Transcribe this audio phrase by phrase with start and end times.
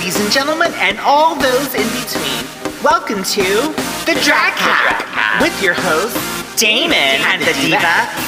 [0.00, 2.82] ladies and gentlemen, and all those in between.
[2.82, 3.44] Welcome to
[4.06, 6.16] the Drag Cap with your host,
[6.56, 7.76] Damen and the Diva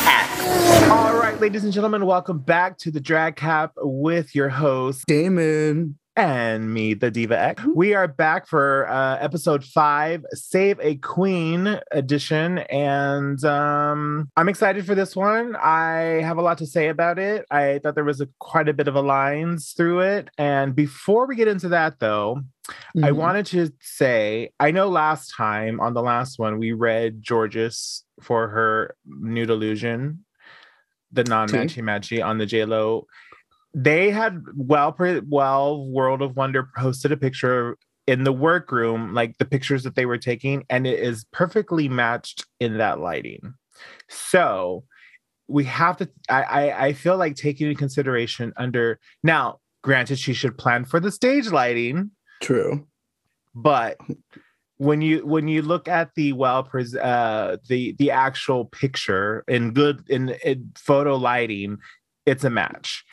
[0.05, 0.91] F.
[0.91, 5.95] All right, ladies and gentlemen, welcome back to the Drag Cap with your host, Damen.
[6.27, 7.65] And me, the Diva X.
[7.75, 12.59] We are back for uh, episode five, Save a Queen edition.
[12.59, 15.57] And um, I'm excited for this one.
[15.57, 17.45] I have a lot to say about it.
[17.51, 20.29] I thought there was a, quite a bit of a lines through it.
[20.39, 22.41] And before we get into that, though,
[23.03, 23.17] I Mhm.
[23.17, 28.47] wanted to say I know last time on the last one, we read Jorgeous for
[28.47, 30.25] her nude illusion,
[31.11, 33.07] the non matchy matchy on the JLo
[33.75, 34.95] they had well
[35.29, 37.77] well world of wonder posted a picture
[38.07, 42.45] in the workroom like the pictures that they were taking and it is perfectly matched
[42.61, 43.55] in that lighting.
[44.09, 44.85] So
[45.49, 50.33] we have to i i, I feel like taking into consideration under now granted she
[50.33, 52.11] should plan for the stage lighting.
[52.41, 52.87] True.
[53.55, 53.97] but
[54.79, 59.73] when you when you look at the well pres uh the the actual picture in
[59.73, 61.79] good in, in photo lighting
[62.27, 63.05] it's a match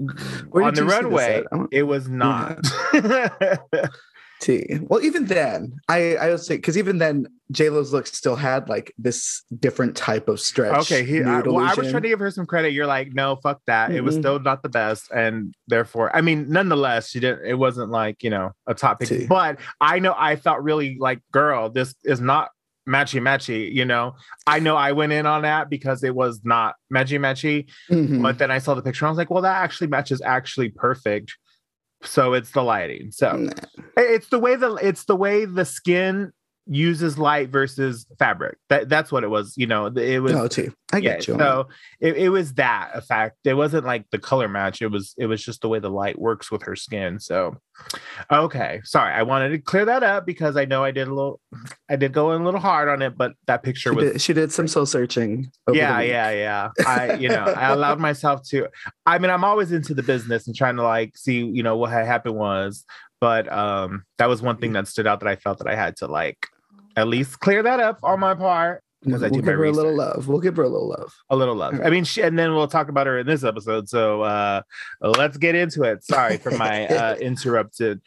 [0.00, 0.62] Mm-hmm.
[0.62, 1.46] on the you see this runway at?
[1.52, 2.18] I don't- it was mm-hmm.
[2.18, 3.90] not
[4.40, 4.78] T.
[4.82, 8.68] Well, even then, I I would say because even then, J Lo's look still had
[8.68, 10.78] like this different type of stretch.
[10.78, 13.36] okay he, I, well, I was trying to give her some credit you're like no
[13.36, 14.22] fuck that it was mm-hmm.
[14.22, 18.30] still not the best and therefore i mean nonetheless she didn't it wasn't like you
[18.30, 19.26] know a top pick T.
[19.26, 22.50] but i know i felt really like girl this is not
[22.88, 24.14] matchy matchy you know
[24.46, 28.22] i know i went in on that because it was not matchy matchy Mhm.
[28.22, 29.04] but then I saw the picture.
[29.04, 31.36] and I was like, well, that actually matches actually perfect.
[32.02, 33.10] So it's the lighting.
[33.10, 33.48] So
[33.96, 36.32] it's the way the it's the way the skin
[36.68, 38.58] uses light versus fabric.
[38.68, 39.54] That that's what it was.
[39.56, 40.32] You know, it was.
[40.32, 40.68] Oh, T.
[40.92, 41.38] I yeah, get you.
[41.38, 41.68] so
[42.00, 43.36] it, it was that effect.
[43.44, 44.80] It wasn't like the color match.
[44.80, 47.20] It was it was just the way the light works with her skin.
[47.20, 47.56] So
[48.30, 51.40] okay, sorry, I wanted to clear that up because I know I did a little,
[51.90, 54.20] I did go in a little hard on it, but that picture she was did,
[54.20, 55.50] she did some soul searching.
[55.72, 58.66] yeah yeah yeah i you know i allowed myself to
[59.06, 61.90] i mean i'm always into the business and trying to like see you know what
[61.90, 62.84] had happened was
[63.20, 65.96] but um that was one thing that stood out that i felt that i had
[65.96, 66.48] to like
[66.96, 69.70] at least clear that up on my part because i We'll do give her a
[69.70, 70.26] little love.
[70.26, 71.12] We'll give her a little love.
[71.30, 73.88] a little love i mean she, and then we'll talk about her in this episode
[73.88, 74.62] so uh
[75.00, 78.00] let's get into it sorry for my uh interrupted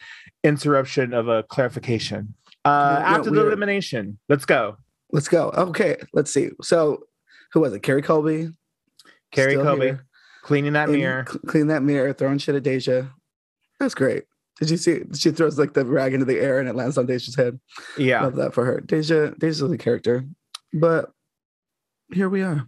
[0.43, 2.33] interruption of a clarification
[2.65, 2.69] uh
[2.99, 4.77] No, after the elimination let's go
[5.13, 5.49] Let's go.
[5.49, 6.51] Okay, let's see.
[6.61, 7.03] So,
[7.51, 7.81] who was it?
[7.81, 8.47] Kerri Colby.
[9.35, 10.05] Kerri Still kobe here.
[10.41, 13.07] cleaning that And mirror cl- clean that mirror, throwing shit at Deja.
[13.77, 14.23] That's great.
[14.61, 15.01] Did you see?
[15.17, 17.59] She throws like the rag into the air and it lands on Deja's head.
[17.97, 18.79] yeah Love that for her.
[18.79, 20.23] Deja, Deja's a character,
[20.73, 21.11] but
[22.13, 22.67] here we are.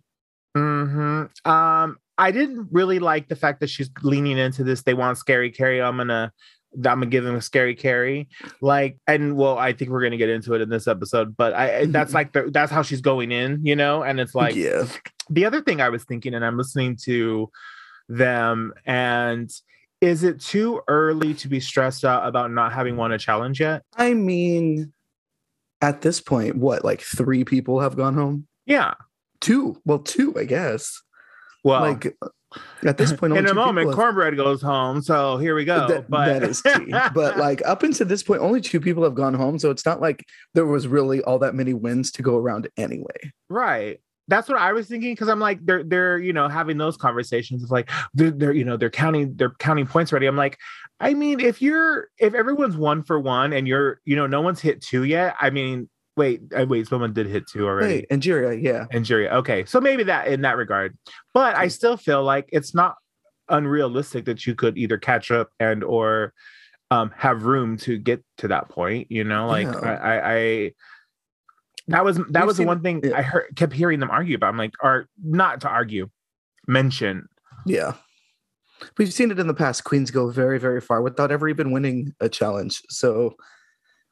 [0.55, 4.81] hmm Um, I didn't really like the fact that she's leaning into this.
[4.83, 5.81] They want scary Carrie.
[5.81, 6.31] I'm gonna,
[6.75, 8.27] I'm gonna give them a scary Carrie.
[8.61, 11.35] Like, and well, I think we're gonna get into it in this episode.
[11.37, 14.01] But I, I- that's like the, that's how she's going in, you know.
[14.03, 14.85] And it's like yeah,
[15.29, 17.49] the other thing I was thinking, and I'm listening to
[18.09, 19.49] them, and
[20.03, 23.83] is it too early to be stressed out about not having won a challenge yet?
[23.95, 24.91] I mean,
[25.81, 28.45] at this point, what like three people have gone home?
[28.65, 28.95] Yeah.
[29.39, 31.01] Two, well, two, I guess.
[31.63, 32.13] Well, like
[32.83, 35.01] at this point, in a moment, have- Kornbread goes home.
[35.01, 35.87] So here we go.
[35.87, 36.93] That, but that is tea.
[37.13, 39.57] but like up until this point, only two people have gone home.
[39.57, 43.31] So it's not like there was really all that many wins to go around anyway.
[43.49, 44.01] Right.
[44.27, 47.63] That's what I was thinking because I'm like they're they're you know having those conversations
[47.63, 50.27] of like they're, they're you know they're counting they're counting points already.
[50.27, 50.57] I'm like,
[50.99, 54.61] I mean if you're if everyone's one for one and you're you know no one's
[54.61, 55.35] hit two yet.
[55.39, 57.95] I mean wait uh, wait someone did hit two already.
[57.95, 58.85] Wait, Angeria, yeah.
[58.91, 59.29] Injury.
[59.29, 60.97] Okay, so maybe that in that regard,
[61.33, 62.95] but I still feel like it's not
[63.49, 66.33] unrealistic that you could either catch up and or
[66.91, 69.07] um, have room to get to that point.
[69.09, 69.79] You know, like Yeah.
[69.79, 70.71] I, I, I
[71.87, 73.17] that was that was the one thing yeah.
[73.17, 74.49] I heard kept hearing them argue about.
[74.49, 76.09] I'm like, or not to argue,
[76.67, 77.27] mention.
[77.65, 77.93] Yeah.
[78.97, 79.83] We've seen it in the past.
[79.83, 82.81] Queens go very, very far without ever even winning a challenge.
[82.89, 83.35] So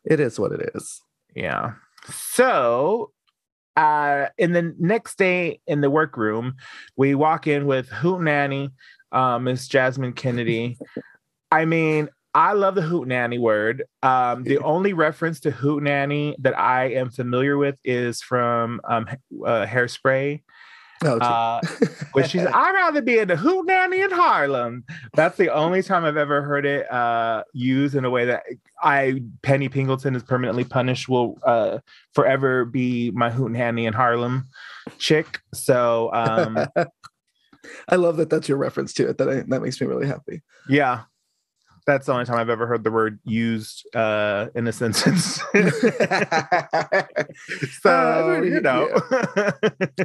[0.05, 1.01] it is what it is.
[1.35, 1.73] Yeah.
[2.09, 3.11] So
[3.77, 6.55] uh in the next day in the workroom,
[6.97, 8.69] we walk in with Hoot Nanny,
[9.11, 10.77] uh, Miss Jasmine Kennedy.
[11.51, 13.83] I mean, I love the Hoot Nanny word.
[14.03, 19.07] Um, the only reference to Hoot Nanny that I am familiar with is from um,
[19.45, 20.41] uh, Hairspray,
[21.03, 21.61] Oh, uh,
[22.13, 24.83] which she's I'd rather be in the Hoot Nanny in Harlem.
[25.15, 28.43] That's the only time I've ever heard it uh, used in a way that
[28.81, 31.79] I Penny Pingleton is permanently punished will uh,
[32.13, 34.47] forever be my Hoot Nanny in Harlem
[34.99, 35.39] chick.
[35.53, 36.67] So um,
[37.89, 39.17] I love that that's your reference to it.
[39.17, 40.43] That I, that makes me really happy.
[40.69, 41.01] yeah,
[41.91, 45.41] That's the only time I've ever heard the word used uh, in a sentence.
[47.81, 48.87] so Uh, you know,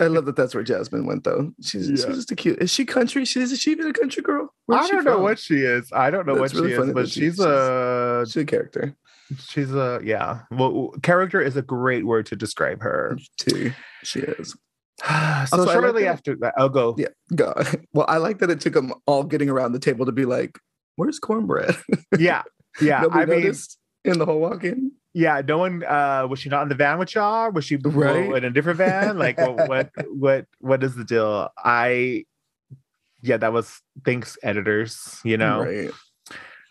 [0.00, 1.52] I love that that's where Jasmine went though.
[1.62, 1.96] She's, Yeah.
[1.96, 2.58] she's just a cute.
[2.60, 3.24] Is she country?
[3.24, 4.52] She's is she even a country girl?
[4.66, 5.22] Where's I don't know from?
[5.22, 5.90] what she is.
[5.92, 8.96] I don't know That's what really she is, but she- she's a She's a character
[9.40, 10.40] she's a yeah.
[10.52, 13.18] Well, character is a great word to describe her.
[13.38, 13.72] too.
[14.04, 14.50] She is.
[15.04, 15.08] so
[15.52, 16.94] Also, like shortly that- after that, I'll go.
[16.98, 17.08] Yeah.
[17.34, 17.52] go.
[17.92, 20.58] Well, I like that it took them all getting around the table to be like,
[20.96, 21.76] "Where's Kornbread?"
[22.19, 22.43] Yeah,
[22.81, 23.00] yeah.
[23.02, 23.54] Nobody I mean,
[24.04, 24.93] in the whole walk-in.
[25.14, 25.40] yeah.
[25.46, 25.82] No one.
[25.84, 27.50] Uh, was she not in the van with y'all?
[27.52, 28.37] Was she Right.
[28.37, 29.19] in a different van?
[29.19, 31.48] Like, what, what, what, what is the deal?
[31.58, 32.25] I,
[33.22, 35.20] yeah, that was thanks editors.
[35.25, 35.60] You know.
[35.64, 35.90] right?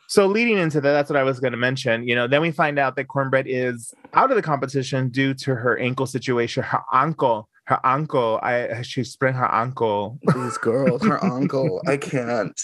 [0.08, 2.08] So leading into that, that's what I was going to mention.
[2.08, 5.56] You know, then we find out that Kornbread is out of the competition due to
[5.56, 6.62] her ankle situation.
[6.62, 10.20] Her ankle, her ankle, I she sprained her ankle.
[10.34, 11.82] These girls, her uncle.
[11.88, 12.58] I can't.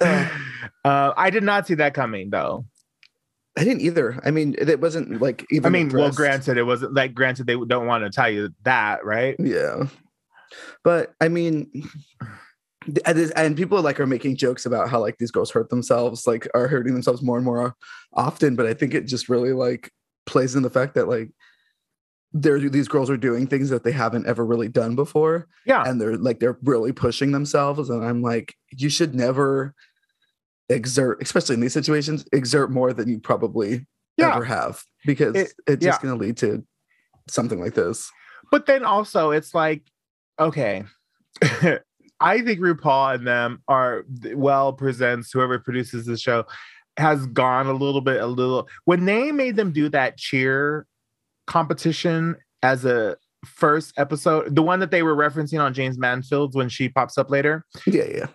[0.82, 2.64] Uh, I did not see that coming though.
[3.58, 4.18] I didn't either.
[4.24, 5.66] I mean, it wasn't like even.
[5.66, 9.04] I mean, well, granted, it wasn't like granted they don't want to tell you that,
[9.04, 9.36] right?
[9.38, 9.88] Yeah,
[10.82, 11.70] but I mean,
[13.36, 16.68] and people like are making jokes about how like these girls hurt themselves, like are
[16.68, 17.74] hurting themselves more and more
[18.14, 18.56] often.
[18.56, 19.90] But I think it just really like
[20.26, 21.30] plays in the fact that like
[22.32, 26.00] they're these girls are doing things that they haven't ever really done before, Yeah, and
[26.00, 27.90] they're like they're really pushing themselves.
[27.90, 29.74] And I'm like, you should never
[30.70, 33.86] exert, especially in these situations, exert more than you probably
[34.16, 34.34] Yeah.
[34.34, 36.64] ever have because It- it's just going to lead to
[37.28, 38.10] something like this.
[38.50, 39.82] but then also it's like,
[40.38, 40.84] okay.
[42.22, 46.44] I think RuPaul and them are well presents whoever produces the show
[46.96, 50.86] has gone a little bit a little when they made them do that cheer
[51.46, 53.16] competition as a
[53.46, 57.30] first episode the one that they were referencing on James Mansfield's when she pops up
[57.30, 58.26] later Yeah, yeah.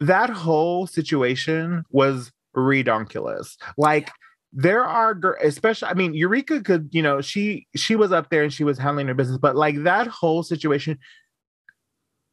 [0.00, 3.56] That whole situation was redonkulous.
[3.76, 4.10] Like
[4.52, 8.52] there are especially i mean eureka could you know she she was up there and
[8.52, 10.98] she was handling her business but like that whole situation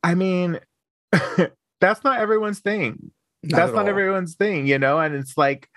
[0.04, 0.60] i mean
[1.80, 3.12] that's not everyone's thing.
[3.44, 3.90] That's not all.
[3.90, 5.70] everyone's thing you know and it's like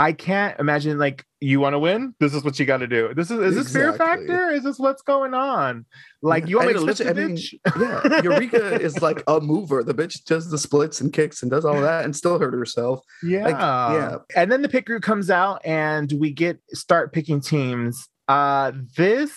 [0.00, 3.12] i can't imagine like you want to win this is what you got to do
[3.14, 5.86] this is is this fear factor is this what's going on
[6.22, 9.22] like you want And me to lift the I mean, bitch yeah, Eureka is like
[9.26, 9.82] a mover.
[9.82, 13.00] The bitch does the splits and kicks and does all that and still hurt herself.
[13.22, 13.48] Yeah.
[13.48, 14.16] yeah.
[14.36, 18.08] And then the pick group comes out and we get start picking teams.
[18.28, 19.32] Uh this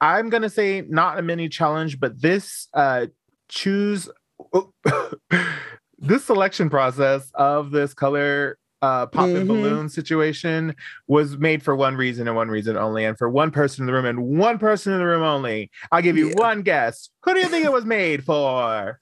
[0.00, 3.06] I'm gonna say not a mini challenge, but this uh
[3.48, 4.10] choose
[5.98, 9.48] this selection process of this color uh pop and Mhm.
[9.48, 10.74] balloon situation
[11.08, 13.92] was made for one reason and one reason only and for one person in the
[13.92, 16.34] room and one person in the room only i'll give you Yeah.
[16.36, 19.00] one guess who do you think it was made for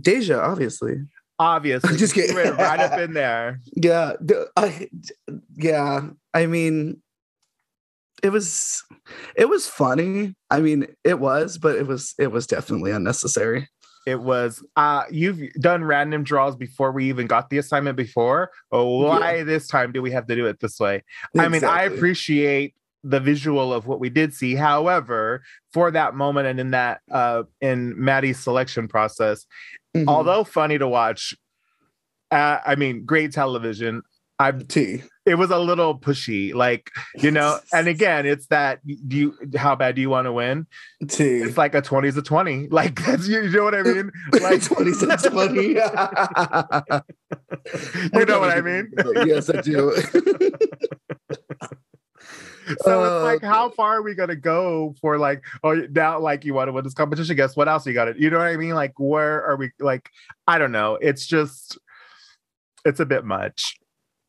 [0.00, 0.96] Deja, obviously.
[1.38, 2.34] obviously Just kidding.
[2.36, 4.12] Right up in there Yeah.
[4.56, 4.88] I,
[5.56, 6.08] yeah.
[6.32, 7.02] I mean,
[8.22, 8.82] it was
[9.36, 10.34] it was funny.
[10.50, 13.68] I mean, it was, but it was it was definitely unnecessary.
[14.10, 18.50] It was uh you've done random draws before we even got the assignment before.
[18.72, 21.02] Oh why this time do we have to do it this way?
[21.38, 24.54] I mean i appreciate the visual of what we did see.
[24.56, 25.42] However
[25.72, 29.46] for that moment and in that uh in Maddy's selection process
[29.96, 30.06] Mhm.
[30.06, 31.34] although funny to watch
[32.30, 34.02] uh, i mean great television
[34.40, 35.02] i'm T.
[35.26, 39.76] it was a little pushy like you know and again it's that do you how
[39.76, 40.66] bad do you want to win
[41.06, 41.24] T.
[41.24, 44.10] it's like a 20 is a 20 like that's you, you know what i mean
[44.42, 45.68] like 20 cents money.
[48.14, 48.92] you know what I mean?
[49.26, 49.94] yes, I do.
[52.78, 56.20] So Oh, it's like, oh, how far are we gonna go for like, oh, now
[56.20, 57.36] like you want to win this competition?
[57.36, 58.18] Guess what else you got it?
[58.18, 58.74] You know what I mean?
[58.74, 59.70] Like, where are we?
[59.80, 60.08] Like,
[60.46, 60.96] I don't know.
[61.00, 61.78] It's just,
[62.84, 63.79] it's a bit much.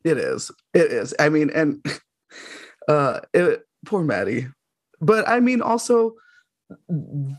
[0.04, 0.50] It is.
[0.74, 1.14] It is.
[1.18, 1.84] I mean, and
[2.88, 4.48] uh it, poor Maddy.
[5.00, 6.14] But I mean also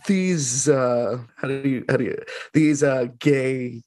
[0.07, 2.17] these uh how do you how do you
[2.53, 3.81] these uh gay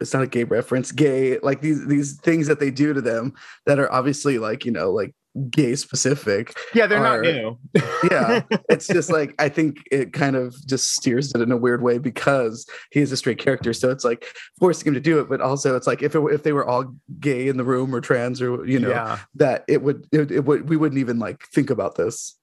[0.00, 3.34] it's not a gay reference, gay like these these things that they do to them
[3.66, 5.14] that are obviously like, you know, like
[5.50, 6.56] gay specific.
[6.74, 7.58] Yeah, they're Are- not new.
[8.10, 8.42] Yeah.
[8.68, 11.98] it's just like I think it kind of just steers it in a weird way
[11.98, 13.72] because he is a straight character.
[13.72, 14.26] So it's like
[14.58, 16.92] forcing him to do it, but also it's like if it, if they were all
[17.20, 20.44] gay in the room or trans or you know yeah, that it would it, it
[20.44, 22.38] would we wouldn't even like think about this.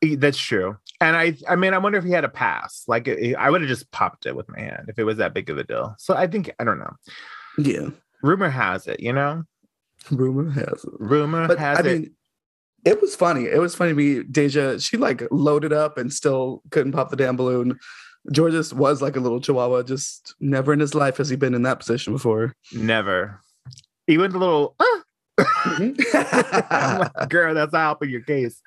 [0.00, 0.76] That's true.
[1.00, 2.84] And I, I mean, I wonder if he had a pass.
[2.86, 5.50] Like, I would have just popped it with my hand if it was that big
[5.50, 5.96] of a deal.
[5.98, 6.92] So I think I don't know.
[7.58, 7.88] Yeah,
[8.22, 9.42] Rumor has it, you know.
[10.10, 10.90] Rumor has it.
[10.98, 11.84] Rumor But has I it.
[11.84, 12.14] mean,
[12.84, 13.44] it was funny.
[13.46, 14.22] It was funny to me.
[14.22, 17.78] Deja, she like loaded up and still couldn't pop the damn balloon.
[18.34, 21.62] Jorgeous was like a little chihuahua, just never in his life has he been in
[21.62, 22.54] that position before.
[22.72, 23.40] Never.
[24.06, 24.84] Even the little uh,
[25.38, 25.96] Mhm.
[26.70, 28.60] I'm like, girl, that's not helping your case.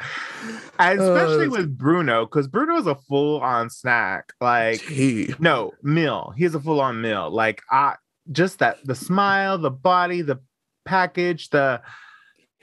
[0.80, 4.32] And especially Uh, with Bruno, because Bruno is a full-on snack.
[4.40, 5.34] Like, Tea.
[5.38, 6.34] no, meal.
[6.38, 7.30] He's a full-on meal.
[7.30, 7.96] Like, I
[8.32, 10.40] just that the smile, the body, the
[10.86, 11.82] package, the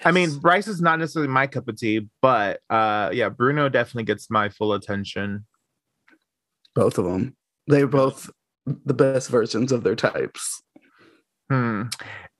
[0.04, 4.04] I mean, rice is not necessarily my cup of tea, but uh yeah, Bruno definitely
[4.04, 5.46] gets my full attention.
[6.74, 7.36] both of them.
[7.66, 8.30] They're both
[8.66, 10.62] the best versions of their types.
[11.50, 11.84] Hmm.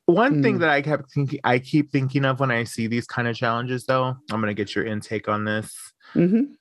[0.07, 0.61] One thing Hmm.
[0.61, 3.85] that I kept thinking, I keep thinking of when I see these kind of challenges,
[3.87, 4.17] though.
[4.31, 5.75] I'm gonna get your intake on this.
[6.15, 6.55] Mhm.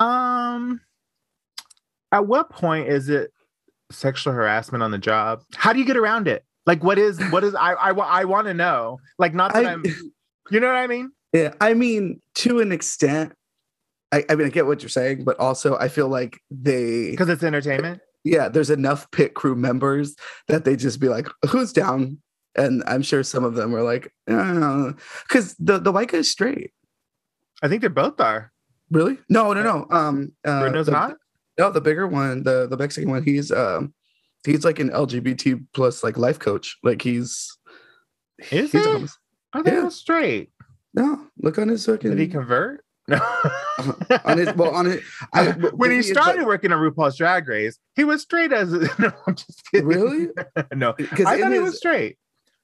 [0.00, 0.80] Um,
[2.12, 3.32] at what point is it
[3.90, 5.42] sexual harassment on the job?
[5.56, 6.44] How do you get around it?
[6.68, 8.98] Like, what is what is I I, I want to know.
[9.18, 9.82] Like, not that I- I'm,
[10.50, 11.10] you know what I mean?
[11.32, 13.32] Yeah, I mean, to an extent,
[14.12, 17.28] I, I mean, I get what you're saying, but also I feel like they, Because
[17.30, 18.00] it's entertainment.
[18.24, 20.14] yeah, there's enough pit crew members
[20.48, 22.18] that they just be like, "Who's down?"
[22.54, 26.72] And I'm sure some of them are like, because the the white guy's straight.
[27.62, 28.52] I think they both are.
[28.90, 29.18] Really?
[29.28, 29.86] No, no, no.
[29.90, 31.16] Um, uh, Bruno's the- not.
[31.58, 33.92] No, the bigger one, the the Mexican one, he's um,
[34.44, 36.76] he's like an LGBT plus like life coach.
[36.82, 37.56] Like he's
[38.50, 38.78] Is he's he?
[38.78, 39.06] a-
[39.52, 39.82] I think Yeah.
[39.84, 40.50] was straight.
[40.94, 41.26] no.
[41.38, 42.84] Look on his fucking Did he convert?
[43.08, 43.16] No.
[44.24, 45.02] on his well on it.
[45.74, 49.12] When he started like- working on RuPaul's Drag Race, he was straight as no.
[49.26, 49.86] I'm just kidding.
[49.86, 50.28] Really?
[50.74, 52.18] no, because I thought he was straight.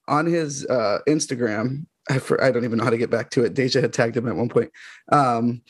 [0.09, 1.87] on his uh Instagram.
[2.11, 3.54] I, for, I don't even know how to get back to it.
[3.54, 4.71] Deja had tagged him at one point.
[5.11, 5.62] Um,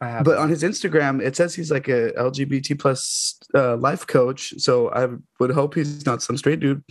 [0.00, 4.54] but on his Instagram, it says he's like a LGBT plus uh, life coach.
[4.58, 5.08] So I
[5.40, 6.82] would hope he's not some straight dude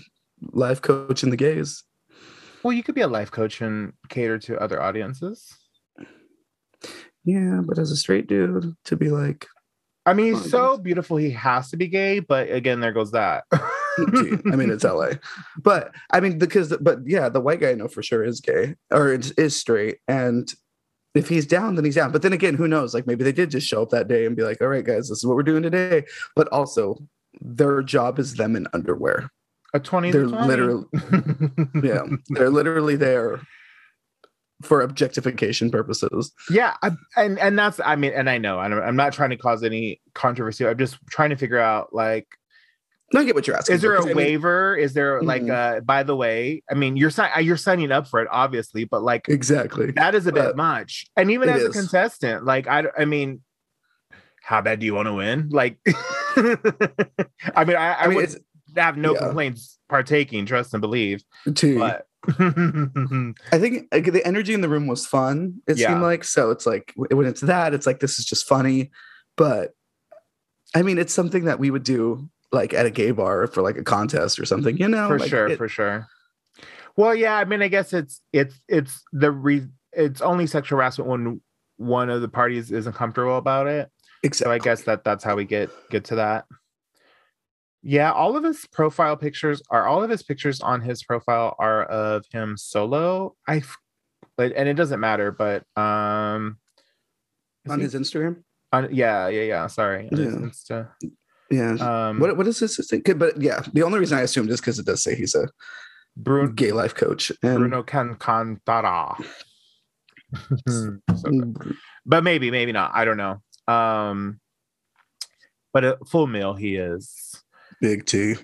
[0.52, 1.84] life coach in the gays.
[2.64, 5.56] well, you could be a life coach and cater to other audiences.
[7.24, 9.48] Yeah, but as a straight dude, to be like,
[10.06, 10.82] I mean, he's so yes.
[10.82, 12.20] beautiful, he has to be gay.
[12.20, 13.44] But again, there goes that.
[13.52, 15.14] I mean, it's LA,
[15.62, 18.76] but I mean, because, but yeah, the white guy I know for sure is gay
[18.92, 19.98] or is, is straight.
[20.08, 20.50] And
[21.18, 22.12] if he's down, then he's down.
[22.12, 22.94] But then again, who knows?
[22.94, 25.10] Like maybe they did just show up that day and be like, all right, guys,
[25.10, 26.04] this is what we're doing today.
[26.36, 26.98] But also,
[27.42, 29.30] their job is them in underwear.
[29.74, 30.12] a twenty.
[30.12, 30.48] They're 20.
[30.48, 30.86] literally,
[31.84, 33.42] yeah, they're literally there
[34.64, 36.32] for objectification purposes.
[36.50, 39.38] yeah, I, and and that's I mean, and I know I'm, I'm not trying to
[39.38, 40.66] cause any controversy.
[40.66, 42.28] I'm just trying to figure out like
[43.16, 43.76] I get what you're asking.
[43.76, 45.78] is there a I mean, waiver is there like Mhm.
[45.78, 49.02] uh by the way i mean you're si- you're signing up for it obviously but
[49.02, 49.92] like exactly.
[49.92, 53.42] that is a bit but much and even as a contestant like i i mean
[54.42, 55.80] how bad do you want to win like
[56.36, 58.36] i mean i, I, I mean, would
[58.76, 59.20] have no yeah.
[59.20, 61.24] complaints partaking trust and believe
[61.56, 61.80] too.
[61.80, 65.62] but I think like, the energy in the room was fun.
[65.66, 65.90] It Yeah.
[65.90, 66.52] seemed like so.
[66.52, 68.92] It's like when it's that, it's like this is just funny.
[69.38, 69.72] But
[70.76, 73.78] I mean, it's something that we would do like at a gay bar for like
[73.78, 74.78] a contest or something.
[74.78, 76.08] You know, for Like, sure it- for sure
[76.96, 79.62] well yeah i mean i guess it's it's it's the re
[79.94, 81.40] it's only sexual harassment when
[81.76, 83.92] one of the parties isn't comfortable about it
[84.34, 86.46] so i guess that that's how we get get to that
[87.84, 91.84] yeah all of his profile pictures are all of his pictures on his profile are
[91.84, 93.62] of him solo I
[94.36, 96.58] but and it doesn't matter but um
[97.70, 98.42] on he- his Instagram.
[98.72, 100.40] on, yeah yeah yeah sorry on his Yeah.
[100.40, 101.12] Insta.
[101.50, 102.08] Yeah.
[102.08, 103.04] um what what is this thing?
[103.18, 105.48] But yeah, the only reason I assumed is because it does say he's a
[106.18, 107.32] bruno gay life coach.
[107.44, 109.16] And Bruno Alcantara
[110.68, 111.76] so good.
[112.06, 113.42] But maybe maybe not i don't know
[113.74, 114.40] um
[115.74, 117.44] but a full meal he is
[117.82, 118.36] big T.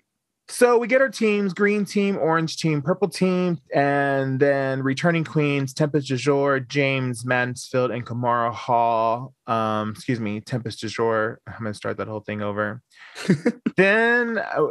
[0.54, 5.74] so we get our teams green team orange team purple team and then returning queens
[5.74, 9.34] Tempest DuJour james mansfield and Kahmora Hall.
[9.48, 11.38] Um excuse me Tempest DuJour.
[11.48, 12.82] I'm gonna start that whole thing over.
[13.76, 14.68] Then uh,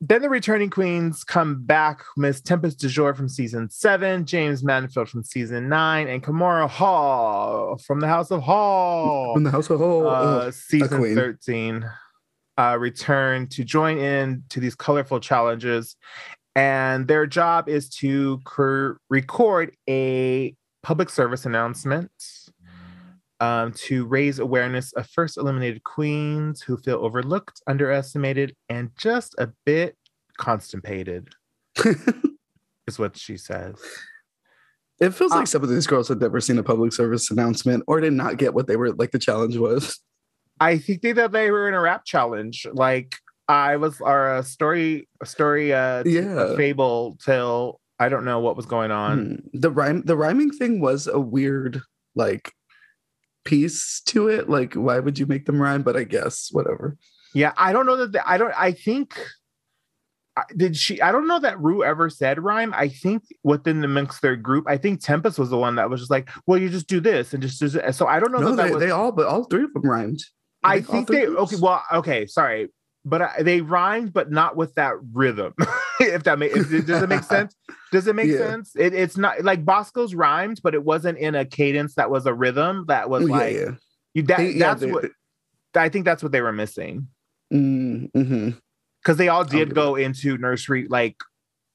[0.00, 5.22] then the returning queens come back miss Tempest DuJour from season seven james mansfield from
[5.22, 9.34] season nine and Kahmora Hall from the house of hall.
[9.34, 10.08] From the house of Hall.
[10.08, 11.88] uh, season 13
[12.58, 15.96] uh, return to join in to these colorful challenges
[16.54, 22.10] and their job is to cur- record a public service announcement
[23.40, 29.50] um, to raise awareness of first eliminated queens who feel overlooked underestimated and just a
[29.66, 29.94] bit
[30.38, 31.28] constipated
[32.86, 33.74] is what she says
[34.98, 37.84] It feels Uh, like some of these girls had never seen a public service announcement
[37.86, 40.00] or did not get what they were like the challenge was.
[40.60, 42.66] I think they that they were in a rap challenge.
[42.72, 43.16] Like
[43.48, 46.52] I was, or a story, a story, uh, Yeah.
[46.52, 49.18] a fable till I don't know what was going on.
[49.52, 49.58] Hmm.
[49.60, 51.82] The rhyme the rhyming thing was a weird
[52.14, 52.52] like
[53.44, 54.48] piece to it.
[54.48, 55.82] Like, why would you make them rhyme?
[55.82, 56.96] But I guess whatever.
[57.34, 58.12] Yeah, I don't know that.
[58.12, 58.54] The, I don't.
[58.56, 59.18] I think
[60.54, 61.00] did she?
[61.00, 62.74] I don't know that Ru ever said rhyme.
[62.74, 66.00] I think within the mix their group, I think Tempest was the one that was
[66.00, 68.40] just like, "Well, you just do this and just do this." So I don't know.
[68.40, 70.20] No, they, was, they all, but all three of them rhymed.
[70.62, 71.52] I think they groups.
[71.54, 71.56] okay.
[71.62, 72.68] Well, okay, sorry,
[73.04, 75.54] but I, they rhymed, but not with that rhythm.
[76.00, 77.54] if that makes does it make sense?
[77.92, 78.38] Does it make Yeah.
[78.38, 78.72] sense?
[78.76, 82.34] It, it's not like Bosco's rhymed, but it wasn't in a cadence that was a
[82.34, 83.70] rhythm that was Oh, yeah, like yeah.
[84.14, 84.22] you.
[84.24, 85.10] That, They- that's what
[85.74, 86.04] I think.
[86.04, 87.08] That's what they were missing
[87.52, 88.58] Mm, mhm.
[89.02, 91.16] because they all did go into nursery like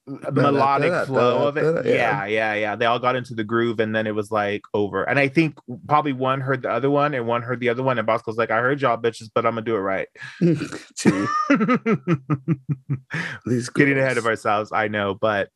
[0.08, 1.86] melodic flow of it.
[1.86, 2.26] Yeah, yeah.
[2.26, 2.76] yeah, yeah.
[2.76, 5.04] They all got into the groove, and then it was like over.
[5.04, 7.98] And I think probably one heard the other one, and one heard the other one,
[7.98, 10.08] and Bosco's like, "I heard y'all bitches, but I'm gonna do it right."
[13.46, 15.50] These Getting ahead of ourselves, I know, but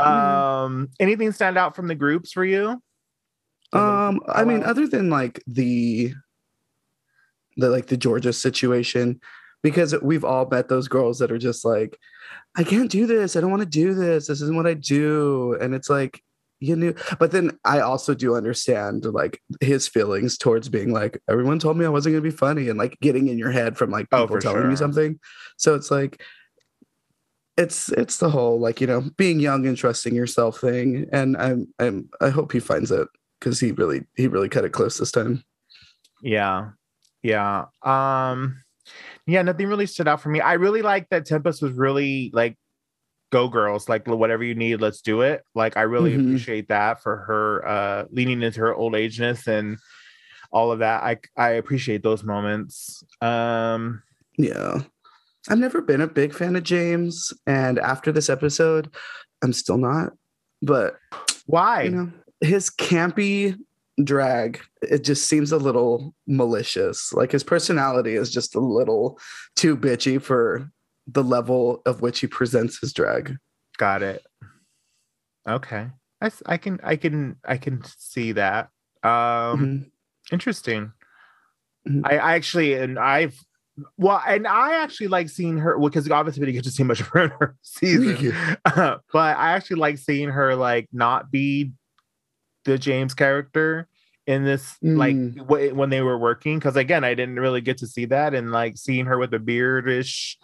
[0.00, 0.06] Mhm.
[0.06, 2.80] um, anything stand out from the groups for you?
[3.72, 6.14] Um, I mean, other than like the
[7.56, 9.20] the like the Georgia situation,
[9.62, 11.98] because we've all met those girls that are just like,
[12.56, 13.36] I can't do this.
[13.36, 14.26] I don't want to do this.
[14.28, 15.56] This isn't what I do.
[15.60, 16.22] And it's like,
[16.60, 21.60] you knew, but then I also do understand like his feelings towards being like, everyone
[21.60, 24.08] told me I wasn't gonna be funny and like getting in your head from like
[24.10, 24.70] Oh, people for telling sure.
[24.70, 25.20] you something.
[25.56, 26.20] So it's like
[27.56, 31.06] it's it's the whole like, you know, being young and trusting yourself thing.
[31.12, 33.06] And I'm I'm I hope he finds it
[33.38, 35.44] because he really he really cut it close this time.
[36.22, 36.70] Yeah.
[37.22, 37.66] Yeah.
[37.82, 38.62] Um
[39.28, 40.40] yeah, nothing really stood out for me.
[40.40, 42.56] I really like that Tempest was really like
[43.30, 45.42] go girls, like whatever you need, let's do it.
[45.54, 46.20] Like I really Mhm.
[46.20, 49.76] appreciate that for her uh leaning into her old ageness and
[50.50, 51.02] all of that.
[51.02, 53.04] I I appreciate those moments.
[53.20, 54.02] Um
[54.38, 54.80] Yeah.
[55.50, 58.92] I've never been a big fan of James, and after this episode,
[59.42, 60.12] I'm still not.
[60.62, 60.96] But
[61.46, 61.82] why?
[61.84, 63.56] you know, his campy
[64.04, 67.12] drag, it just seems a little malicious.
[67.12, 69.18] Like his personality is just a little
[69.56, 70.70] too bitchy for
[71.06, 73.36] the level of which he presents his drag.
[73.76, 74.24] Got it.
[75.48, 75.88] Okay.
[76.46, 78.70] I can I can I can see that.
[79.02, 79.90] Um Mhm.
[80.32, 80.92] Interesting.
[81.88, 82.02] Mhm.
[82.04, 83.38] I, I actually, and I've,
[83.96, 87.00] well, and I actually like seeing her because obviously we didn't get to see much
[87.00, 88.32] of her in her season,
[88.64, 91.72] but I actually like seeing her like not be
[92.68, 93.88] the James character
[94.26, 95.74] in this, like Mm.
[95.74, 96.58] when they were working.
[96.58, 99.38] Because again, I didn't really get to see that, and like seeing her with the
[99.38, 100.36] beardish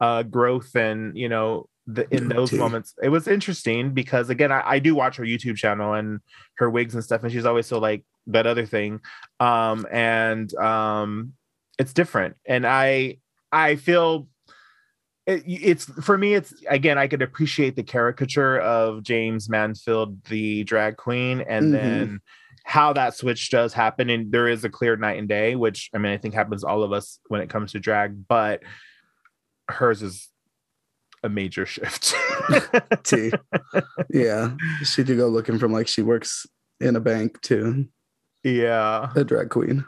[0.00, 1.68] uh, growth and you know.
[1.90, 5.56] The, in those moments, it was interesting because again, I, I do watch her YouTube
[5.56, 6.20] channel and
[6.58, 9.00] her wigs and stuff, and she's always so like that other thing
[9.40, 11.32] um and um
[11.78, 13.16] it's different and i
[13.52, 14.28] i feel
[15.28, 20.64] it, it's for me it's again i could appreciate the caricature of james mansfield the
[20.64, 21.72] drag queen and Mhm.
[21.72, 22.20] then
[22.64, 25.98] how that switch does happen and there is a clear night and day which i
[25.98, 28.62] mean i think happens all of us when it comes to drag but
[29.70, 30.28] hers is
[31.22, 32.14] a major shift
[33.04, 33.30] T.
[34.08, 34.52] yeah.
[34.84, 36.46] She did go looking from like she works
[36.80, 37.86] in a bank to
[38.44, 39.84] yeah a drag queen.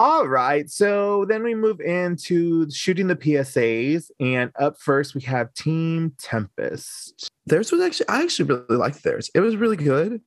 [0.00, 0.68] All right.
[0.70, 4.10] So then we move into shooting the PSAs.
[4.20, 7.30] And up first, we have Team Tempest.
[7.46, 9.30] theirs was actually I actually really liked theirs.
[9.34, 10.20] It was really good,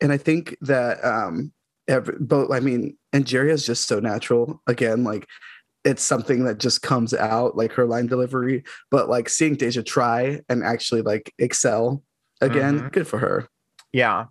[0.00, 1.52] and I think that um,
[1.88, 4.62] every, both I mean, Angeria is just so natural.
[4.66, 5.26] Again, like
[5.84, 8.62] it's something that just comes out, like her line delivery.
[8.90, 12.02] But like seeing Deja try and actually like excel
[12.40, 12.92] again, Mhm.
[12.92, 13.48] good for her.
[13.92, 14.26] Yeah.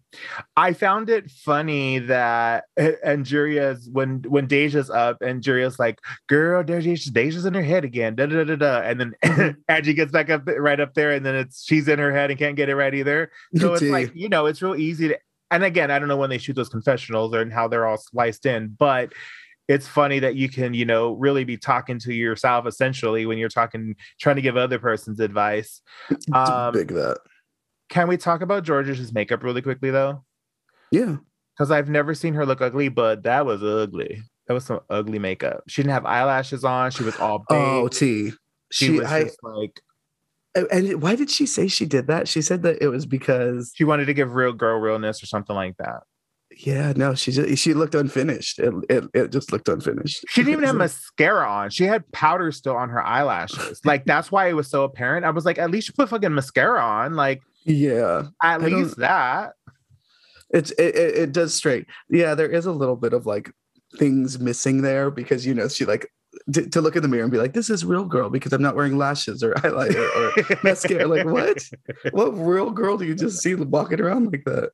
[0.58, 2.66] I found it funny that
[3.06, 8.16] Angeria's when when Deja's up, and Angeria's like, girl, Deja's, Deja's in her head again.
[8.16, 8.82] Da, da, da, da.
[8.82, 12.12] And then Angie gets back up right up there, and then it's she's in her
[12.12, 13.32] head and can't get it right either.
[13.58, 15.20] So it's like, you know, it's real easy to
[15.52, 17.98] and again, I don't know when they shoot those confessionals or and how they're all
[17.98, 19.14] sliced in, but
[19.68, 23.50] it's funny that you can, you know, really be talking to yourself essentially when you're
[23.50, 25.82] talking, trying to give other person's advice.
[26.34, 27.20] Um, big that.
[27.92, 30.24] Can we talk about George's makeup really quickly though?
[30.92, 31.18] Yeah.
[31.56, 34.24] Because I've never seen her look ugly, but that was ugly.
[34.48, 35.64] That was some ugly makeup.
[35.68, 36.90] She didn't have eyelashes on.
[36.92, 37.58] She was all big.
[37.58, 38.32] Oh, T.
[38.72, 39.80] she, She, was I, just like
[40.56, 42.28] and why did she say she did that?
[42.28, 45.56] She said that it was because she wanted to give real girl realness or something
[45.56, 46.02] like that.
[46.58, 48.60] yeah, no, she just she looked unfinished.
[48.60, 50.26] It it, it just looked unfinished.
[50.28, 51.70] She didn't even have mascara on.
[51.70, 53.80] She had powder still on her eyelashes.
[53.86, 55.26] Like that's why it was so apparent.
[55.26, 57.16] I was like, at least you put fucking mascara on.
[57.16, 58.28] Like yeah.
[58.44, 59.54] at I least that.
[60.50, 61.88] It's it, it, it does straight.
[62.10, 63.52] Yeah, there is a little bit of like
[63.98, 66.10] things missing there because you know she like
[66.54, 68.62] to, to look in the mirror and be like, "This is real girl" because I'm
[68.62, 71.08] not wearing lashes or eyeliner or mascara.
[71.08, 71.64] Like what?
[72.12, 74.72] What real girl do you just see walking around like that?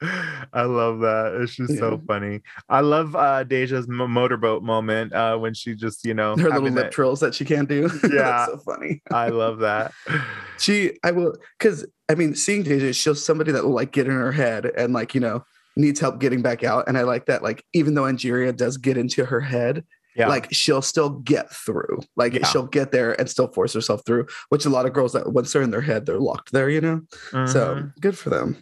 [0.52, 1.38] I love that.
[1.40, 2.40] It's just so funny.
[2.68, 6.62] I love uh Deja's m- motorboat moment uh when she just, you know, Her little
[6.70, 7.90] lip that- trills that she can't do.
[8.04, 8.10] Yeah.
[8.46, 9.02] That's so funny.
[9.12, 9.92] I love that.
[10.60, 14.12] She, I will, because I mean, seeing Deja, she's somebody that will like get in
[14.12, 15.44] her head and like, you know,
[15.76, 16.88] needs help getting back out.
[16.88, 19.84] And I like that, like, even though Angeria does get into her head,
[20.16, 20.26] Yeah.
[20.26, 22.00] like she'll still get through.
[22.16, 22.46] Like Yeah.
[22.46, 25.52] she'll get there and still force herself through, which a lot of girls that once
[25.52, 27.02] they're in their head, they're locked there, you know?
[27.46, 27.92] So Mhm.
[28.00, 28.56] good for them.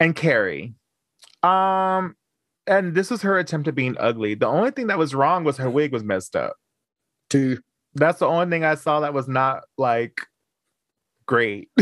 [0.00, 0.74] And Kerri.
[1.42, 2.16] Um
[2.66, 4.34] and this was her attempt at being ugly.
[4.34, 6.56] The only thing that was wrong was her wig was messed up.
[7.28, 7.58] Too.
[7.94, 10.22] That's the only thing I saw that was not like
[11.26, 11.68] great.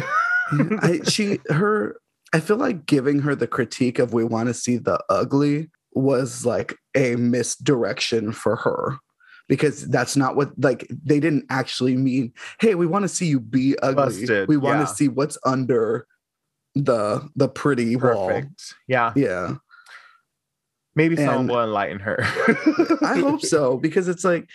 [0.53, 1.97] I she her
[2.33, 6.47] I feel like giving her the critique of we want to see the ugly was
[6.47, 8.99] like a misdirection for her
[9.49, 13.41] because that's not what like they didn't actually mean hey we want to see you
[13.41, 14.95] be ugly Busted, we want to yeah.
[14.95, 16.07] see what's under
[16.75, 18.75] the the pretty wall Perfect.
[18.89, 19.13] Yeah.
[19.17, 19.55] yeah
[20.95, 22.19] Maybe someone will enlighten her.
[23.03, 24.49] i hope so because it's like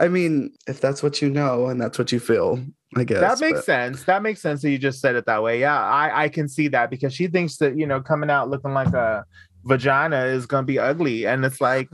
[0.00, 2.62] i mean if that's what you know and that's what you feel
[2.96, 4.04] i guess that makes but- sense.
[4.04, 5.60] That makes sense that you just said it that way.
[5.60, 8.74] Yeah, I, I can see that because she thinks that, you know, coming out looking
[8.74, 9.24] like a
[9.64, 11.26] vagina is gonna be ugly.
[11.26, 11.88] And it's like,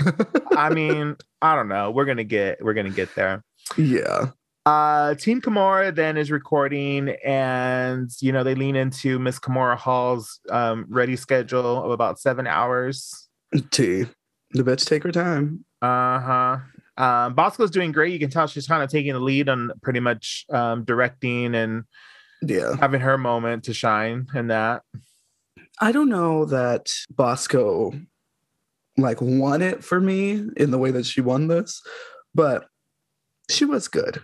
[0.56, 1.92] I mean, I don't know.
[1.92, 3.44] We're gonna get we're gonna get there.
[3.76, 4.30] yeah
[4.68, 10.40] Uh Team Kahmora then is recording and you know they lean into Miss Kahmora Hall's
[10.50, 13.28] um ready schedule of about seven hours.
[13.70, 14.04] T.
[14.52, 16.58] the bitch take her time Uh-huh.
[16.98, 18.12] Um Bosco's doing great.
[18.12, 21.84] You can tell she's kind of taking the lead on pretty much um directing and
[22.42, 24.82] yeah having her moment to shine in that.
[25.80, 27.94] I don't know that Bosco
[28.98, 31.80] like won it for me in the way that she won this,
[32.34, 32.66] but
[33.48, 34.22] she was good.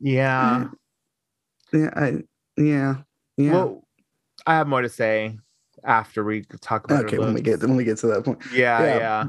[0.00, 0.68] Yeah.
[1.72, 2.12] Yeah, I
[2.56, 2.96] yeah.
[3.36, 3.52] Yeah.
[3.52, 3.88] Well,
[4.46, 5.38] I have more to say
[5.84, 8.40] after we talk about okay, when we get when we get to that point.
[8.52, 8.98] yeah, yeah.
[8.98, 9.24] yeah.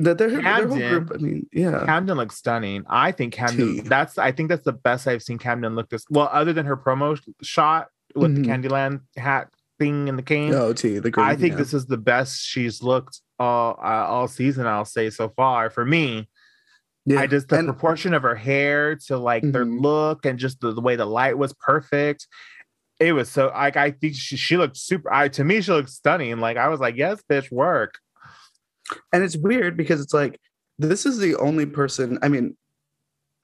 [0.00, 1.84] That their, their whole group, I mean, yeah.
[1.84, 2.84] Camden looks stunning.
[2.88, 3.84] I think Camden.
[3.84, 4.16] That's.
[4.16, 6.06] I think that's the best I've seen Camden look this.
[6.08, 8.36] Well, other than her promo shot with Mhm.
[8.36, 11.26] the Candyland hat thing and the cane, Oh, T, the green.
[11.26, 11.58] I think yeah.
[11.58, 14.66] this is the best she's looked all uh, all season.
[14.66, 16.28] I'll say so far for me.
[17.06, 17.20] Yeah.
[17.20, 19.80] I just the and proportion of her hair to like their Mhm.
[19.80, 22.26] look and just the, the way the light was perfect.
[22.98, 25.12] It was so like I think she she looked super.
[25.12, 26.38] I to me she looked stunning.
[26.38, 27.98] Like I was like, yes, bitch, work.
[29.12, 30.38] and it's weird because it's like
[30.78, 32.56] this is the only person, I mean,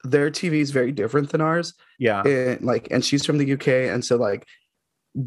[0.03, 1.73] their TV is very different than ours.
[1.99, 4.45] Yeah, and like and she's from the UK and so like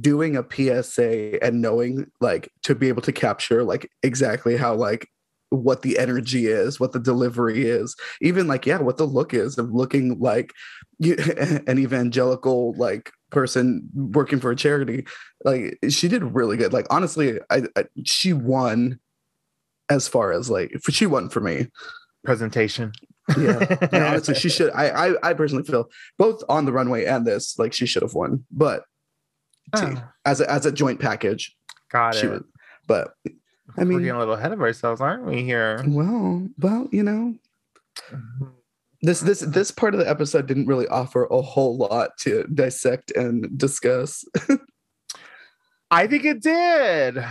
[0.00, 5.08] doing a PSA and knowing like to be able to capture like exactly how like
[5.50, 9.58] what the energy is, what the delivery is, even like yeah, what the look is
[9.58, 10.52] of looking like
[10.98, 11.16] you,
[11.66, 15.04] an evangelical like person working for a charity.
[15.44, 16.72] Like she did really good.
[16.72, 18.98] Like honestly, I, I she won
[19.88, 21.66] as far as like she won for me.
[22.24, 22.92] presentation.
[23.38, 23.76] Yeah.
[23.92, 24.70] And honestly, she should.
[24.72, 28.14] I, I I personally feel both on the runway and this, like she should have
[28.14, 28.44] won.
[28.50, 28.84] But
[29.72, 31.56] Oh, as a as a joint package,
[31.92, 32.30] got she it.
[32.30, 32.42] was.
[32.88, 33.14] But
[33.76, 35.42] I mean, We're getting a little ahead of ourselves, aren't we?
[35.42, 35.82] Here.
[35.86, 37.34] well, well, you know,
[39.02, 43.10] this this this part of the episode didn't really offer a whole lot to dissect
[43.16, 44.24] and discuss.
[45.90, 47.24] I think it did.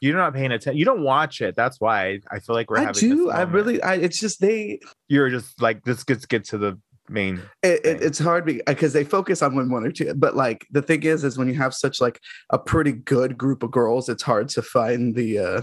[0.00, 0.76] You're not paying attention.
[0.76, 1.56] You don't watch it.
[1.56, 3.00] That's why I feel like we're I having.
[3.00, 3.24] do.
[3.26, 3.82] This I really.
[3.82, 3.94] I.
[3.94, 4.80] It's just they.
[5.08, 6.78] You're just like let's get get to the
[7.08, 7.40] main.
[7.62, 10.12] It, it, it's hard because they focus on one one or two.
[10.14, 13.62] But like the thing is, is when you have such like a pretty good group
[13.62, 15.62] of girls, it's hard to find the uh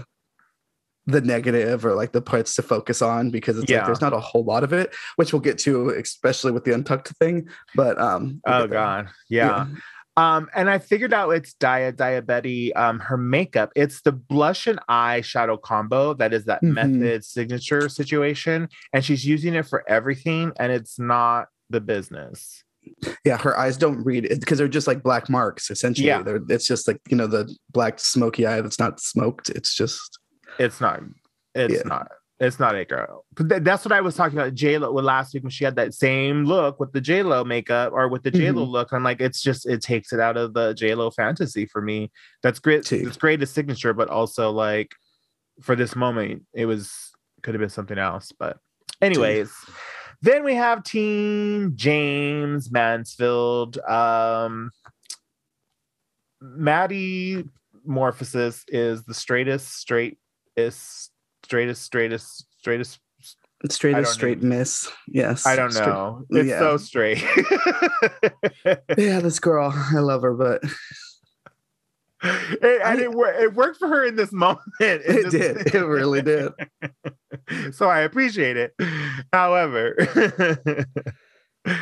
[1.06, 3.78] the negative or like the parts to focus on because it's Yeah.
[3.78, 6.72] like there's not a whole lot of it, which we'll get to, especially with the
[6.72, 7.48] untucked thing.
[7.74, 9.66] But um, we'll Oh god, yeah.
[10.18, 12.72] Um, and I figured out it's Dia Diabetes.
[12.76, 13.72] Um, her makeup.
[13.74, 16.72] It's the blush and eyeshadow combo that is that Mhm.
[16.74, 22.62] method signature situation, and she's using it for everything, and it's not the business.
[23.24, 25.70] yeah, her eyes don't read it because they're just like black marks.
[25.70, 26.20] Essentially, Yeah.
[26.22, 29.48] they're, it's just like you know the black smoky eye that's not smoked.
[29.50, 30.18] It's just
[30.62, 31.00] It's not.
[31.54, 31.82] It's Yeah.
[31.84, 32.08] not.
[32.40, 33.24] It's not a girl.
[33.36, 34.54] But th- that's what I was talking about.
[34.54, 37.92] J Lo last week when she had that same look with the J Lo makeup
[37.92, 38.92] or with the J Lo look.
[38.92, 42.10] I'm like, it's just it takes it out of the J Lo fantasy for me.
[42.42, 42.84] That's great.
[42.84, 43.04] Too.
[43.06, 44.90] It's great as signature, but also like
[45.60, 48.32] for this moment, it was could have been something else.
[48.36, 48.56] But
[49.00, 49.52] anyways,
[50.22, 53.78] then we have Team James Mansfield.
[53.88, 54.70] Um
[56.40, 57.44] Maddy
[57.88, 59.72] Morphosis is the straightest,
[60.56, 61.10] straightest,
[61.44, 62.98] straightest, straightest, straightest.
[63.70, 64.90] straight I as don't straight miss.
[65.08, 66.24] Yes, I don't straight- know.
[66.30, 66.58] It's yeah.
[66.58, 67.24] so straight.
[68.96, 70.62] Yeah, this girl, I love her, but
[72.24, 73.10] It, and it,
[73.42, 74.60] it worked for her in this moment.
[74.80, 75.74] It this- did.
[75.74, 76.52] It really did.
[77.72, 78.72] so I appreciate it.
[79.32, 79.96] However,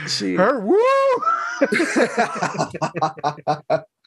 [0.09, 0.77] She her woo,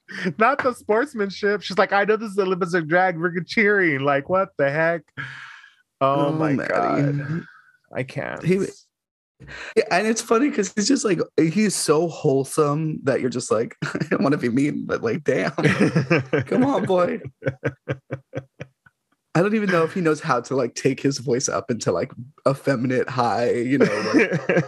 [0.37, 1.61] not the sportsmanship.
[1.61, 3.17] She's like, I know this is Olympics of drag.
[3.19, 4.01] We're cheering.
[4.01, 5.01] Like, what the heck?
[6.01, 6.69] Oh, oh my Maddy.
[6.69, 7.45] god,
[7.95, 8.43] I can't.
[8.43, 8.65] He-
[9.75, 13.75] Yeah, and it's funny because he's just like he's so wholesome that you're just like
[13.83, 15.51] I don't want to be mean, but like damn,
[16.45, 17.19] come on, boy.
[19.35, 21.91] I don't even know if he knows how to like take his voice up into
[21.91, 22.11] like
[22.47, 24.11] effeminate high, you know,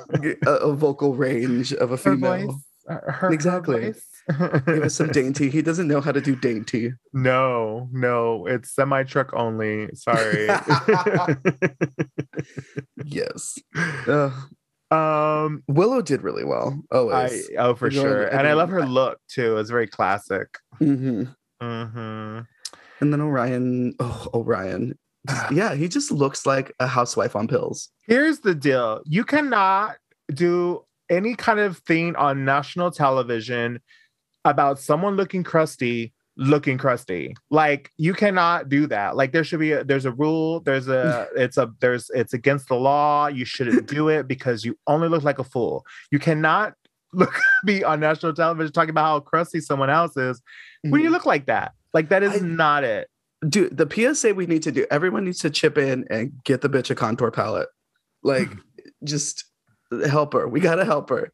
[0.10, 2.60] like a, a vocal range of a female.
[2.88, 3.00] Voice.
[3.06, 3.92] Her, her Exactly.
[3.92, 4.06] voice.
[4.66, 5.50] Give us some dainty.
[5.50, 6.94] He doesn't know how to do dainty.
[7.14, 9.90] No, no, it's semi truck only.
[9.94, 10.48] Sorry.
[13.04, 13.58] Yes.
[14.08, 14.30] Uh,
[14.92, 16.80] um, Willow did really well.
[16.92, 19.58] I oh for You know, sure, I and I love her I- look too.
[19.58, 20.48] It's very classic.
[20.78, 21.24] hmm
[21.62, 22.40] hmm
[23.02, 23.94] And then Orion.
[24.00, 24.98] Oh, Orion.
[25.28, 27.90] Just- yeah, he just looks like a housewife on pills.
[28.08, 29.98] Here's the deal: you cannot
[30.34, 33.80] do any kind of thing on national television
[34.44, 37.34] about someone looking crusty looking crusty.
[37.50, 39.16] Like you cannot do that.
[39.16, 42.68] Like there should be a, there's a rule there's a it's a there's it's against
[42.68, 43.28] the law.
[43.28, 45.86] You shouldn't do it because you only look like a fool.
[46.12, 46.74] You cannot
[47.14, 47.34] look
[47.66, 50.42] be on national television talking about how crusty someone else is
[50.84, 51.72] when you look like that.
[51.94, 52.46] Like that is Mm-hmm.
[52.52, 53.08] I- not it.
[53.48, 56.70] Dude, the PSA we need to do, everyone needs to chip in and get the
[56.70, 57.70] bitch a contour palette.
[58.24, 58.50] Like,
[59.06, 59.46] just
[60.02, 60.48] help her.
[60.48, 61.32] We gotta help her.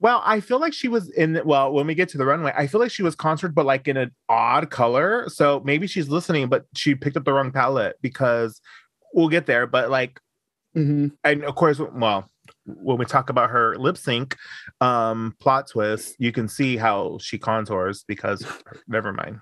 [0.00, 1.40] Well, I feel like she was in.
[1.44, 3.88] Well, when we get to the runway, I feel like she was contoured, but like
[3.88, 5.28] in an odd color.
[5.28, 8.60] So maybe she's listening, but she picked up the wrong palette because
[9.12, 9.66] we'll get there.
[9.66, 10.20] But like,
[10.76, 11.12] Mhm.
[11.24, 12.30] and of course, well,
[12.64, 14.36] when we talk about her lip sync
[14.80, 18.46] um plot twist, you can see how she contours because
[18.86, 19.40] never mind.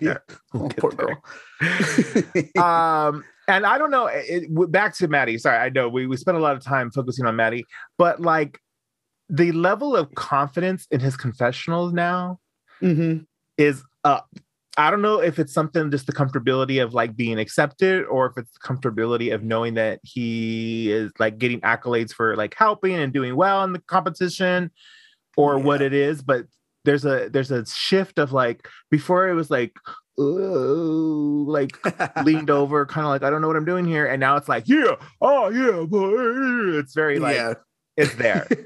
[0.00, 0.18] Yeah.
[0.54, 1.16] We'll poor girl.
[2.62, 6.16] um and i don't know it, it- back to Maddy sorry i know we, we
[6.16, 7.64] spent a lot of time focusing on Maddy
[7.98, 8.58] but like
[9.28, 12.38] the level of confidence in his confessionals now
[12.82, 13.26] Mhm.
[13.58, 14.28] is up
[14.76, 18.36] i don't know if it's something just the comfortability of like being accepted or if
[18.36, 23.12] it's the comfortability of knowing that he is like getting accolades for like helping and
[23.14, 24.70] doing well in the competition
[25.38, 26.44] or what it is but
[26.86, 29.76] there's a there's a shift of like before it was like
[30.18, 31.76] oh like
[32.24, 34.06] leaned over, kind of like, I don't know what I'm doing here.
[34.06, 36.78] And now it's like, yeah, oh yeah, boy.
[36.78, 37.54] It's very like yeah.
[37.98, 38.46] it's there.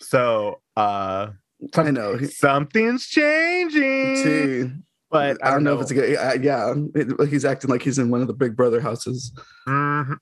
[0.00, 1.28] So uh
[1.76, 2.18] I know.
[2.18, 4.82] Something's changing.
[5.10, 6.10] But I don't know if it's a good.
[6.10, 6.74] Yeah, yeah.
[6.96, 9.32] It- he's acting like he's in one of the Big Brother houses.
[9.68, 10.16] Mhm.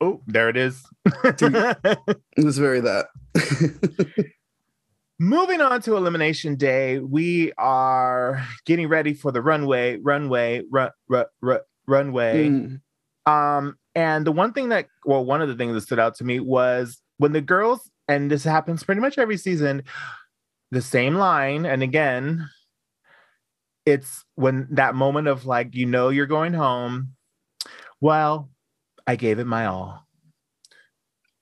[0.00, 0.82] Oh, there it is.
[1.24, 3.06] It was very that.
[5.20, 11.24] Moving on to elimination day, we are getting ready for the runway, runway, run, run,
[11.42, 12.48] run, runway.
[12.48, 12.80] Mm.
[13.26, 16.24] Um, and the one thing that, well, one of the things that stood out to
[16.24, 19.82] me was when the girls, and this happens pretty much every season,
[20.70, 21.66] the same line.
[21.66, 22.48] And again,
[23.84, 27.14] it's when that moment of like, you know, you're going home.
[28.00, 28.50] Well,
[29.06, 30.06] I gave it my all.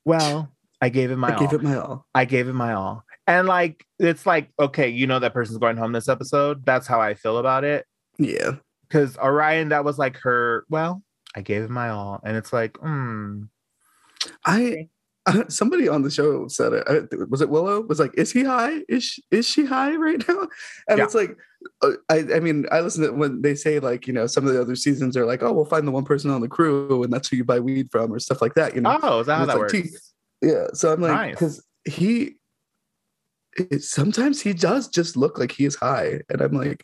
[0.07, 1.41] Well, I gave it my I all.
[1.41, 2.07] gave it my all.
[2.15, 3.05] I gave it my all.
[3.27, 6.65] And like, it's like, okay, you know, that person's going home this episode.
[6.65, 7.85] That's how I feel about it
[8.19, 8.53] Yeah.
[8.89, 10.65] because Orion, that was like her.
[10.71, 11.03] Well,
[11.35, 13.43] I gave it my all, and it's like, hmm.
[14.45, 14.89] I
[15.49, 17.31] somebody on the show said it.
[17.31, 17.81] Was it Willow?
[17.83, 18.83] Was like, is he high?
[18.89, 20.47] Is she, is she high right now?
[20.89, 21.05] And Yeah.
[21.05, 21.37] it's like,
[21.83, 24.55] uh, I I mean, I listen to when they say like, you know, some of
[24.55, 27.13] the other seasons are like, oh, we'll find the one person on the crew, and
[27.13, 28.77] that's who you buy weed from, or stuff like that.
[28.77, 28.99] You know?
[29.03, 29.73] Oh, is that how that like works?
[29.73, 29.89] tea.
[30.43, 30.69] Yeah.
[30.75, 31.31] So I'm like, Nice.
[31.33, 32.37] because he,
[33.59, 36.83] it, sometimes he does just look like he is high, and I'm like,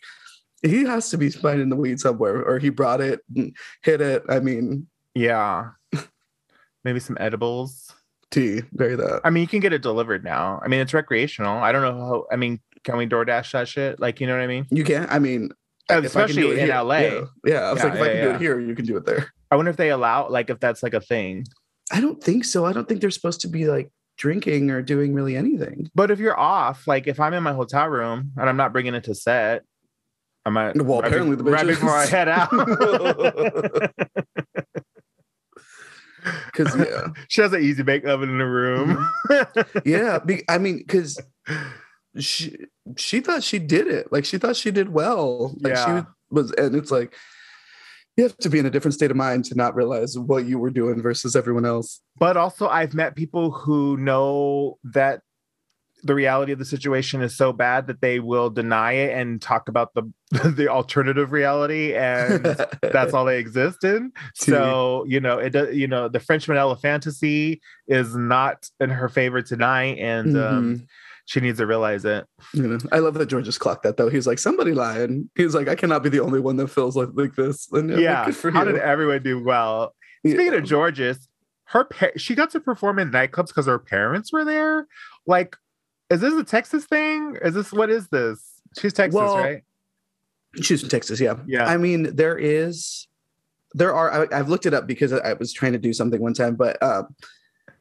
[0.61, 4.23] he has to be finding the weed somewhere, or he brought it, and hit it.
[4.29, 5.71] I mean, Yeah,
[6.83, 7.93] maybe some edibles.
[8.31, 9.21] Tea, very that.
[9.23, 10.59] I mean, you can get it delivered now.
[10.63, 11.57] I mean, it's recreational.
[11.59, 12.25] I don't know how.
[12.31, 13.99] I mean, can we DoorDash that shit?
[13.99, 14.65] Like, you know what I mean?
[14.71, 15.05] You can.
[15.09, 15.51] I mean,
[15.87, 16.97] I Especially it in here- LA.
[16.97, 17.59] Yeah, yeah.
[17.61, 19.27] I was Yeah, like, if I can do it here, you can do it there.
[19.51, 21.45] I wonder if they allow, like, if that's like a thing.
[21.91, 22.65] I don't think so.
[22.65, 25.89] I don't think they're supposed to be like drinking or doing really anything.
[25.95, 28.93] But if you're off, like, if I'm in my hotel room and I'm not bringing
[28.93, 29.63] it to set,
[30.45, 30.75] I might.
[30.81, 32.49] Well, right apparently be- the right before I head out.
[36.45, 39.05] Because yeah, she has an easy bake oven in the room.
[39.29, 39.79] Mm-hmm.
[39.85, 40.19] yeah.
[40.19, 41.19] Be, I mean, because
[42.17, 42.55] she
[42.95, 44.11] she thought she did it.
[44.11, 45.53] Like she thought she did well.
[45.59, 46.01] Like Yeah.
[46.01, 47.13] she was, and it's like
[48.17, 50.59] you have to be in a different state of mind to not realize what you
[50.59, 52.01] were doing versus everyone else.
[52.19, 55.21] but also, I've met people who know that
[56.05, 59.69] the reality of the situation is so bad that they will deny it and talk
[59.69, 60.03] about the
[60.49, 62.43] the alternative reality and
[62.81, 66.75] that's all they exist in so you know it does you know the french vanilla
[66.75, 70.87] fantasy is not in her favor tonight and um, Mhm.
[71.25, 74.09] She needs to realize it You know, I love that George just clocked that though.
[74.09, 75.29] He's like, somebody lying.
[75.35, 77.67] He's like, I cannot be the only one that feels like, like this.
[77.71, 80.33] And like, yeah for how did everyone do well Yeah.
[80.33, 81.27] speaking of Jorgeous
[81.67, 84.85] her pa- she got to perform in nightclubs because her parents were there
[85.25, 85.55] like
[86.09, 88.43] is this a texas thing is this what is this
[88.77, 89.63] she's texas Well, right
[90.61, 91.37] She's from Texas, yeah.
[91.47, 91.65] Yeah.
[91.65, 93.07] I mean, there is,
[93.73, 94.31] there are.
[94.31, 96.77] I, I've looked it up because I was trying to do something one time, but
[96.79, 97.03] uh,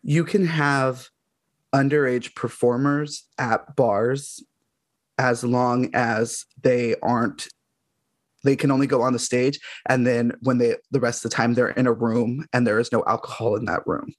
[0.03, 1.11] you can have
[1.75, 4.43] underage performers at bars
[5.19, 7.49] as long as they aren't.
[8.45, 11.37] They can only go on the stage, and then when they the rest of the
[11.37, 14.13] time they're in a room and there is no alcohol in that room.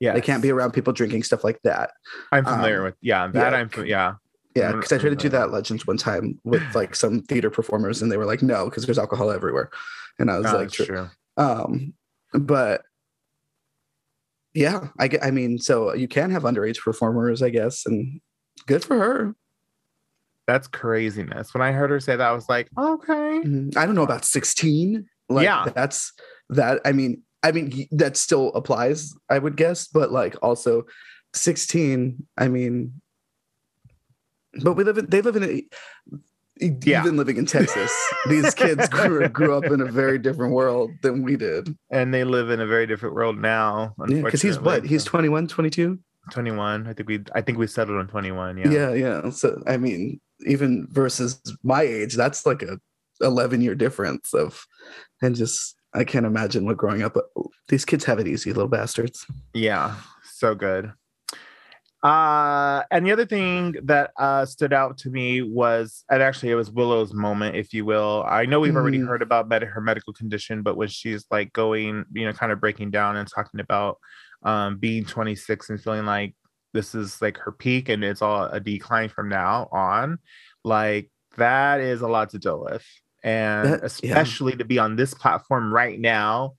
[0.00, 1.90] yeah They can't be around people drinking stuff like that.
[2.32, 3.58] i'm familiar um, with yeah that yeah.
[3.58, 4.14] i'm yeah
[4.56, 5.32] Yeah, Mm, because I tried to do mm.
[5.32, 8.64] that at Legends one time with like some theater performers, and they were like, "No,
[8.64, 9.70] because there's alcohol everywhere,"
[10.18, 11.94] and I was No, like, "True." true Um,
[12.32, 12.82] but
[14.58, 15.08] yeah, I.
[15.22, 18.20] I mean, so you can have underage performers, I guess, and
[18.66, 19.34] good for her.
[20.46, 21.52] That's craziness.
[21.54, 23.12] When I heard her say that, I was like, okay.
[23.44, 23.76] Mhm.
[23.76, 25.06] I don't know about sixteen.
[25.28, 25.66] Like, Yeah.
[25.74, 26.12] that's
[26.50, 26.80] that.
[26.84, 30.84] I mean, I mean that still applies, I would guess, but like also
[31.34, 32.26] sixteen.
[32.36, 33.00] I mean,
[34.62, 35.06] but we live in.
[35.06, 35.62] They live in a.
[36.60, 37.02] Yeah.
[37.02, 37.92] Even living in Texas,
[38.28, 41.76] these kids grew, grew up in a very different world than we did.
[41.90, 43.94] And they live in a very different world now.
[44.08, 44.84] Yeah, because he's what?
[44.84, 45.98] He's So, 21, 22?
[46.32, 46.86] 21.
[46.86, 48.58] I think we I think we settled on 21.
[48.58, 48.70] Yeah.
[48.70, 48.92] Yeah.
[48.92, 52.78] yeah, So I mean, even versus my age, that's like a
[53.20, 54.64] 11 year difference of,
[55.22, 57.16] and just I can't imagine what growing up.
[57.68, 59.26] These kids have it easy, little bastards.
[59.54, 59.94] Yeah.
[60.34, 60.92] So good.
[62.02, 66.54] Uh and the other thing that uh stood out to me was and actually it
[66.54, 68.24] was Willow's moment, if you will.
[68.28, 69.08] I know we've already Mhm.
[69.08, 72.60] heard about med- her medical condition, but when she's like going, you know, kind of
[72.60, 73.98] breaking down and talking about
[74.44, 76.36] um being 26 and feeling like
[76.72, 80.18] this is like her peak and it's all a decline from now on,
[80.64, 82.84] like that is a lot to deal with.
[83.24, 84.10] And That- yeah.
[84.10, 86.54] especially to be on this platform right now,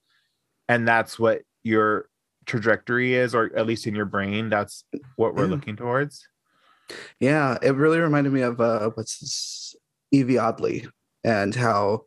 [0.67, 2.08] and that's what your
[2.49, 4.83] trajectory is, or at least in your brain, that's
[5.15, 5.51] what we're Yeah.
[5.51, 6.27] looking towards.
[7.19, 9.75] Yeah, it really reminded me of uh, what's this,
[10.11, 10.87] Evie Oddly
[11.23, 12.05] and how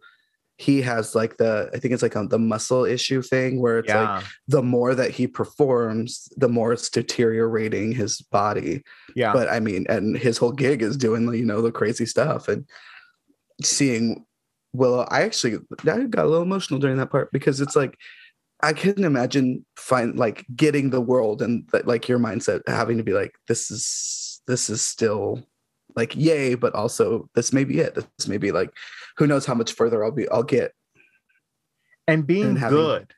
[0.59, 3.89] he has like the I think it's like um, the muscle issue thing where it's
[3.95, 8.83] like the more that he performs, the more it's deteriorating his body.
[9.15, 12.49] yeah, but I mean, and his whole gig is doing you know, the crazy stuff
[12.49, 12.67] and
[13.63, 14.25] seeing
[14.73, 15.07] Willow.
[15.11, 17.97] I actually I got a little emotional during that part because it's like
[18.63, 23.13] I couldn't imagine find like getting the world and like your mindset having to be
[23.13, 25.43] like this is this is still
[25.97, 27.95] like yay, but also this may be it.
[27.95, 28.71] This may be like
[29.17, 30.73] who knows how much further I'll be I'll get
[32.07, 33.15] and being and having- good.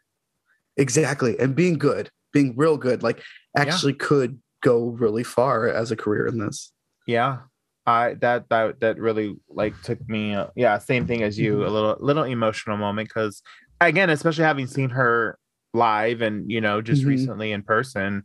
[0.77, 3.23] exactly and being good, being real good, like
[3.57, 6.73] actually could go really far as a career in this.
[7.07, 7.41] Yeah,
[7.87, 10.35] I that that that really like took me.
[10.35, 11.67] Uh, yeah, same thing as you.
[11.67, 13.43] A little little emotional moment because
[13.81, 15.39] again, especially having seen her
[15.73, 17.09] live and you know just Mhm.
[17.09, 18.25] recently in person.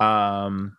[0.00, 0.76] Um,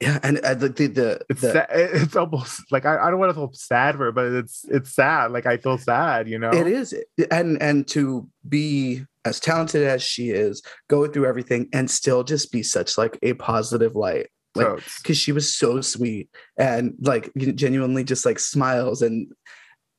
[0.00, 3.20] Yeah, and uh, the the the, it's the sa- it's almost like I, I don't
[3.20, 5.30] want to feel sad for her, but it's it's sad.
[5.30, 6.50] Like I feel sad, you know.
[6.50, 6.94] It is,
[7.30, 12.50] and and to be as talented as she is, go through everything, and still just
[12.52, 14.66] be such like a positive light, like
[14.98, 19.32] because she was so sweet and like genuinely just like smiles and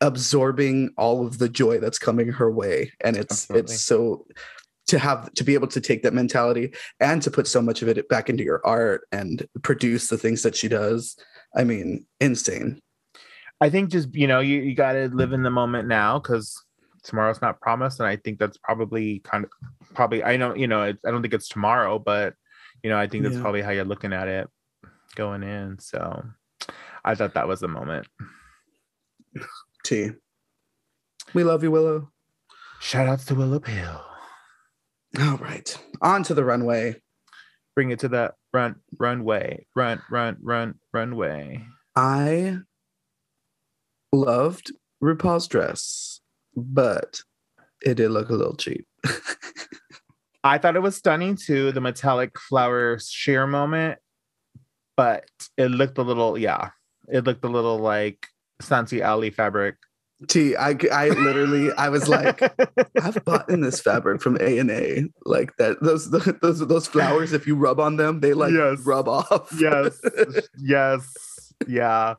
[0.06, 3.74] absorbing all of the joy that's coming her way, and it's Absolutely.
[3.74, 4.26] it's so
[4.88, 7.88] to have to be able to take that mentality and to put so much of
[7.88, 11.18] it back into your art and produce the things that she does.
[11.56, 12.80] I mean, insane.
[13.60, 16.63] I think just you know you you got to live in the moment now because
[17.04, 19.50] tomorrow's not promised, and I think that's probably kind of
[19.96, 22.36] probably I know you know it, I don't think it's tomorrow, but
[22.84, 23.41] you know I think that's Yeah.
[23.41, 24.48] probably how you're looking at it
[25.15, 25.80] going in.
[25.80, 26.24] So
[27.04, 28.06] I thought that was the moment.
[29.86, 30.10] T.
[31.34, 32.10] We love you, Willow.
[32.82, 34.02] Shout outs to Willow Pill.
[35.21, 36.95] All right, on to the runway.
[37.75, 41.65] Bring it to the run runway, run run run runway.
[41.96, 42.58] I
[44.12, 44.71] loved
[45.04, 46.19] RuPaul's dress,
[46.56, 47.21] but
[47.86, 48.88] it did look a little cheap.
[50.44, 54.00] I thought it was stunning too, the metallic flower sheer moment,
[54.98, 55.25] but
[55.58, 56.69] it looked a little, yeah,
[57.08, 58.27] it looked a little like
[58.62, 59.75] Santee Alley fabric
[60.27, 62.41] T, I, I literally, I was like,
[63.01, 65.81] I've bought in this fabric from A and A, like that.
[65.81, 67.33] Those, those, those flowers.
[67.33, 68.79] If you rub on them, they like Yes.
[68.85, 69.49] rub off.
[69.60, 69.99] yes,
[70.58, 72.15] yes, yeah.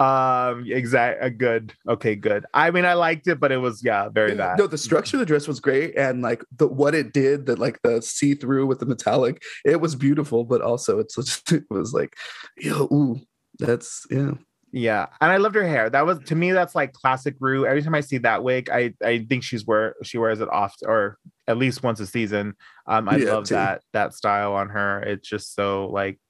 [0.00, 1.22] Um, exact.
[1.22, 1.74] Uh, good.
[1.88, 2.44] Okay, good.
[2.52, 4.58] I mean, I liked it, but it was yeah, very bad.
[4.58, 7.58] No, the structure of the dress was great, and like the what it did, that
[7.58, 10.44] like the see through with the metallic, it was beautiful.
[10.44, 12.16] But also, it's just, it was like,
[12.58, 13.20] yo, ooh,
[13.58, 14.32] that's yeah.
[14.72, 15.90] Yeah, and I loved her hair.
[15.90, 17.66] That was to me, that's like classic Ru.
[17.66, 20.76] Every time I see that wig, I I think she's wear she wears it off
[20.86, 21.18] or
[21.48, 22.54] at least once a season.
[22.86, 23.54] Um, I Yeah, love too.
[23.54, 25.00] that that style on her.
[25.02, 26.20] It's just so like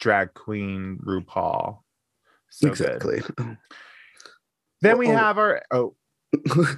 [0.00, 1.78] drag queen RuPaul.
[2.50, 2.72] So good.
[2.72, 3.22] exactly.
[4.82, 5.16] Then we Oh.
[5.16, 5.94] have our oh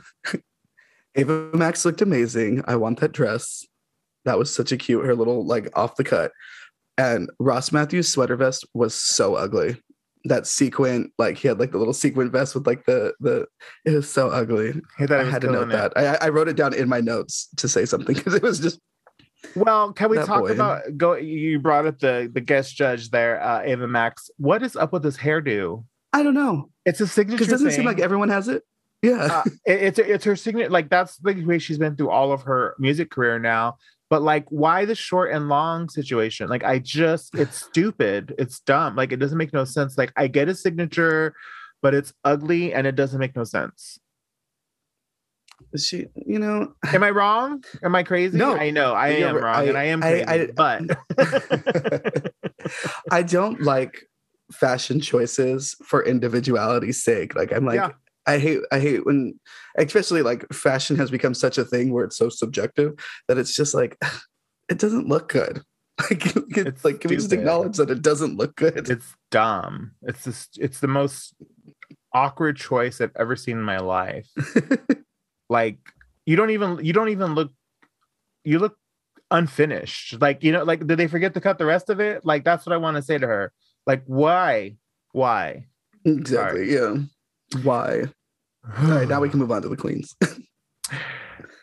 [1.17, 2.63] Ava Max looked amazing.
[2.67, 3.65] I want that dress.
[4.25, 6.33] That was such a cute, her little like off the cut.
[6.97, 9.81] And Ross Mathews sweater vest was so ugly.
[10.29, 13.47] That sequin, like he had like the little sequin vest with like the the
[13.85, 14.75] it was so ugly.
[14.99, 15.73] I I had to note it.
[15.73, 15.93] that.
[15.97, 18.79] I, I wrote it down in my notes to say something because it was just
[19.57, 20.53] Well, can we That talk boy.
[20.53, 21.15] about go?
[21.15, 24.31] You brought up the the guest judge there, uh, Ava Max.
[24.37, 25.85] What is up with this hairdo?
[26.13, 27.39] I don't know It's a signature.
[27.39, 28.63] because it doesn't seem like everyone has it.
[29.03, 30.71] Yeah, uh, it- it's it's her signature.
[30.71, 33.77] Like that's the way she's been through all of her music career now.
[34.11, 36.49] But like, why the short and long situation?
[36.49, 38.35] Like, I just it's stupid.
[38.39, 38.97] It's dumb.
[38.97, 39.99] Like, it doesn't make no sense.
[39.99, 41.35] Like, I get a signature,
[41.83, 43.99] but it's ugly and it doesn't make no sense.
[45.77, 47.63] she, you know, Am I wrong?
[47.83, 48.39] Am I crazy?
[48.39, 48.57] No.
[48.57, 50.83] I know I am wrong, and I am I- I- but
[53.11, 54.05] I don't like
[54.53, 57.35] fashion choices for individuality's sake.
[57.35, 57.91] Like I'm like Yeah.
[58.29, 59.41] I hate I hate when
[59.79, 62.93] especially like fashion has become such a thing where it's so subjective
[63.27, 63.99] that it's just like
[64.69, 65.63] it doesn't look good.
[66.11, 68.89] Like, it's It's like can we just acknowledge that it doesn't look good?
[68.89, 69.93] it's dumb.
[70.03, 71.35] It's just it's the most
[72.15, 74.29] awkward choice I've ever seen in my life.
[75.49, 75.79] like
[76.25, 77.51] you don't even you don't even look
[78.45, 78.77] you look
[79.33, 80.21] unfinished.
[80.21, 82.25] Like you know, like did they forget to cut the rest of it?
[82.25, 83.53] Like that's what I want to say to her.
[83.85, 84.77] Like why?
[85.13, 85.67] Why?
[86.05, 86.73] exactly.
[86.73, 86.99] Yeah.
[87.63, 88.05] Why?
[88.77, 90.15] All right, now we can move on to the queens.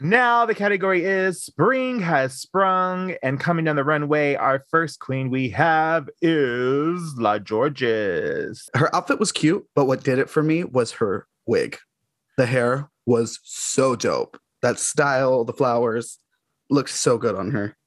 [0.01, 5.29] Now the category is spring has sprung, and coming down the runway, our first queen
[5.29, 8.69] we have is La Georges.
[8.75, 11.77] her outfit was cute, but what did it for me was her wig.
[12.37, 14.37] The hair was so dope.
[14.61, 16.19] That style, the flowers,
[16.69, 17.77] looked so good on her.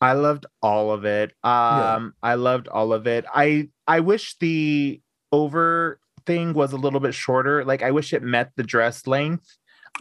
[0.00, 1.30] I loved all of it.
[1.44, 3.24] Um, I loved all of it.
[3.32, 7.64] I I wish the over thing was a little bit shorter.
[7.64, 9.46] Like I wish it met the dress length.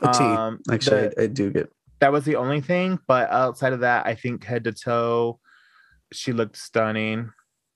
[0.03, 0.23] A T.
[0.23, 1.71] Um, Actually, the- I, I do get.
[2.01, 2.99] that was the only thing.
[3.07, 5.39] But outside of that, I think head to toe,
[6.13, 7.31] she looked stunning.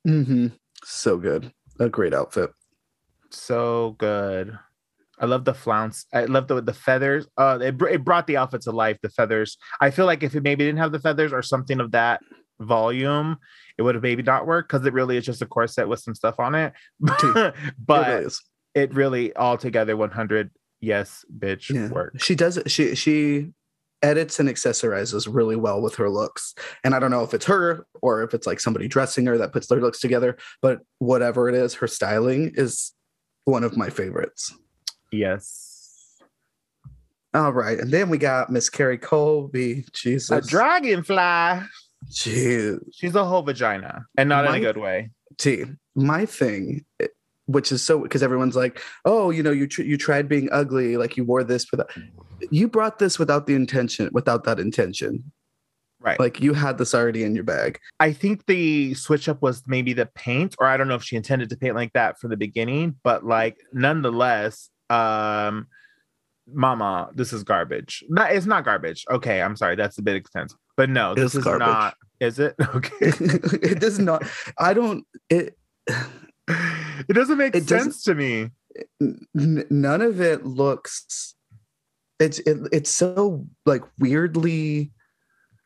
[0.05, 0.47] hmm
[0.83, 1.51] So good.
[1.79, 2.51] A great outfit.
[3.31, 4.57] So good.
[5.19, 6.05] I love the flounce.
[6.13, 7.27] I love the the feathers.
[7.37, 8.97] Uh, it, it brought the outfit to life.
[9.01, 9.57] The feathers.
[9.79, 12.21] I feel like if it maybe didn't have the feathers or something of that
[12.61, 13.37] volume,
[13.77, 16.15] it would have maybe not worked because it really is just a corset with some
[16.15, 16.73] stuff on it.
[17.01, 17.53] It
[17.85, 18.41] but is.
[18.75, 21.89] it really all together 100 yes bitch Yeah.
[21.89, 22.13] work.
[22.21, 22.59] She does.
[22.67, 23.49] She she
[24.03, 26.55] edits and accessorizes really well with her looks.
[26.83, 29.53] And I don't know if it's her or if it's like somebody dressing her that
[29.53, 30.37] puts their looks together.
[30.61, 32.93] But whatever it is, her styling is
[33.45, 34.53] one of my favorites.
[35.11, 35.67] Yes.
[37.33, 39.85] All right, and then we got Miss Kerri Colby.
[39.93, 41.61] Jesus, A dragonfly.
[42.09, 42.79] Jeez.
[42.93, 45.11] She's a whole vagina, and not in a good way.
[45.37, 46.85] T, my thing,
[47.45, 50.97] which is so because everyone's like, oh, you know, you tr- you tried being ugly,
[50.97, 51.89] like you wore this without,
[52.49, 55.31] you brought this without the intention, without that intention.
[55.99, 56.19] Right.
[56.19, 57.79] Like you had this already in your bag.
[57.99, 61.15] I think the switch up was maybe the paint, or I don't know if she
[61.15, 65.67] intended to paint like that from the beginning, but like nonetheless, um,
[66.53, 68.03] Mama, this is garbage.
[68.09, 69.05] Not, it's not garbage.
[69.09, 71.67] Okay, I'm sorry, that's a bit extensive, but no, this It's is garbage.
[71.67, 71.95] not.
[72.19, 72.95] Is it okay?
[73.01, 74.23] it does not.
[74.57, 75.05] I don't.
[75.29, 75.57] It.
[76.47, 78.49] it doesn't make It doesn't- sense to me.
[79.01, 81.35] n- none of it looks.
[82.19, 84.91] It's it, it's so like weirdly.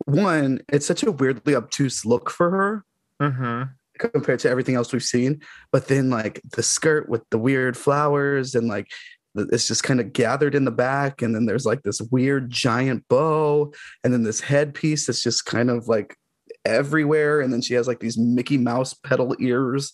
[0.05, 2.86] One, it's such a weirdly obtuse look for her.
[3.32, 3.63] hmm
[3.97, 5.39] compared to everything else we've seen.
[5.71, 8.88] But then like the skirt with the weird flowers and like
[9.36, 13.06] it's just kind of gathered in the back, and then there's like this weird giant
[13.10, 13.74] bow,
[14.04, 16.18] and then this headpiece that's just kind of like
[16.66, 19.92] everywhere, and then she has like these Mickey Mouse pedal ears.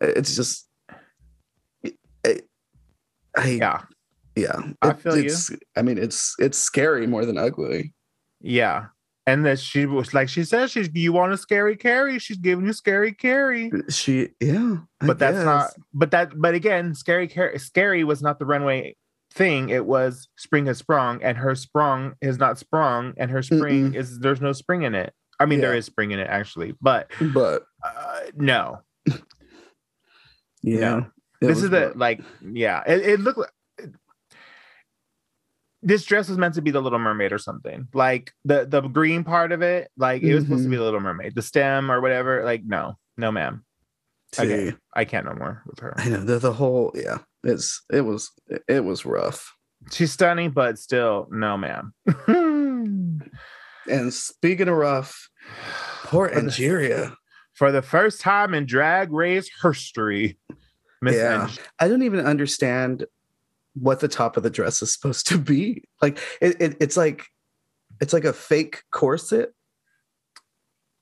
[0.00, 0.68] It's just,
[2.24, 2.40] I,
[3.36, 3.82] I Yeah,
[4.36, 4.60] yeah.
[4.82, 5.34] I It- feel you.
[5.76, 7.92] I mean, it's it's scary more than ugly.
[8.40, 8.86] yeah.
[9.26, 12.20] And that she was like she said, she's you want a scary Kerri?
[12.20, 13.70] She's giving you scary Kerri.
[13.90, 18.38] She, yeah, I but that's not but that but again scary Car- scary was not
[18.38, 18.96] the runway
[19.32, 19.70] thing.
[19.70, 23.96] It was spring has sprung, and her sprung is not sprung, and her spring Mm-mm.
[23.96, 25.14] is there's no spring in it.
[25.40, 25.78] I mean, there Yeah.
[25.78, 28.82] is spring in it actually, but But uh, no.
[30.62, 31.06] yeah, No.
[31.40, 32.82] this is the like, yeah.
[32.86, 33.50] It, it looked like
[35.84, 37.86] this dress was meant to be the Little Mermaid or something.
[37.94, 40.80] Like the the green part of it, like it was supposed to be mm-hmm.
[40.80, 41.34] the Little Mermaid.
[41.34, 43.64] The stem or whatever, like no, no, ma'am.
[44.36, 44.74] Okay.
[44.94, 45.94] I can't no more with her.
[45.96, 47.18] I know the, the whole yeah.
[47.44, 48.32] It's it was
[48.68, 49.54] it was rough.
[49.92, 51.92] She's stunning, but still, no, ma'am.
[53.86, 55.28] And speaking of rough,
[56.04, 57.16] poor For the-
[57.52, 60.38] For the first time in drag race history,
[61.02, 61.42] Miss Yeah.
[61.44, 63.04] Ange- I don't even understand
[63.74, 65.84] what the top of the dress is supposed to be.
[66.00, 67.24] Like it, it it's like
[68.00, 69.50] it's like a fake corset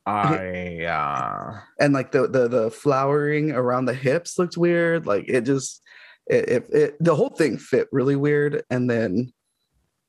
[0.05, 5.07] I uh and like the the the flowering around the hips looked weird.
[5.07, 5.81] Like it just
[6.27, 9.33] it, it, it the whole thing fit really weird and then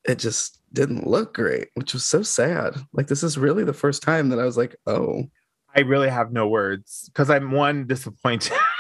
[0.08, 2.76] it just didn't look great, which was so sad.
[2.92, 5.24] Like this is really the first time that I was like, oh,
[5.76, 8.54] I really have no words because I'm one disappointed.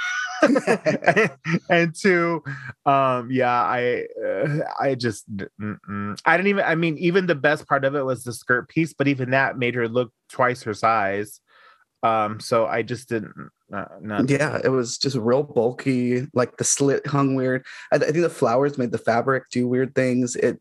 [1.69, 2.43] and two,
[2.85, 6.19] um, yeah, I, uh, I just, mm-mm.
[6.25, 6.65] I didn't even.
[6.65, 9.57] I mean, even the best part of it was the skirt piece, but even that
[9.57, 11.39] made her look twice her size.
[12.03, 13.49] Um, so I just didn't.
[13.73, 16.27] Uh, not, yeah, it was just real bulky.
[16.33, 17.65] Like the slit hung weird.
[17.91, 20.35] I, I think the flowers made the fabric do weird things.
[20.35, 20.59] It,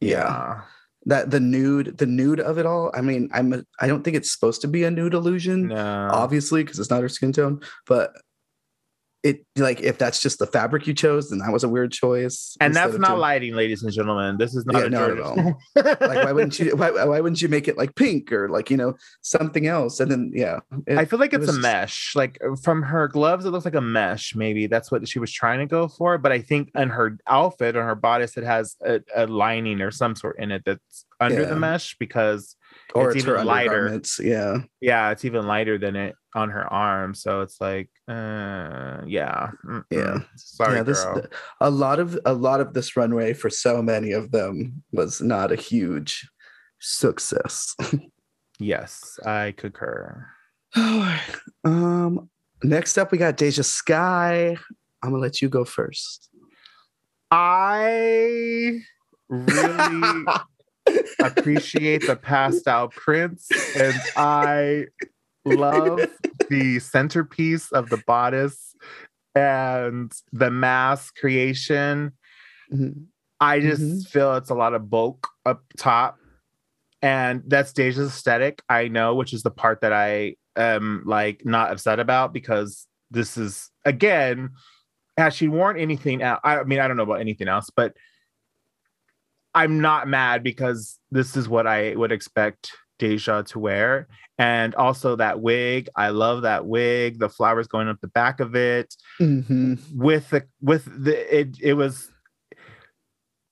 [0.00, 0.18] yeah.
[0.18, 0.60] yeah,
[1.06, 4.16] that the nude the nude of it all i mean i'm a, i don't think
[4.16, 7.60] it's supposed to be a nude illusion no, obviously because it's not her skin tone
[7.86, 8.12] but
[9.22, 12.56] it like if that's just the fabric you chose then that was a weird choice
[12.60, 14.36] and that's not doing- lighting, ladies and gentlemen.
[14.36, 17.68] This is not Yeah, a not like why wouldn't you why, why wouldn't you make
[17.68, 20.58] it like pink or like you know something else and then yeah
[20.88, 22.12] it- I feel like it's was a just- mesh.
[22.16, 24.34] Like uh, from her gloves, it looks like a mesh.
[24.34, 26.18] Maybe that's what she was trying to go for.
[26.18, 29.90] But I think in her outfit or her bodice, it has a, a lining or
[29.90, 32.56] some sort in it that's under the mesh because
[32.94, 34.00] or it's it's, even lighter.
[34.20, 37.14] yeah yeah, it's even lighter than it on her arm.
[37.14, 39.84] So it's like, uh, yeah, mm-mm.
[39.90, 40.20] Yeah.
[40.36, 41.22] Sorry, yeah this girl.
[41.60, 45.52] a lot of a lot of this runway for so many of them was not
[45.52, 46.28] a huge
[46.80, 47.76] success
[48.58, 50.26] yes, I concur.
[51.64, 52.28] um,
[52.62, 54.56] next up we got DeJa Skye.
[55.02, 56.28] I'm gonna let you go first.
[57.30, 58.80] I
[59.28, 60.24] really
[61.22, 64.86] appreciate the pastel prints and I
[65.44, 66.06] love
[66.48, 68.74] the centerpiece of the bodice
[69.34, 72.12] and the mask creation.
[72.72, 73.06] Mhm.
[73.40, 74.06] I just Mhm.
[74.08, 76.18] feel it's a lot of bulk up top.
[77.00, 81.72] And that's Deja's aesthetic, I know, which is the part that I am like not
[81.72, 84.50] upset about because this is again,
[85.16, 86.40] has she worn anything else?
[86.44, 87.96] I mean, I don't know about anything else, but
[89.54, 94.08] I'm not mad because this is what I would expect Deja to wear.
[94.38, 95.88] And also that wig.
[95.94, 99.78] I love that wig, the flowers going up the back of it Mhm.
[99.94, 102.08] with the with the it it was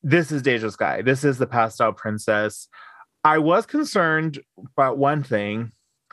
[0.02, 1.02] this is Deja's guy.
[1.02, 2.68] This is the pastel princess.
[3.22, 4.40] I was concerned
[4.74, 5.72] about one thing,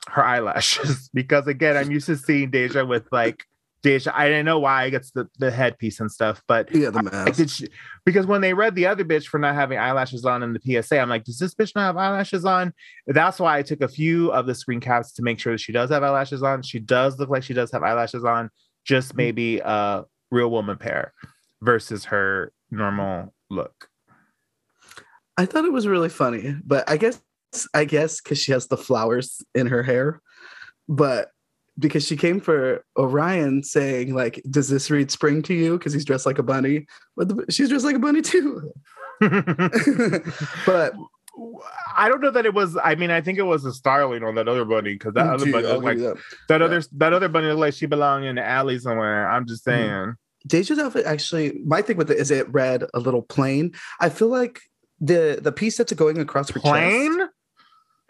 [0.09, 3.45] her eyelashes, because again, I'm used to seeing Deja with like
[3.84, 4.11] Deja.
[4.15, 7.01] I didn't know why I gets the, the headpiece and stuff, but Yeah, the I
[7.25, 7.38] mask.
[7.38, 7.67] did she,
[8.05, 10.99] because when they read the other bitch for not having eyelashes on in the PSA,
[10.99, 12.73] I'm like, does this bitch not have eyelashes on?
[13.05, 15.71] That's why I took a few of the screen caps to make sure that she
[15.71, 16.63] does have eyelashes on.
[16.63, 18.49] She does look like she does have eyelashes on,
[18.84, 19.17] just Mm-hmm.
[19.17, 21.13] maybe a real woman pair
[21.61, 23.89] versus her normal look.
[25.38, 27.21] I thought it was really funny, but I guess
[27.73, 30.19] I guess because she has the flowers in her hair,
[30.89, 31.30] but
[31.80, 36.05] because she came for Orion saying like, "Does this read spring to you?" Because he's
[36.05, 38.71] dressed like a bunny, but the, she's dressed like a bunny too.
[40.65, 40.93] but
[41.95, 42.78] I don't know that it was.
[42.84, 45.45] I mean, I think it was a starling on that other bunny because that other
[45.45, 46.17] Gee, bunny I'll looked like that.
[46.49, 46.65] that yeah.
[46.65, 49.30] other that other bunny like she belonged in the alley somewhere.
[49.30, 49.82] I'm just Mm-hmm.
[50.05, 50.15] saying.
[50.45, 53.73] Deja's outfit actually, my thing with it is it read a little plain.
[53.99, 54.61] I feel like
[54.99, 57.28] the the piece that's going across her Plain?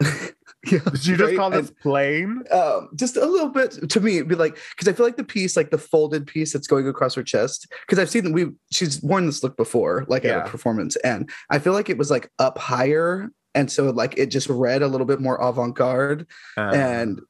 [0.72, 1.36] yeah, Did you just right?
[1.36, 2.42] call this And, plain?
[2.50, 5.24] um, just a little bit to me, it'd be like because I feel like the
[5.24, 9.00] piece, like the folded piece that's going across her chest, because I've seen we she's
[9.02, 12.28] worn this look before, like at a performance, and I feel like it was like
[12.40, 16.70] up higher, and so like it just read a little bit more avant garde, Uh,
[16.74, 17.20] and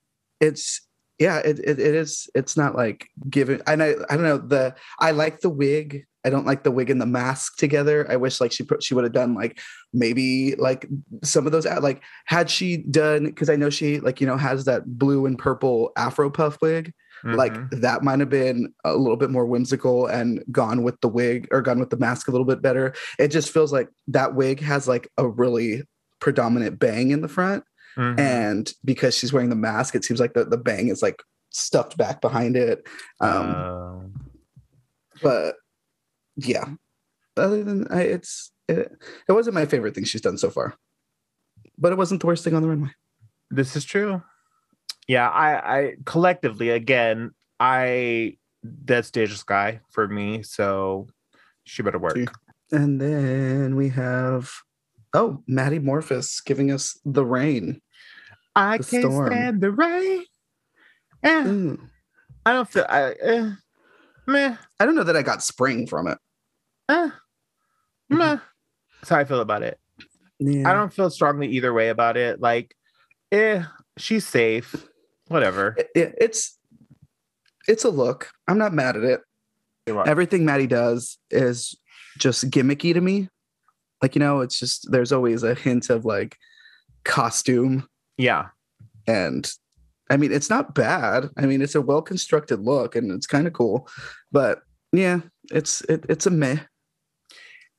[0.41, 0.81] it's
[1.19, 4.77] yeah it, it, it is it's not like given and I, I don't know the
[5.01, 8.41] i like the wig i don't like the wig and the mask together i wish
[8.41, 9.59] like she put she would have done like
[9.93, 10.87] maybe like
[11.25, 14.37] some of those out like had she done because i know she like you know
[14.37, 16.93] has that blue and purple afro puff wig
[17.25, 17.81] Like Mhm.
[17.81, 21.61] that might have been a little bit more whimsical and gone with the wig or
[21.63, 22.95] gone with the mask a little bit better.
[23.19, 25.83] It just feels like that wig has like a really
[26.21, 27.65] predominant bang in the front.
[27.97, 28.21] Mhm.
[28.21, 31.21] And because she's wearing the mask, it seems like the, the bang is like
[31.51, 32.87] stuffed back behind it.
[33.21, 34.11] Um, Oh.
[35.21, 35.57] but
[36.39, 36.65] yeah,
[37.37, 38.91] other than I, it's it,
[39.29, 40.75] it wasn't my favorite thing she's done so far,
[41.77, 42.91] but it wasn't the worst thing on the runway.
[43.51, 44.23] This is true.
[45.07, 51.07] Yeah, I, I collectively again, I that's DeJa Skye for me, so
[51.65, 52.17] she better work.
[52.71, 54.53] And then we have
[55.15, 57.81] oh Maddy Morphosis giving us the rain.
[58.55, 59.27] I The can't storm.
[59.33, 60.25] stand the rain.
[61.23, 61.81] Eh, Ooh.
[62.45, 62.87] I don't feel.
[62.89, 63.51] I eh,
[64.27, 66.19] meh, I don't know that I got spring from it.
[66.89, 67.11] Eh,
[68.09, 68.39] meh.
[69.01, 69.79] That's how I feel about it.
[70.39, 70.69] Yeah.
[70.71, 72.41] I don't feel strongly either way about it.
[72.41, 72.75] Like,
[73.33, 73.63] eh,
[73.97, 74.75] she's safe.
[75.29, 75.75] Whatever.
[75.79, 76.59] It- it- it's
[77.67, 78.31] it's a look.
[78.47, 79.21] I'm not mad at it.
[80.07, 81.77] Everything Maddy does is
[82.19, 83.29] just gimmicky to me.
[84.03, 86.37] Like you know, it's just there's always a hint of like
[87.05, 87.87] costume
[88.17, 88.49] Yeah.
[89.07, 89.51] and
[90.11, 91.29] I mean it's not bad.
[91.37, 93.89] I mean it's a well constructed look and it's kind of cool,
[94.33, 94.63] but
[94.93, 95.21] yeah,
[95.51, 96.61] it's it, it's a meh.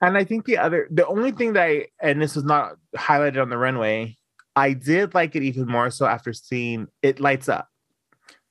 [0.01, 3.41] And I think the other, the only thing that I, and this was not highlighted
[3.41, 4.15] on the runway,
[4.55, 7.67] I did like it even more so after seeing it lights up.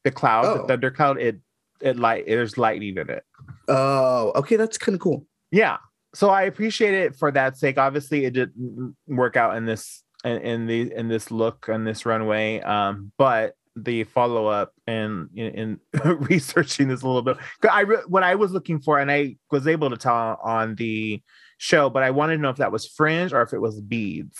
[0.04, 0.58] The cloud, Oh.
[0.62, 1.40] the thunder cloud, it,
[1.80, 3.24] it light, there's lightning in it.
[3.66, 5.26] Oh, okay, that's kind of cool.
[5.50, 5.78] Yeah.
[6.14, 7.78] So I appreciate it for that sake.
[7.78, 12.04] Obviously, it didn't work out in this, in, in the, in this look on this
[12.06, 12.60] runway.
[12.60, 17.36] Um, but the follow up and in, in researching this a little bit.
[17.70, 21.22] I re- what I was looking for, and I was able to tell on the
[21.58, 24.38] show, but I wanted to know if that was fringe or if it was beads.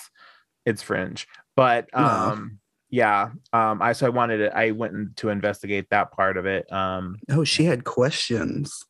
[0.67, 1.27] It's fringe,
[1.57, 2.59] but um,
[2.91, 3.31] yeah.
[3.53, 6.71] Um, I so I wanted to, I went in to investigate that part of it.
[6.73, 8.85] Um, Oh, she had questions.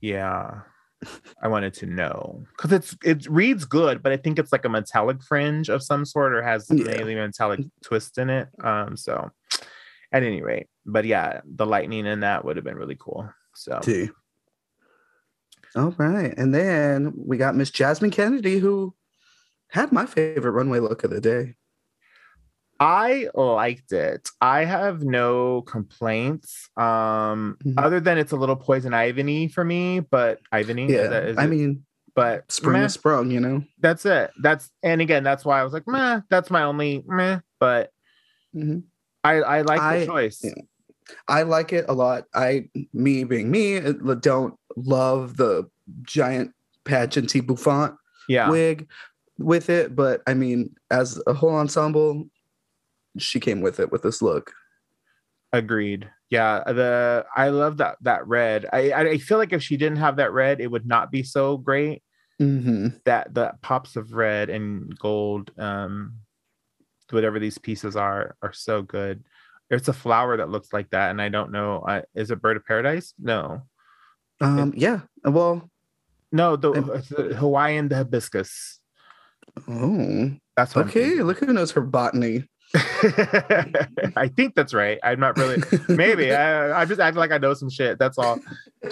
[0.00, 0.60] yeah.
[1.42, 4.70] I wanted to know because it's it reads good, but I think it's like a
[4.70, 6.92] metallic fringe of some sort or has Yeah.
[6.92, 8.48] a metallic twist in it.
[8.62, 9.30] Um, so
[10.14, 13.28] at any rate, but yeah, the lightning in that would have been really cool.
[13.54, 14.14] So too.
[15.76, 16.32] All right.
[16.38, 18.94] And then we got Miss Jasmine Kennedy, who
[19.70, 21.56] had my favorite runway look of the day.
[22.78, 24.28] I liked it.
[24.40, 26.68] I have no complaints.
[26.76, 27.74] Um, Mhm.
[27.78, 31.02] other than it's a little poison ivy for me, but ivany, Yeah.
[31.02, 31.50] is that- is I it?
[31.50, 31.84] mean,
[32.14, 32.84] but spring meh.
[32.86, 33.64] is sprung, you know?
[33.80, 34.30] that's it.
[34.42, 37.90] That's and again, that's why I was like, meh, that's my only meh, but
[38.54, 38.84] Mhm.
[39.24, 40.40] I I like I- the choice.
[40.44, 40.52] yeah.
[41.28, 42.24] I like it a lot.
[42.34, 43.78] I, me being me,
[44.20, 45.68] don't love the
[46.02, 46.52] giant
[46.86, 47.94] pageanty bouffant
[48.26, 48.48] Yeah.
[48.48, 48.88] wig
[49.38, 52.30] with it, but I mean, as a whole ensemble,
[53.18, 54.52] she came with it with this look.
[55.52, 56.08] Agreed.
[56.30, 58.66] Yeah, the I love that that red.
[58.72, 61.58] I I feel like if she didn't have that red, it would not be so
[61.58, 62.02] great.
[62.38, 66.14] hmm That the pops of red and gold, um,
[67.14, 69.24] whatever these pieces are, are so good.
[69.70, 71.82] It's a flower that looks like that, and I don't know.
[71.86, 73.14] I, is it bird of paradise?
[73.18, 73.62] No,
[74.40, 75.00] Um, yeah.
[75.24, 75.70] Well,
[76.32, 76.56] no.
[76.56, 78.80] The, it's the Hawaiian hibiscus.
[79.68, 81.22] oh, That's okay.
[81.22, 82.44] Look who knows her botany.
[84.16, 84.98] I think that's right.
[85.02, 85.62] I'm not really.
[85.88, 87.98] Maybe I, I just act like I know some shit.
[87.98, 88.38] That's all.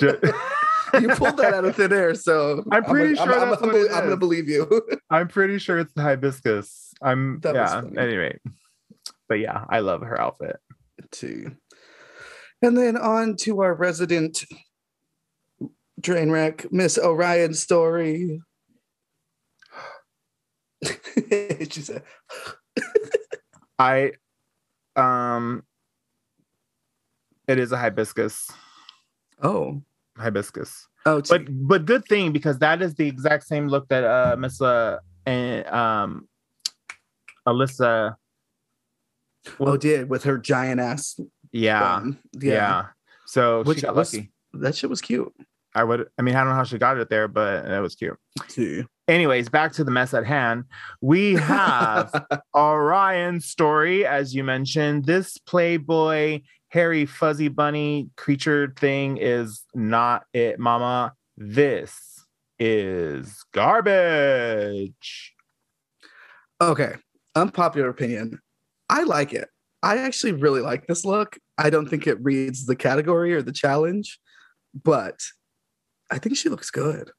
[1.01, 3.69] you pulled that out of thin air, so I'm pretty I'm, sure I'm, that's I'm,
[3.69, 4.83] what it I'm gonna believe you.
[5.11, 6.93] I'm pretty sure it's the hibiscus.
[7.03, 7.83] I'm That yeah.
[7.99, 8.39] Anyway,
[9.29, 10.57] but yeah, I love her outfit.
[11.11, 11.57] Too.
[12.63, 14.45] And then on to our resident
[16.03, 18.41] train wreck, Miss Orion Story.
[20.85, 22.03] she said,
[23.79, 24.13] I
[24.97, 25.65] um,
[27.49, 28.51] it is a hibiscus.
[29.43, 29.83] "Oh,
[30.19, 34.37] Hibiscus, oh, but but good thing because that is the exact same look that uh
[34.37, 36.29] Miss uh, and um
[37.47, 38.17] Alyssa.
[39.59, 41.19] oh, did with her giant ass.
[41.51, 42.19] Yeah, bun.
[42.41, 42.87] yeah.
[43.27, 44.31] So Which she got was- lucky.
[44.55, 45.33] that shit was cute.
[45.75, 46.07] I would.
[46.19, 48.19] I mean, I don't know how she got it there, but that was cute.
[48.49, 48.85] Too.
[49.09, 50.65] Anyways, back to the mess at hand.
[51.01, 55.07] We have Orion's story, as you mentioned.
[55.07, 56.43] This Playboy
[56.73, 61.13] hairy fuzzy bunny creature thing is not it, mama.
[61.37, 62.25] This
[62.59, 65.35] is garbage.
[66.63, 66.95] Okay,
[67.37, 68.41] unpopular opinion.
[68.89, 69.51] I like it.
[69.83, 71.37] I actually really like this look.
[71.59, 74.19] I don't think it reads the category or the challenge,
[74.83, 75.21] but
[76.11, 77.11] I think she looks good.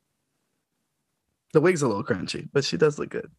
[1.54, 3.30] The wig's a little crunchy, but she does look good.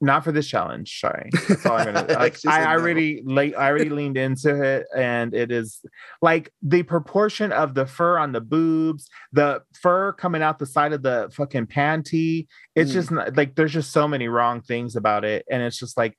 [0.00, 1.00] Not for this challenge.
[1.00, 2.06] Sorry, that's all I'm gonna.
[2.18, 5.80] like, I, I already like I already leaned into it, and it is
[6.22, 10.92] like the proportion of the fur on the boobs, the fur coming out the side
[10.92, 12.46] of the fucking panty.
[12.76, 12.94] It's mm.
[12.94, 16.16] just not, like there's just so many wrong things about it, and it's just like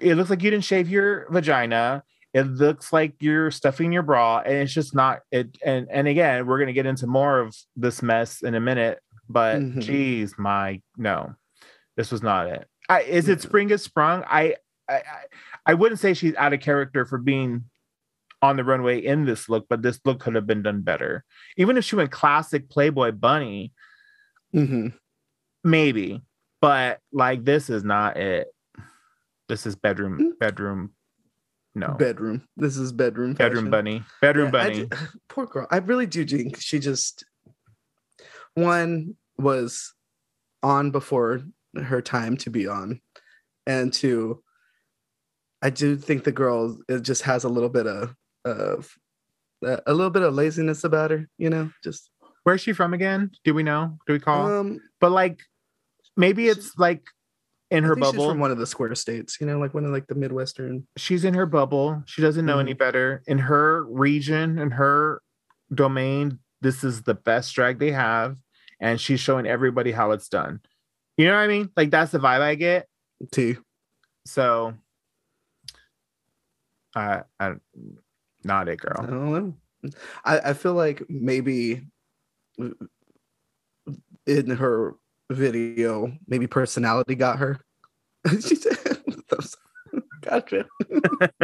[0.00, 2.02] it looks like you didn't shave your vagina.
[2.32, 5.58] It looks like you're stuffing your bra, and it's just not it.
[5.64, 9.58] And and again, we're gonna get into more of this mess in a minute, but
[9.58, 9.80] mm-hmm.
[9.80, 11.34] geez, my no,
[11.96, 12.66] this was not it.
[12.90, 14.24] I, is it spring is sprung?
[14.26, 14.56] I,
[14.88, 15.02] I
[15.64, 17.64] I wouldn't say she's out of character for being
[18.42, 21.24] on the runway in this look, but this look could have been done better.
[21.56, 23.72] Even if she went classic Playboy bunny,
[24.52, 24.88] mm-hmm.
[25.62, 26.22] maybe.
[26.60, 28.48] But like this is not it.
[29.48, 30.38] This is bedroom mm.
[30.40, 30.92] bedroom.
[31.76, 32.42] No bedroom.
[32.56, 33.34] This is bedroom.
[33.34, 34.02] Bedroom bunny.
[34.20, 34.88] Bedroom yeah, bunny.
[35.28, 35.68] Poor girl.
[35.70, 37.24] I really do think she just
[38.54, 39.94] one was
[40.62, 41.42] on before
[41.76, 43.00] her time to be on.
[43.66, 44.42] And two
[45.62, 48.14] i do think the girl it just has a little bit of
[48.44, 48.94] of
[49.62, 52.10] a little bit of laziness about her you know just.
[52.42, 53.32] Where's she from again?
[53.44, 53.98] Do we know?
[54.06, 54.60] Do we call?
[54.60, 55.40] Um but like
[56.16, 57.02] maybe it's like
[57.70, 58.30] in her bubble.
[58.30, 60.86] from one of the square states you know like one of like the midwestern.
[60.96, 62.02] She's in her bubble.
[62.06, 62.60] She doesn't know mm.
[62.60, 63.22] any better.
[63.26, 65.20] In her region in her
[65.74, 68.36] domain this is the best drag they have.
[68.80, 70.60] And she's showing everybody how it's done
[71.20, 71.70] you know what I mean?
[71.76, 72.88] Like that's the vibe I get.
[73.30, 73.56] T.
[74.24, 74.74] So
[76.94, 77.54] I I
[78.42, 78.96] not it, girl.
[78.98, 79.54] I don't know.
[80.24, 81.82] I, I feel like maybe
[84.26, 84.94] in her
[85.30, 87.60] video, maybe personality got her.
[88.30, 88.78] she said,
[90.22, 90.64] gotcha.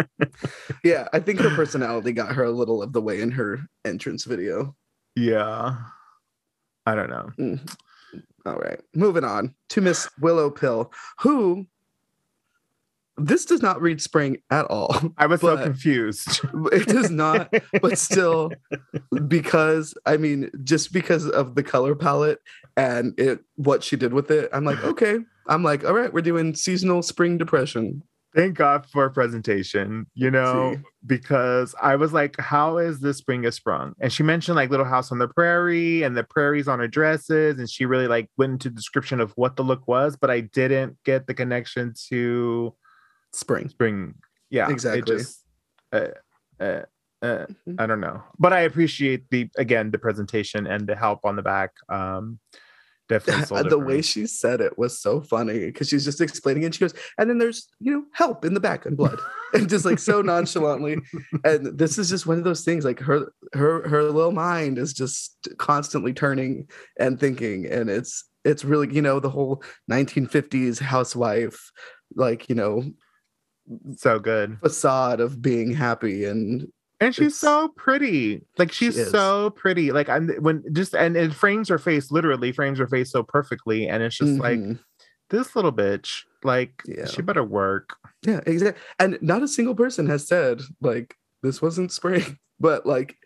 [0.84, 4.24] yeah, I think her personality got her a little of the way in her entrance
[4.24, 4.74] video.
[5.14, 5.76] Yeah.
[6.86, 7.30] I don't know.
[7.38, 7.76] Mm.
[8.46, 11.66] All right, moving on to Miss Willow Pill, who
[13.16, 14.94] this does not read spring at all.
[15.18, 16.40] I was so confused.
[16.72, 18.52] It does not, but still,
[19.26, 22.40] because I mean, just because of the color palette
[22.76, 25.18] and it what she did with it, I'm like, okay.
[25.48, 28.02] I'm like, all right, we're doing seasonal spring depression
[28.36, 30.82] thank God for a presentation, you know, See.
[31.06, 33.94] because I was like, how is this spring a sprung?
[33.98, 37.58] And she mentioned like Little House on the Prairie and the prairies on her dresses.
[37.58, 40.98] And she really like went into description of what the look was, but I didn't
[41.04, 42.74] get the connection to
[43.32, 43.70] spring.
[43.70, 44.14] Spring.
[44.50, 44.68] Yeah.
[44.70, 45.16] Exactly.
[45.16, 45.42] Just,
[45.92, 46.08] uh,
[46.60, 46.82] uh,
[47.22, 47.76] uh, mm-hmm.
[47.78, 51.42] I don't know, but I appreciate the again the presentation and the help on the
[51.42, 51.72] back.
[51.88, 52.38] Um,
[53.08, 56.66] definitely the way she said it was so funny because she's just explaining it.
[56.66, 59.18] And she goes, and then there's you know help in the back and blood,
[59.54, 60.98] and just like so nonchalantly.
[61.44, 62.84] And this is just one of those things.
[62.84, 68.64] Like her her her little mind is just constantly turning and thinking, and it's it's
[68.64, 71.70] really you know the whole 1950s housewife,
[72.14, 72.84] like you know,
[73.96, 76.68] so good facade of being happy and
[77.00, 81.16] and she's it's, so pretty like she's she so pretty like i'm when just and
[81.16, 84.68] it frames her face literally frames her face so perfectly and it's just mm-hmm.
[84.70, 84.78] like
[85.30, 87.06] this little bitch like yeah.
[87.06, 91.92] she better work yeah exactly and not a single person has said like this wasn't
[91.92, 93.16] spring but like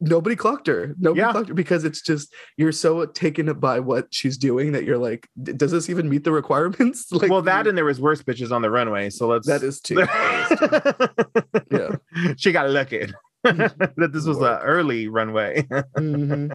[0.00, 0.94] nobody clocked her.
[0.98, 1.32] Nobody yeah.
[1.32, 5.28] clocked her because it's just you're so taken by what she's doing that you're like
[5.42, 7.06] does this even meet the requirements?
[7.18, 9.80] Like well that and there was worse bitches on the runway so let's that is
[9.80, 10.06] too,
[11.70, 11.96] yeah.
[12.36, 13.06] She got lucky
[13.42, 15.62] that this was an early runway.
[15.62, 16.52] Mm-hmm.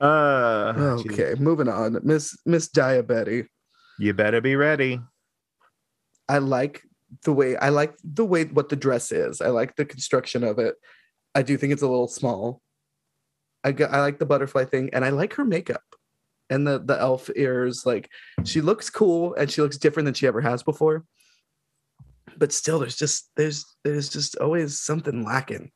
[0.00, 1.40] uh okay geez.
[1.40, 1.98] moving on.
[2.02, 3.44] Miss miss Daya Betty
[3.98, 5.00] you better be ready.
[6.28, 6.82] I like
[7.24, 9.40] the way i like the way what the dress is.
[9.40, 10.74] I like the construction of it
[11.36, 12.62] I do think it's a little small.
[13.62, 15.84] I I like the butterfly thing, and I like her makeup
[16.48, 17.84] and the the elf ears.
[17.84, 18.08] Like
[18.44, 21.04] she looks cool, and she looks different than she ever has before.
[22.38, 25.70] But still, there's just there's there's just always something lacking.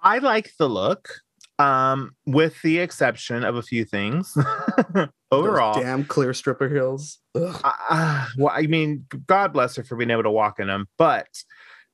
[0.00, 1.10] I like the look,
[1.58, 4.36] um, with the exception of a few things.
[5.32, 7.18] Overall, Those damn clear stripper heels.
[7.34, 11.28] Uh, well, I mean, God bless her for being able to walk in them, but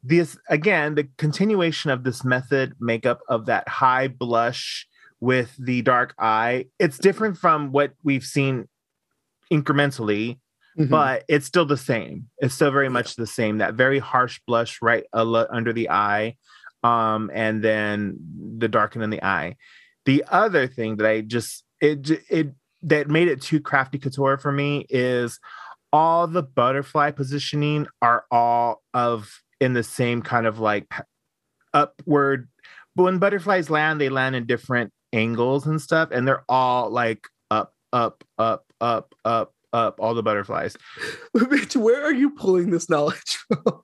[0.03, 4.87] this again the continuation of this method makeup of that high blush
[5.21, 8.69] with the dark eye it's different from what we've seen
[9.53, 10.39] incrementally
[10.79, 10.91] mm-hmm.
[10.91, 12.29] but it's still the same.
[12.39, 16.37] It's still very much the same that very harsh blush right under the eye
[16.83, 18.19] um and then
[18.59, 19.57] the darken in the eye.
[20.05, 24.53] The other thing that i just it it that made it too crafty couture for
[24.53, 25.41] me is
[25.93, 30.93] all the butterfly positioning are all of in the same kind of like
[31.73, 32.49] upward.
[32.95, 37.27] But when butterflies land, they land in different angles and stuff, and they're all like
[37.51, 40.77] up, up, up, up, up, up all the butterflies.
[41.75, 43.83] Where are you pulling this knowledge from?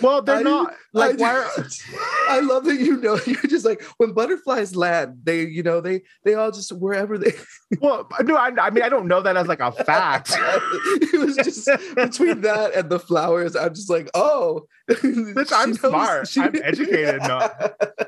[0.00, 1.46] Well, they're I- not like I, why
[2.28, 6.02] I love that you know you're just like when butterflies land, they you know they
[6.24, 7.32] they all just wherever they.
[7.80, 10.30] well no I, I mean I don't know that as like a fact.
[10.36, 13.54] it was just between that and the flowers.
[13.56, 16.28] I'm just like, oh, Bitch, I'm knows- smart.
[16.28, 17.50] she- I'm educated, no.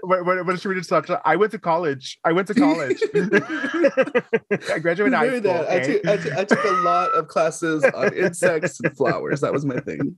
[0.02, 1.08] what, what, what should we just talk?
[1.24, 2.18] I went to college.
[2.24, 3.02] I went to college.
[3.14, 5.40] I graduated high school.
[5.42, 5.68] that.
[5.68, 5.92] I, okay?
[6.00, 9.40] took, I, took, I took a lot of classes on insects and flowers.
[9.40, 10.16] That was my thing.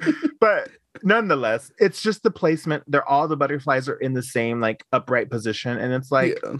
[0.40, 0.70] but
[1.02, 2.84] nonetheless, it's just the placement.
[2.86, 6.56] They're all the butterflies are in the same like upright position, and it's like yeah.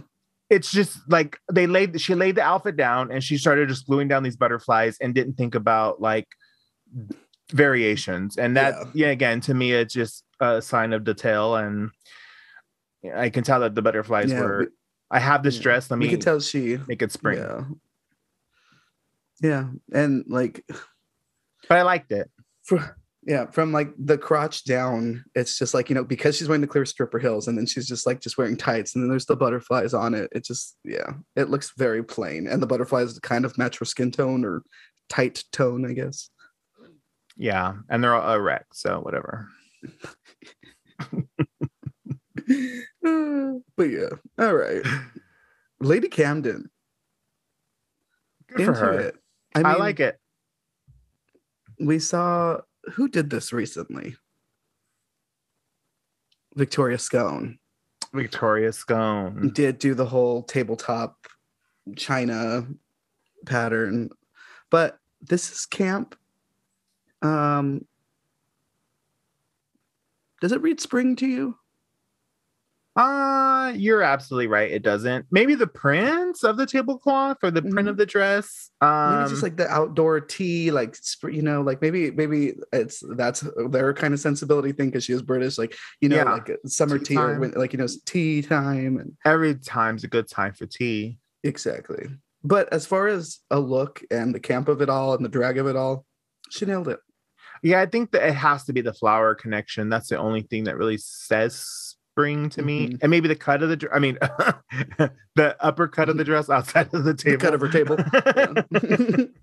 [0.49, 4.07] it's just like they laid she laid the outfit down and she started just gluing
[4.07, 6.27] down these butterflies and didn't think about like
[7.51, 8.37] variations.
[8.37, 9.07] And that Yeah.
[9.07, 11.91] yeah, again to me it's just a sign of detail and
[13.15, 14.67] I can tell that the butterflies Yeah, were we-
[15.11, 16.79] I have this dress, let me can tell she.
[16.87, 17.37] make it spring.
[17.37, 17.63] Yeah.
[19.41, 20.65] Yeah, and like
[21.69, 22.29] But I liked it.
[22.63, 26.61] for yeah, from like the crotch down, it's just like you know because she's wearing
[26.61, 29.25] the clear stripper heels, and then she's just like just wearing tights, and then there's
[29.25, 30.29] the butterflies on it.
[30.31, 34.11] It just yeah, it looks very plain, and the butterflies kind of match her skin
[34.11, 34.63] tone or
[35.09, 36.29] tight tone, I guess.
[37.37, 37.73] Yeah.
[37.89, 39.49] And they're all erect, so whatever.
[43.75, 44.09] but yeah,
[44.39, 44.81] all right,
[45.79, 46.69] Lady Camden.
[48.47, 48.99] Good for her.
[48.99, 49.15] it.
[49.53, 50.17] I, I, like it.
[51.79, 52.59] we saw
[52.93, 54.15] who did this recently.
[56.55, 57.59] Victoria Scone.
[58.13, 59.51] Victoria Scone.
[59.53, 61.27] did do the whole tabletop
[61.95, 62.65] china
[63.45, 64.09] pattern
[64.71, 66.15] but this is camp
[67.21, 67.85] um
[70.41, 71.55] does it read spring to you
[72.95, 74.71] Uh, you're absolutely right.
[74.71, 75.25] It doesn't.
[75.29, 78.71] Maybe the prints of the tablecloth or the print of the dress.
[78.79, 80.95] Um, maybe it's just like the outdoor tea like
[81.29, 85.21] you know like maybe maybe it's that's their kind of sensibility thing because she is
[85.21, 86.31] british like you know Yeah.
[86.33, 90.03] like uh, summer Tea tea, or when, like you know tea time and every time's
[90.03, 91.17] a good time for tea.
[91.43, 92.07] exactly
[92.43, 95.57] but as far as a look and the camp of it all and the drag
[95.57, 96.05] of it all
[96.49, 96.99] she nailed it
[97.63, 99.89] Yeah, I think that it has to be the flower connection.
[99.89, 102.99] That's the only thing that really says spring to me, Mhm.
[103.01, 103.89] and maybe the cut of the.
[103.93, 104.17] I mean,
[105.35, 107.41] the upper cut of the dress outside of the the table.
[107.41, 107.97] cut of her table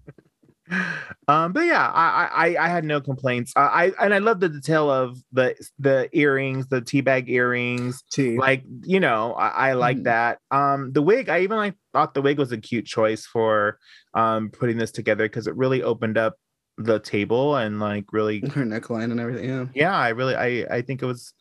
[1.29, 3.53] um, but yeah, I, I I had no complaints.
[3.57, 8.03] I, I and I love the detail of the the earrings, the teabag earrings.
[8.11, 10.05] tea like you know i, I like Mhm.
[10.05, 13.79] that um the wig i even like thought the wig was a cute choice for
[14.14, 16.37] um putting this together because it really opened up
[16.79, 19.49] the table and like really her neckline and everything.
[19.49, 19.66] Yeah.
[19.75, 21.35] yeah i really i i think it was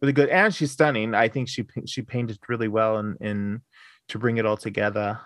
[0.00, 3.60] really good and she's stunning i think she she painted really well in in
[4.08, 5.18] to bring it all together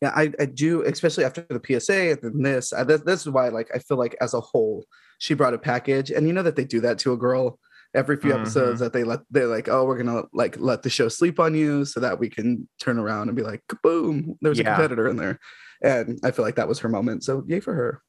[0.00, 2.72] Yeah, I, I do, especially after the PSA and then this.
[2.72, 3.02] I, this.
[3.02, 4.86] This is why, like, I feel like as a whole,
[5.18, 7.58] she brought a package, and you know that they do that to a girl
[7.94, 8.40] every few mm-hmm.
[8.40, 8.80] episodes.
[8.80, 11.84] That they let they're like, oh, we're gonna like let the show sleep on you
[11.84, 15.38] so that we can turn around and be like, boom, there's a competitor in there,
[15.82, 17.24] and I feel like that was her moment.
[17.24, 18.02] So yay for her.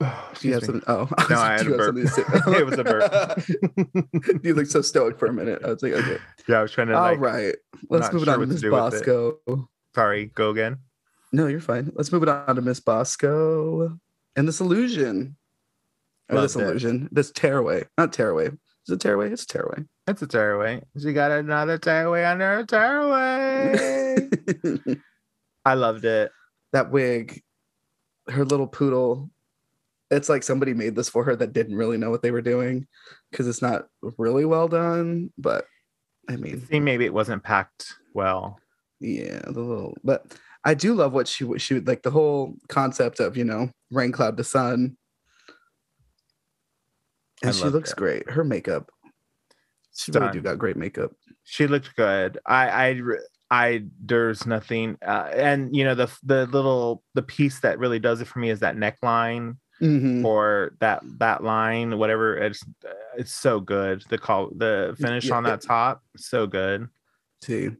[0.00, 0.06] Do
[0.48, 0.66] you have me.
[0.66, 0.82] something?
[0.86, 1.96] Oh, No, like, I had a burp.
[1.96, 2.22] something to say?"
[2.58, 4.42] It was a burp.
[4.44, 5.62] you look so stoic for a minute.
[5.64, 6.18] I was like, okay,
[6.48, 7.54] yeah i was trying to all like right,
[7.88, 8.62] let's move it sure on to Miss.
[8.62, 9.38] Bosco.
[9.94, 10.78] sorry go again
[11.32, 11.90] No, you're fine.
[11.94, 13.98] Let's move it on to Miss Bosco
[14.36, 15.36] and this illusion.
[16.28, 16.62] Or this it.
[16.62, 17.08] illusion.
[17.12, 17.84] This tearaway.
[17.96, 18.48] Not tearaway.
[18.48, 19.30] Is it tearaway?
[19.32, 19.84] It's a tearaway.
[20.06, 24.28] it's a tearaway she got another tearaway under her tearaway
[25.64, 26.30] i loved it
[26.72, 27.42] that wig,
[28.28, 29.30] her little poodle.
[30.10, 32.86] It's like somebody made this for her that didn't really know what they were doing
[33.30, 33.86] because it's not
[34.18, 35.32] really well done.
[35.36, 35.66] But
[36.28, 38.58] I mean, maybe it wasn't packed well
[39.00, 39.96] yeah, the little.
[40.02, 40.26] But
[40.64, 41.60] I do love what she would.
[41.60, 44.96] She would like the whole concept of you know rain cloud to sun.
[47.42, 48.28] I And she looks great.
[48.30, 48.90] Her makeup.
[49.94, 51.12] She really do got great makeup.
[51.44, 53.00] she looked good i i
[53.50, 58.20] i there's nothing uh, and you know the the little the piece that really does
[58.20, 60.24] it for me is that neckline Mhm.
[60.24, 62.64] or that that line whatever it's
[63.18, 65.36] it's so good the call the finish Yeah.
[65.36, 66.88] on that top so good
[67.42, 67.70] See,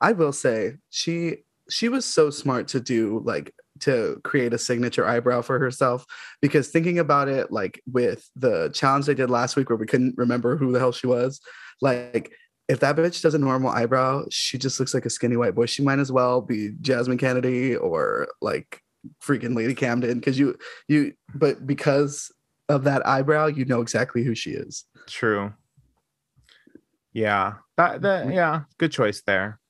[0.00, 5.06] I will say she she was so smart to do like to create a signature
[5.06, 6.04] eyebrow for herself
[6.42, 10.14] because thinking about it like with the challenge they did last week where we couldn't
[10.18, 11.40] remember who the hell she was
[11.80, 12.32] like
[12.68, 15.64] if that bitch does a normal eyebrow she just looks like a skinny white boy
[15.64, 18.82] she might as well be jasmine kennedy or like
[19.22, 20.56] freaking lady camden because you
[20.88, 22.32] you but because
[22.68, 25.52] of that eyebrow you know exactly who she is true
[27.12, 29.60] yeah that that yeah good choice there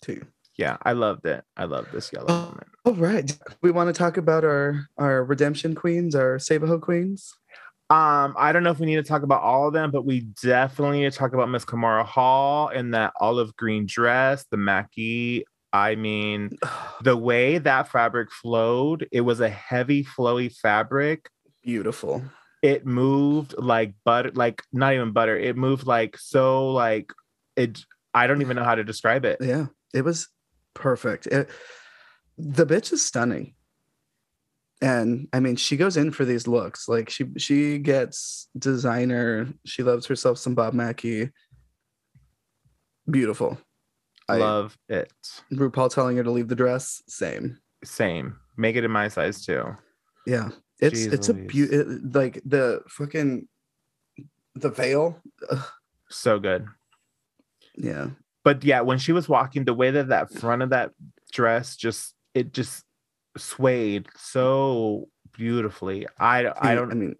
[0.00, 0.24] too
[0.56, 3.36] yeah i loved it i love this yellow Oh, moment All right.
[3.62, 7.34] We want to talk about our our redemption queens, our Save-A-Ho queens.
[7.90, 10.20] Um, I don't know if we need to talk about all of them, but we
[10.42, 15.44] definitely need to talk about Miss Kahmora Hall in that olive green dress, the Mackie.
[15.76, 16.56] I mean,
[17.02, 21.28] the way that fabric flowed, it was a heavy, flowy fabric.
[21.62, 22.22] Beautiful.
[22.62, 25.36] It moved like butter, like not even butter.
[25.36, 27.12] It moved like so, like
[27.54, 27.80] it.
[28.14, 29.38] I don't even know how to describe it.
[29.40, 30.28] Yeah, it was
[30.74, 31.26] perfect.
[31.26, 31.50] It,
[32.38, 33.54] the bitch is stunning
[34.82, 39.82] and i mean she goes in for these looks like she she gets designer she
[39.82, 41.30] loves herself some bob mackie
[43.10, 43.58] beautiful
[44.28, 45.12] I love it.
[45.52, 47.02] Rupaul telling her to leave the dress?
[47.06, 47.58] Same.
[47.84, 48.36] Same.
[48.56, 49.76] Make it in my size too.
[50.26, 50.48] Yeah.
[50.80, 51.44] It's Jeez it's Louise.
[51.44, 51.76] a beauty
[52.12, 53.48] like the fucking
[54.54, 55.20] the veil?
[55.50, 55.64] Ugh.
[56.08, 56.66] so good.
[57.76, 58.08] Yeah.
[58.44, 60.92] But yeah when she was walking the way that that front of that
[61.32, 62.84] dress just it just
[63.36, 66.06] swayed so beautifully.
[66.18, 67.16] I I don't I mean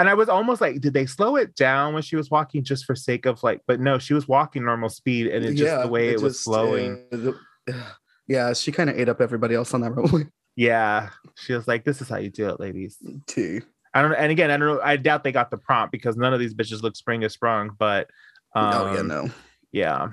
[0.00, 2.86] and I was almost like, did they slow it down when she was walking just
[2.86, 5.88] for sake of like, but no, she was walking normal speed and it's just the
[5.88, 7.04] way it, it was flowing.
[7.12, 7.72] Uh,
[8.26, 10.26] yeah, she kind of ate up everybody else on that runway.
[10.56, 11.10] Yeah.
[11.36, 12.98] She was like, this is how you do it, ladies.
[13.26, 13.60] T.
[13.94, 14.12] I don't.
[14.14, 14.80] And again, I don't know.
[14.82, 17.70] I doubt they got the prompt because none of these bitches look spring as sprung,
[17.78, 18.10] but
[18.54, 19.30] um, oh yeah, no.
[19.72, 20.08] Yeah.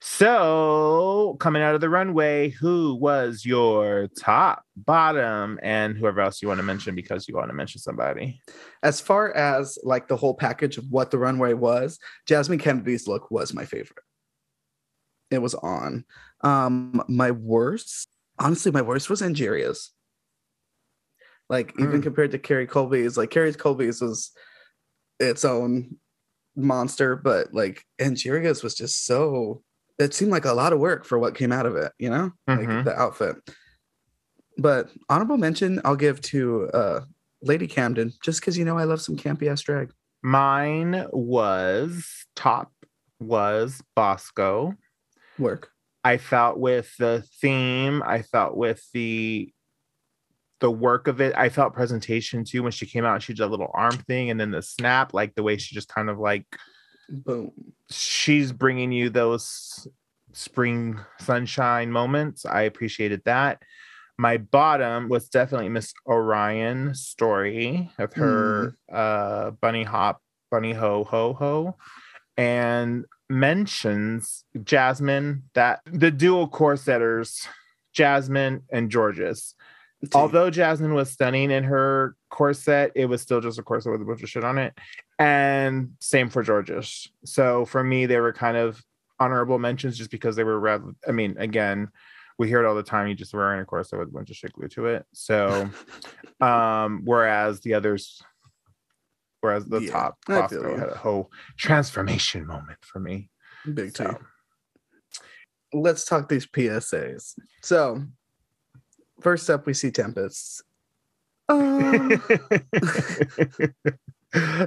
[0.00, 6.46] So, coming out of the runway, who was your top, bottom, and whoever else you
[6.46, 8.40] want to mention because you want to mention somebody?
[8.84, 13.32] As far as like the whole package of what the runway was, Jasmine Kennedy's look
[13.32, 14.04] was my favorite.
[15.32, 16.04] It was on.
[16.42, 19.90] Um, my worst, honestly, my worst was Angeria's.
[21.50, 21.80] Like, mm.
[21.80, 22.02] even hmm.
[22.02, 24.30] compared to Kerri Colby's, like Kerri Colby's was
[25.18, 25.96] its own
[26.54, 29.62] monster, but like Angeria's was just so
[29.98, 32.32] it seemed like a lot of work for what came out of it, you know,
[32.48, 32.70] mm-hmm.
[32.70, 33.36] like the outfit.
[34.56, 37.00] But honorable mention I'll give to uh,
[37.42, 39.92] Lady Camden, just because you know I love some campy ass drag.
[40.22, 42.72] Mine was top
[43.20, 44.74] was Bosco.
[45.38, 45.70] Work.
[46.02, 48.02] I felt with the theme.
[48.04, 49.52] I felt with the
[50.60, 51.34] the work of it.
[51.36, 53.22] I felt presentation too when she came out.
[53.22, 55.88] She did a little arm thing, and then the snap, like the way she just
[55.88, 56.46] kind of like
[57.08, 57.52] boom.
[57.90, 59.88] She's bringing you those
[60.32, 62.44] spring sunshine moments.
[62.46, 63.62] I appreciated that.
[64.18, 68.96] My bottom was definitely miss orion story of her mm.
[68.96, 71.76] uh bunny hop bunny ho ho ho
[72.36, 77.46] and mentions jasmine that the dual corseters
[77.92, 79.54] jasmine and jorgeous
[80.14, 84.04] Although Jasmine was stunning in her corset, it was still just a corset with a
[84.04, 84.74] bunch of shit on it.
[85.18, 87.08] And same for Jorgeous.
[87.24, 88.80] So for me, they were kind of
[89.18, 91.88] honorable mentions just because they were rather, I mean, again,
[92.38, 93.08] we hear it all the time.
[93.08, 95.04] You just wearing a corset with a bunch of shit glued to it.
[95.12, 95.68] So,
[96.40, 98.22] um, whereas the others,
[99.40, 103.30] whereas the yeah, top Bosco had a whole transformation moment for me.
[103.74, 104.04] Big so.
[104.04, 104.26] time.
[105.72, 107.34] Let's talk these PSAs.
[107.62, 108.04] So,
[109.20, 110.62] first up, we see Tempest.
[111.48, 112.22] Um...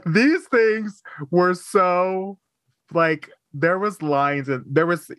[0.06, 2.40] These things were so
[2.94, 5.12] like there was lines and there was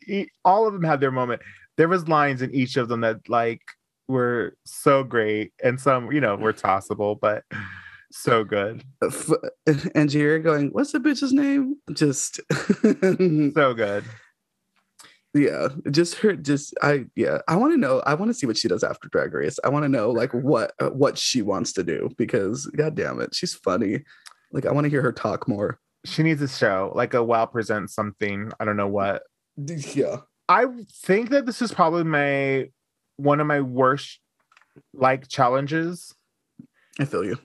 [0.44, 1.42] all of them had their moment.
[1.76, 3.62] There was lines in each of them that like
[4.08, 7.44] were so great and some you know were tossable, but
[8.10, 8.84] so good.
[9.94, 11.76] And you're going, what's the bitch's name?
[11.92, 12.40] Just
[13.54, 14.04] so good
[15.34, 18.58] yeah just her just i yeah i want to know i want to see what
[18.58, 19.58] she does after drag race.
[19.64, 23.20] I want to know like what uh, what she wants to do because god damn
[23.20, 24.04] it she's funny.
[24.52, 25.78] Like i want to hear her talk more.
[26.04, 29.22] She needs a show like a wow present something i don't know what.
[29.56, 30.18] Yeah.
[30.48, 30.66] I
[31.04, 32.70] think that this is probably my
[33.16, 34.20] one of my worst
[34.92, 36.14] like challenges.
[36.98, 37.38] I feel you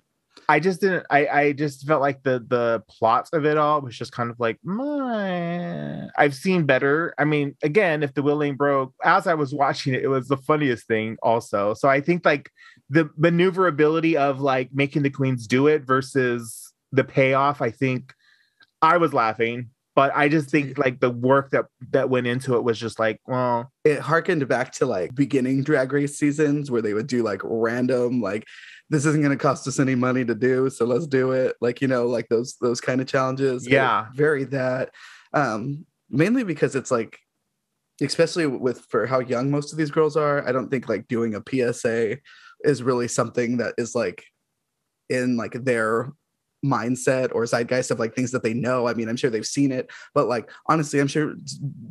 [0.50, 1.06] I just didn't.
[1.10, 4.40] I I just felt like the the plots of it all was just kind of
[4.40, 6.08] like my.
[6.18, 7.14] I've seen better.
[7.18, 10.28] I mean, again, if the will ain't broke, as I was watching it, it was
[10.28, 11.18] the funniest thing.
[11.22, 12.50] Also, so I think like
[12.90, 17.62] the maneuverability of like making the queens do it versus the payoff.
[17.62, 18.14] I think
[18.82, 22.64] I was laughing, but I just think like the work that that went into it
[22.64, 26.94] was just like, well, it harkened back to like beginning drag race seasons where they
[26.94, 28.46] would do like random like
[28.90, 31.82] this isn't going to cost us any money to do so let's do it like
[31.82, 34.90] you know like those those kind of challenges yeah very that
[35.34, 37.20] um mainly because it's like
[38.02, 41.36] especially with for how young most of these girls are i don't think like doing
[41.36, 42.18] a psa
[42.64, 44.24] is really something that is like
[45.10, 46.12] in like their
[46.66, 48.88] mindset or zeitgeist of like things that they know.
[48.88, 51.36] I mean, I'm sure they've seen it, but like honestly, I'm sure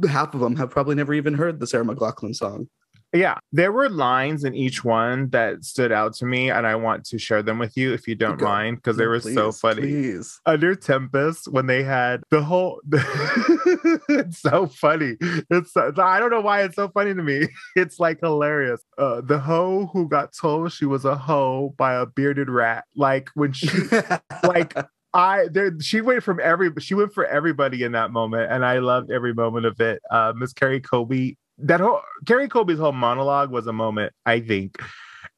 [0.09, 2.69] half of them have probably never even heard the Sarah McLachlan song.
[3.13, 7.05] Yeah, there were lines in each one that stood out to me, and I want
[7.07, 8.45] to share them with you if you don't Go.
[8.45, 9.83] mind, because they were so funny.
[9.83, 10.41] Please.
[10.45, 15.17] Under Tempest, when they had the whole, it's so funny.
[15.21, 17.49] It's so- I don't know why it's so funny to me.
[17.77, 18.81] It's like hilarious.
[18.97, 23.29] Uh, the hoe who got told she was a hoe by a bearded rat, like
[23.35, 23.69] when she
[24.43, 24.75] like
[25.13, 28.79] I there she went from every she went for everybody in that moment, and I
[28.79, 30.01] loved every moment of it.
[30.11, 34.81] Uh, Miss Kerri Colby, that whole Kerri Colby's whole monologue was a moment, I think.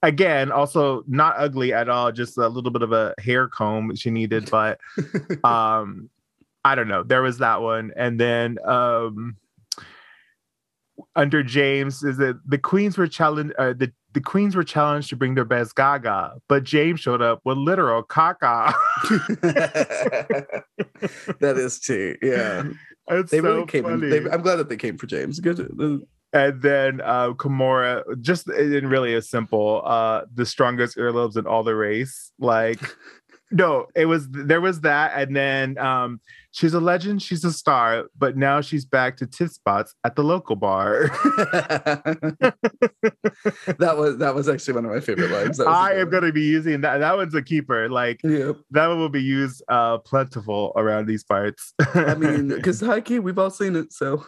[0.03, 4.11] Again, also not ugly at all, just a little bit of a hair comb she
[4.11, 4.79] needed, but
[5.45, 6.09] um,
[6.65, 7.03] I don't know.
[7.03, 9.37] There was that one, and then um,
[11.17, 13.55] under James is it the queens were challenged.
[13.59, 17.41] Uh, the the queens were challenged to bring their best Gaga, but James showed up
[17.45, 18.73] with literal caca.
[21.41, 22.17] that is too.
[22.23, 22.65] Yeah.
[23.11, 24.09] it's They so really came in.
[24.09, 25.41] They, I'm glad that they came for James.
[25.41, 25.59] Good.
[26.33, 29.83] and then uh Kahmora, just in really is simple.
[29.85, 32.33] Uh the strongest earlobes in all the race.
[32.39, 32.81] Like
[33.51, 36.21] no, it was there was that, and then um
[36.53, 40.23] she's a legend, she's a star, but now she's back to tip spots at the
[40.25, 41.09] local bar.
[43.79, 45.59] that was that was actually one of my favorite lines.
[45.59, 46.11] That was a I am one.
[46.11, 46.99] gonna be using that.
[46.99, 47.89] That one's a keeper.
[47.89, 48.53] Like Yeah.
[48.71, 51.73] that one will be used uh plentiful around these parts.
[51.95, 53.93] I mean, because high key, we've all seen it.
[53.93, 54.25] So,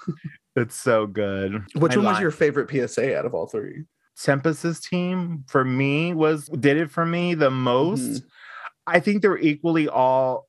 [0.57, 1.63] it's so good.
[1.77, 3.85] which I one was your favorite PSA out of all three?
[4.23, 8.03] Tempest's team for me was did it for me the most.
[8.03, 8.23] Mhm.
[8.87, 10.49] I think they're equally all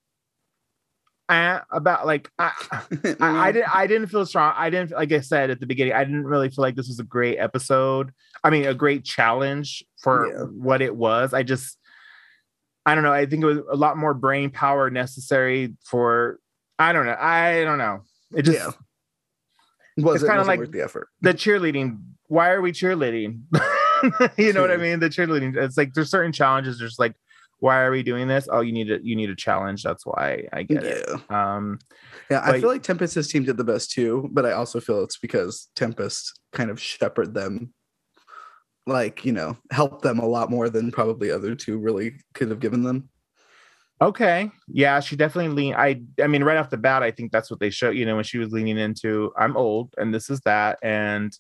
[1.30, 2.52] eh, about like I,
[3.20, 4.54] I, I didn't I didn't feel strong.
[4.56, 7.00] I didn't like I said at the beginning, I didn't really feel like this was
[7.00, 8.12] a great episode.
[8.44, 10.44] I mean a great challenge for Yeah.
[10.46, 11.34] what it was.
[11.34, 11.78] I just
[12.86, 13.14] I don't know.
[13.14, 16.40] I think it was a lot more brain power necessary for
[16.80, 17.18] I don't know.
[17.20, 18.02] I don't know.
[18.36, 18.72] It just Yeah.
[19.98, 21.10] Was It's it kinda like- worth the effort?
[21.22, 22.02] the cheerleading.
[22.28, 23.42] Why are we cheerleading?
[24.38, 25.00] you know what I mean?
[25.00, 25.56] The cheerleading.
[25.58, 26.80] It's like there's certain challenges.
[26.80, 27.14] There's like,
[27.62, 28.48] why are we doing this?
[28.52, 29.84] Oh, you need a you need a challenge.
[29.84, 31.06] That's why I get it.
[31.08, 31.18] Yeah.
[31.30, 31.80] Um,
[32.30, 35.20] Yeah, I feel like Tempest's team did the best too, but I also feel it's
[35.20, 37.74] because Tempest kind of shepherded them,
[38.88, 42.60] like you know, helped them a lot more than probably other two really could have
[42.60, 43.10] given them.
[44.02, 45.76] okay, yeah, she definitely lean.
[45.76, 47.92] I I mean, right off the bat, I think that's what they show.
[47.92, 51.32] You know, when she was leaning into, I'm old and this is that, and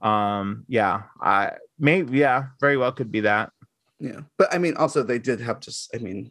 [0.00, 3.50] um, yeah, I may yeah, very well could be that.
[3.98, 6.30] Yeah, but I mean, also they did have just, I mean,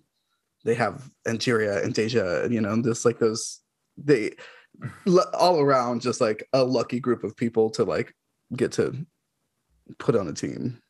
[0.63, 3.61] they have Angeria and DeJa, you know, just like those,
[3.97, 4.31] they
[5.33, 8.13] all around just like a lucky group of people to like
[8.55, 9.05] get to
[9.99, 10.81] put on a team.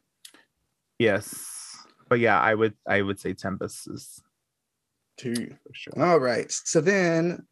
[0.99, 1.78] Yes,
[2.09, 4.21] but yeah, I would I would say Tempest is
[5.17, 5.55] Two.
[5.63, 6.03] for sure.
[6.03, 6.51] All right.
[6.51, 7.45] So then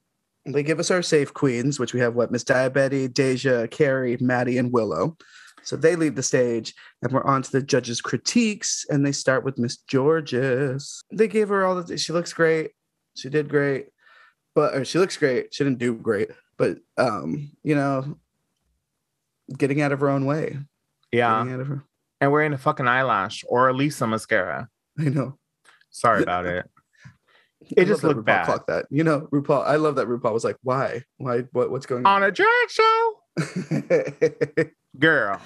[0.45, 4.19] they give us our safe queens, which we have what Miss Daya Betty, Deja, Kerri,
[4.19, 5.17] Maddy, and Willow.
[5.63, 9.43] So they leave the stage, and we're on to the judges' critiques, and they start
[9.45, 11.03] with Miss Jorgeous.
[11.11, 11.97] They gave her all the.
[11.97, 12.71] She looks great.
[13.15, 13.87] She did great,
[14.55, 15.53] but she looks great.
[15.53, 18.17] She didn't do great, but um, you know,
[19.57, 20.57] getting out of her own way.
[21.11, 21.83] Yeah, Getting out of her.
[22.21, 24.69] and wearing a fucking eyelash or at least a Lisa mascara.
[24.99, 25.37] I know.
[25.91, 26.67] Sorry about it.
[27.77, 28.45] It love just looked RuPaul bad.
[28.45, 28.85] Clocked that.
[28.89, 29.65] You know, RuPaul.
[29.65, 31.03] I love that RuPaul was like, "Why?
[31.17, 31.41] Why?
[31.53, 31.71] What?
[31.71, 33.13] What's going On on?" a drag show,
[34.99, 35.41] girl.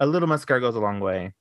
[0.00, 1.32] A little mascara goes a long way.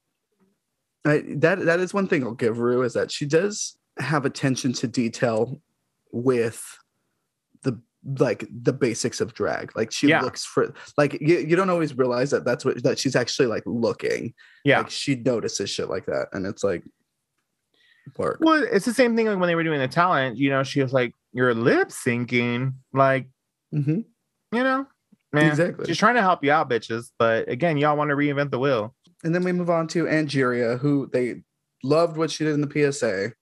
[1.06, 4.72] I, that that is one thing I'll give Ru is that she does have attention
[4.74, 5.60] to detail
[6.12, 6.64] with
[7.64, 7.82] the
[8.20, 9.76] like the basics of drag.
[9.76, 10.22] Like she Yeah.
[10.22, 13.64] looks for like you, you don't always realize that that's what that she's actually like
[13.66, 14.34] looking.
[14.64, 14.80] Yeah.
[14.80, 16.84] Like she notices shit like that, and it's like
[18.18, 18.38] work.
[18.42, 20.38] Well, it's the same thing like when they were doing the talent.
[20.38, 23.28] You know, she was like, "You're lip syncing," like
[23.74, 24.06] Mhm.
[24.52, 24.86] you know,
[25.34, 25.48] man.
[25.50, 25.86] Exactly.
[25.86, 27.10] She's trying to help you out, bitches.
[27.20, 28.96] But again, y'all want to reinvent the wheel.
[29.24, 31.42] And then we move on to Angeria, who they
[31.84, 33.34] loved what she did in the PSA,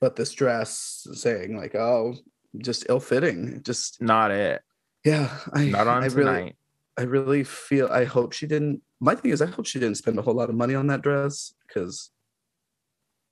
[0.00, 2.14] but this dress saying like, oh,
[2.58, 3.62] just ill fitting.
[3.64, 4.62] Just Not it.
[5.04, 6.16] yeah, I Not on I tonight.
[6.32, 6.56] really
[6.98, 10.18] I really feel I hope she didn't my thing is I hope she didn't spend
[10.18, 12.10] a whole lot of money on that dress because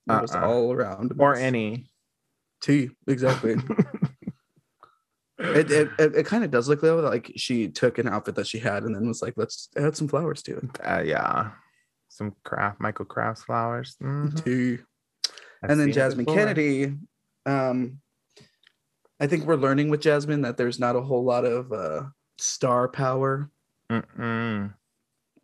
[0.09, 0.47] it was Uh-uh.
[0.47, 1.87] all around or any.
[2.61, 3.57] tea exactly.
[5.39, 8.47] it it, it, it kind of does look though like she took an outfit that
[8.47, 10.65] she had and then was like let's add some flowers to it.
[10.85, 11.51] uh, yeah.
[12.09, 13.97] Some craft, Michael Crafts flowers.
[14.01, 14.85] Mhm.
[15.63, 16.39] And then Jasmine before.
[16.39, 16.95] Kennedy.
[17.45, 17.99] Um,
[19.19, 22.05] I think we're learning with Jasmine that there's not a whole lot of uh,
[22.39, 23.51] star power,
[23.91, 24.75] Mm-mm.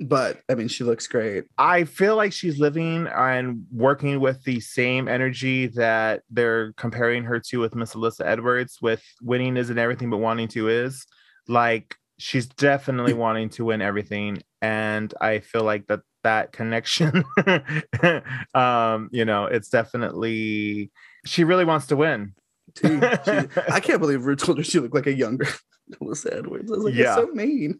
[0.00, 1.44] But I mean, she looks great.
[1.58, 7.38] I feel like she's living and working with the same energy that they're comparing her
[7.48, 11.06] to with Miss Alyssa Edwards with winning isn't everything but wanting to is.
[11.48, 17.24] Like she's definitely wanting to win everything and i feel like that that connection
[18.54, 20.90] um you know it's definitely
[21.24, 22.34] she really wants to win
[22.74, 22.92] T, she-
[23.72, 25.46] I can't believe Ru told her she looked like a younger
[26.00, 26.70] Alyssa Edwards.
[26.70, 27.16] I was like, Yeah.
[27.16, 27.78] that's so mean.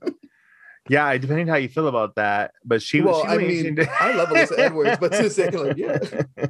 [0.88, 3.12] Yeah depending how you feel about that but she was.
[3.12, 5.98] well, she I mean, to- I love Alyssa Edwards, but to say like, yeah.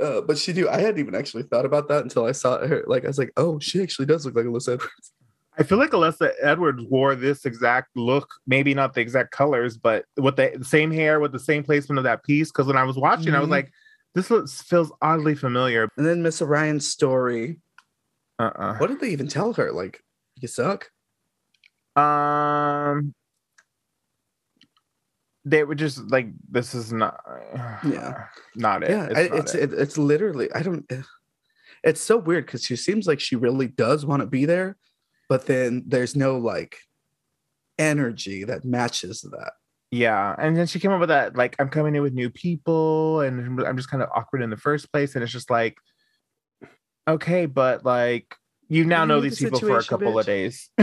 [0.00, 0.68] Uh, but she do.
[0.68, 2.84] I hadn't even actually thought about that until I saw her.
[2.86, 5.12] Like, I was like, oh, she actually does look like Alyssa Edwards.
[5.58, 10.04] I feel like Alyssa Edwards wore this exact look, maybe not the exact colors, but
[10.16, 12.52] with the same hair, with the same placement of that piece.
[12.52, 13.50] Because when I was watching, I was Mhm.
[13.50, 13.72] like,
[14.14, 15.88] this looks feels oddly familiar.
[15.96, 17.58] And then Miss Orion's story.
[18.38, 18.76] Uh-uh.
[18.76, 19.72] What did they even tell her?
[19.72, 20.00] Like,
[20.36, 20.92] you suck.
[21.98, 23.14] Um,
[25.44, 27.20] they were just like, this is not,
[27.84, 28.24] Yeah.
[28.54, 28.90] not it.
[28.90, 29.72] yeah, It's, I, it's it.
[29.72, 30.52] it, it's literally.
[30.54, 30.84] I don't.
[30.90, 31.02] eh,
[31.84, 34.76] It's so weird because she seems like she really does want to be there,
[35.28, 36.76] but then there's no like
[37.78, 39.52] energy that matches that.
[39.90, 40.34] yeah.
[40.38, 43.60] And then she came up with that, like, I'm coming in with new people, and
[43.66, 45.76] I'm just kind of awkward in the first place, and it's just like,
[47.08, 48.34] okay, but like,
[48.68, 50.68] you now know these the people for a couple of days.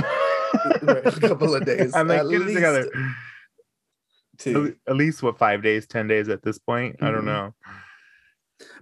[0.81, 2.83] Right, a couple of days, I'm like, at get it together.
[2.83, 4.47] least.
[4.47, 6.97] At At least what five days, ten days at this point.
[7.01, 7.25] I don't Mhm.
[7.25, 7.55] know.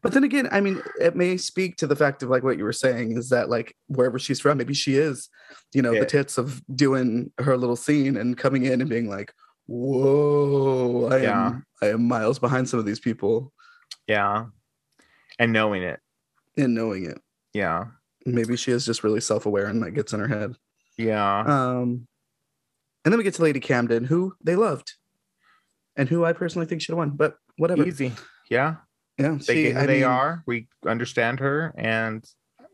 [0.01, 2.63] But then again, I mean, it may speak to the fact of like what you
[2.63, 5.29] were saying is that like wherever she's from, maybe she is,
[5.73, 6.01] you know, Yeah.
[6.01, 9.33] the tits of doing her little scene and coming in and being like,
[9.67, 11.45] "Whoa, I Yeah.
[11.47, 13.51] am, I am miles behind some of these people,"
[14.07, 14.45] Yeah.
[15.39, 15.99] And knowing it.
[16.57, 17.19] and knowing it.
[17.53, 17.85] Yeah.
[18.27, 20.55] Maybe she is just really self-aware and that gets in her head.
[20.97, 21.39] Yeah.
[21.39, 22.07] Um,
[23.05, 24.93] and then we get to Lady Camden, who they loved,
[25.95, 27.11] and who I personally think should have won.
[27.11, 27.85] But whatever.
[27.85, 28.13] Easy.
[28.49, 28.75] Yeah.
[29.17, 30.43] Yeah, They she, get who I they mean, are.
[30.47, 31.73] We understand her.
[31.77, 32.23] And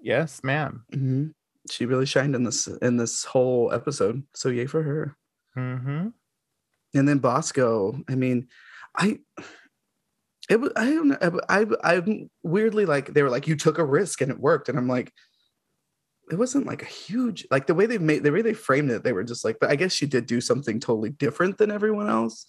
[0.02, 0.86] yes, ma'am.
[0.94, 1.34] mhm.
[1.70, 4.24] She really shined in this in this whole episode.
[4.34, 5.16] So yay for her.
[5.58, 6.08] Mm-hmm.
[6.96, 8.00] and then Bosco.
[8.10, 8.48] I mean,
[8.98, 9.20] I
[10.50, 11.40] it was I don't know.
[11.50, 14.78] I I'm weirdly like they were like you took a risk and it worked, and
[14.78, 15.12] I'm like,
[16.32, 19.04] it wasn't like a huge like the way they made the way they framed it.
[19.04, 22.10] They were just like, but I guess she did do something totally different than everyone
[22.10, 22.46] else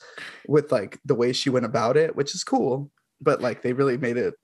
[0.47, 2.91] with like the way she went about it, which is cool.
[3.21, 4.35] But like they really made it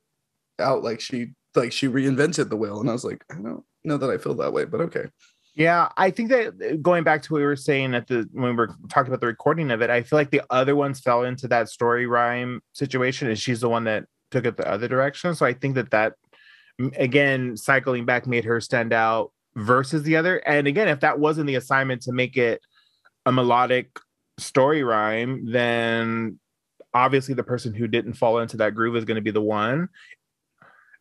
[0.59, 3.97] out like she like she reinvented the wheel, and I was like, I don't know
[3.97, 5.07] that I feel that way, but okay.
[5.55, 8.51] Yeah, I think that uh, going back to what we were saying at the when
[8.51, 11.25] we were talking about the recording of it, I feel like the other ones fell
[11.25, 15.35] into that story rhyme situation, and she's the one that took it the other direction.
[15.35, 16.15] So I think that that
[16.79, 20.39] again, cycling back, made her stand out versus the other.
[20.39, 22.61] And again, if that wasn't the assignment to make it
[23.25, 23.99] a melodic
[24.39, 26.39] story rhyme, then
[26.95, 29.89] obviously the person who didn't fall into that groove is going to be the one.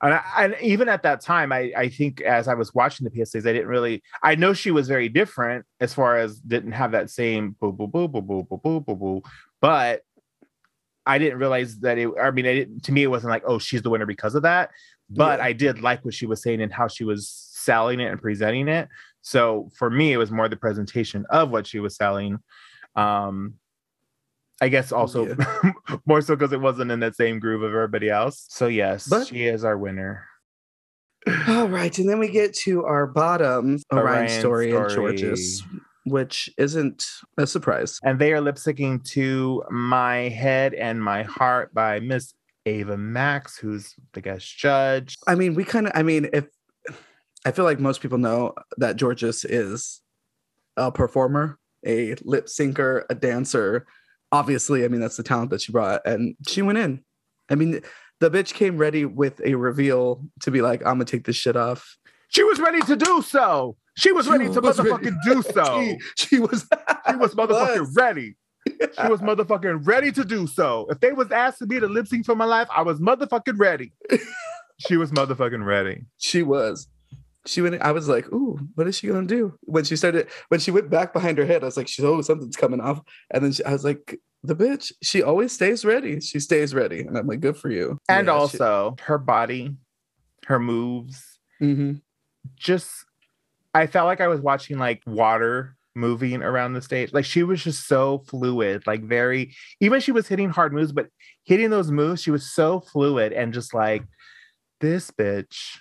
[0.01, 3.09] And, I, and even at that time, I, I think as I was watching the
[3.09, 4.03] PSAs, I didn't really.
[4.21, 7.87] I know she was very different as far as didn't have that same boo boo
[7.87, 9.21] boo boo boo boo boo boo boo,
[9.61, 10.01] but
[11.05, 12.09] I didn't realize that it.
[12.21, 14.43] I mean, I didn't, to me, it wasn't like, oh, she's the winner because of
[14.43, 14.71] that.
[15.09, 15.45] But Yeah.
[15.45, 18.67] I did like what she was saying and how she was selling it and presenting
[18.67, 18.87] it.
[19.21, 22.37] So for me, it was more the presentation of what she was selling.
[22.95, 23.55] Um,
[24.61, 25.35] I guess also
[26.05, 28.45] more so because it wasn't in that same groove of everybody else.
[28.49, 30.25] So yes, But- she is our winner.
[31.47, 34.91] All right, and then we get to our bottom Orion Orion story, and.
[34.91, 35.63] Jorgeous,
[36.05, 37.03] which isn't
[37.39, 37.99] a surprise.
[38.03, 42.35] And they are lip syncing to My Head and My Heart by Miss
[42.65, 45.15] Ava Max, who's the guest judge.
[45.27, 46.45] I mean, we kind of, I mean, if
[47.45, 50.01] I feel like most people know that Jorgeous is
[50.77, 53.85] a performer, a lip syncer, a dancer.
[54.31, 57.03] Obviously, I mean, that's the talent that she brought, and she went in.
[57.49, 57.81] I mean,
[58.19, 61.55] the bitch came ready with a reveal to be like, I'm gonna take this shit
[61.55, 61.97] off.
[62.29, 63.77] She was ready to do so.
[63.97, 64.89] She was ready to was ready.
[64.89, 65.79] motherfucking do so.
[66.15, 66.67] She, she was,
[67.09, 67.95] She was motherfucking was.
[67.95, 68.35] ready.
[68.79, 70.87] She was motherfucking ready to do so.
[70.89, 73.93] If they was asking me to lip sync for my life, I was motherfucking ready.
[74.77, 76.03] She was motherfucking ready.
[76.17, 76.89] She was.
[77.45, 77.81] She went.
[77.81, 80.89] I was like, "Ooh, what is she gonna do?" When she started, when she went
[80.89, 82.99] back behind her head, I was like, "She's oh, something's coming off."
[83.31, 86.19] And then she, I was like, "The bitch, she always stays ready.
[86.19, 89.73] She stays ready." And I'm like, "Good for you." And Yeah, she- also her body,
[90.47, 92.01] her moves, Mhm.
[92.57, 93.05] just
[93.73, 97.13] I felt like I was watching like water moving around the stage.
[97.13, 101.07] Like she was just so fluid, like very even she was hitting hard moves, but
[101.43, 104.03] hitting those moves, she was so fluid and just like
[104.81, 105.77] this bitch.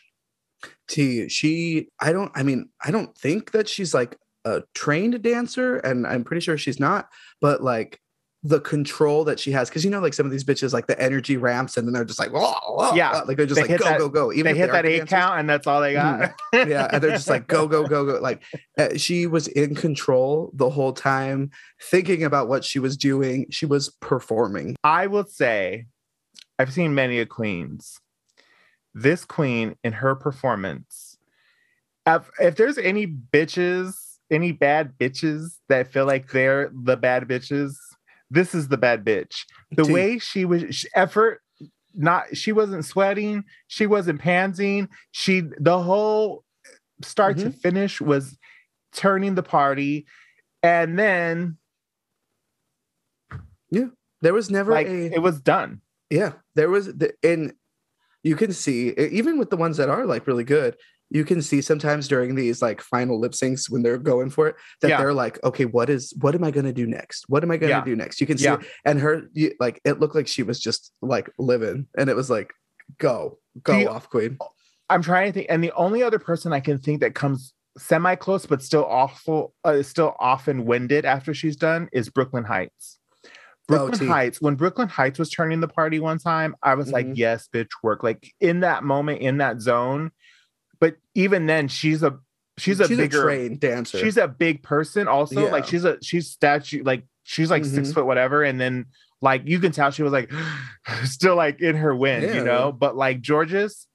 [0.88, 1.28] T.
[1.28, 1.88] She.
[2.00, 2.32] I don't.
[2.34, 6.58] I mean, I don't think that she's like a trained dancer, and I'm pretty sure
[6.58, 7.08] she's not.
[7.40, 8.00] But like,
[8.46, 11.00] the control that she has because you know like some of these bitches like the
[11.00, 13.22] energy ramps and then they're just like whoa, whoa, Yeah.
[13.26, 14.98] like they're just They like go that- go go even they hit are that eight
[14.98, 15.08] dancers.
[15.18, 16.34] count and that's all they got.
[16.52, 18.42] yeah and they're just like go go go go like
[18.78, 21.50] uh, she was in control the whole time
[21.80, 25.86] thinking about what she was doing she was performing I will say,
[26.58, 27.98] I've seen many a queens.
[28.92, 31.16] This queen in her performance,
[32.06, 33.94] if, if there's any bitches,
[34.30, 37.74] any bad bitches that feel like they're the bad bitches,
[38.30, 39.44] this is the bad bitch.
[39.72, 41.40] The way she was, she, effort,
[41.94, 44.88] not she wasn't sweating, she wasn't pantsing.
[45.12, 47.58] She the whole uh, start to mm-hmm.
[47.58, 48.36] finish was
[48.92, 50.06] turning the party,
[50.62, 51.58] and then
[53.70, 53.86] yeah,
[54.22, 55.80] there was never like a it was done.
[56.10, 57.52] yeah there was the and
[58.22, 60.76] you can see even with the ones that are like really good
[61.14, 64.56] you can see sometimes during these like final lip syncs when they're going for it
[64.82, 64.98] that Yeah.
[64.98, 67.56] they're like okay what is what am i going to do next what am i
[67.56, 67.84] going to Yeah.
[67.84, 68.58] do next you can see Yeah.
[68.84, 72.28] and her you, like it looked like she was just like living and it was
[72.28, 72.52] like
[72.98, 74.36] go go The- off queen
[74.90, 78.16] I'm trying to think, and the only other person I can think that comes semi
[78.16, 82.98] close, but still awful, uh, still often winded after she's done is Brooklyn Hytes.
[83.66, 84.06] Brooklyn T.
[84.06, 87.16] Hytes, when Brooklyn Hytes was turning the party one time, I was like, Mhm.
[87.16, 88.02] yes, bitch, work.
[88.02, 90.10] Like in that moment, in that zone.
[90.84, 92.18] But even then, she's a
[92.58, 95.50] she's a bigger trained dancer she's a big person also.
[95.50, 97.94] Like she's a she's statue, like she's like six Mhm.
[97.94, 98.42] foot whatever.
[98.42, 98.84] And then
[99.22, 100.30] like you can tell she was like
[101.04, 102.34] still like in her wind, Yeah.
[102.34, 102.70] you know.
[102.70, 103.86] But like Jorgeous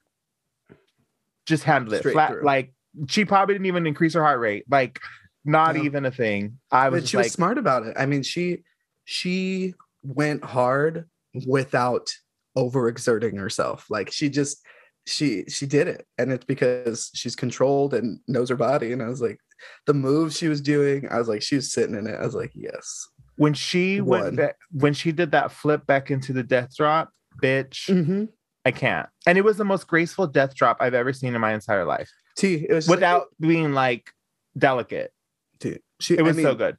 [1.45, 2.31] just handled it Straight flat.
[2.31, 2.43] through.
[2.43, 2.73] Like
[3.07, 4.65] she probably didn't even increase her heart rate.
[4.67, 4.99] Like
[5.45, 5.83] not No.
[5.83, 6.57] even a thing.
[6.71, 7.95] I was but she like, was smart about it.
[7.99, 8.63] I mean, she
[9.05, 11.05] she went hard
[11.45, 12.09] without
[12.57, 13.85] overexerting herself.
[13.91, 14.57] Like she just
[15.05, 18.91] she she did it, and it's because she's controlled and knows her body.
[18.91, 19.39] And I was like,
[19.85, 22.15] the moves she was doing, I was like, she was sitting in it.
[22.19, 23.07] I was like, yes.
[23.37, 24.21] when she One.
[24.21, 27.09] went back, when she did that flip back into the death drop,
[27.41, 28.25] bitch, Mm-hmm.
[28.65, 29.07] I can't.
[29.25, 32.11] And it was the most graceful death drop I've ever seen in my entire life
[32.35, 34.11] T, it was just like, without being like
[34.57, 35.11] delicate.
[35.59, 36.77] T, she, It was I so good.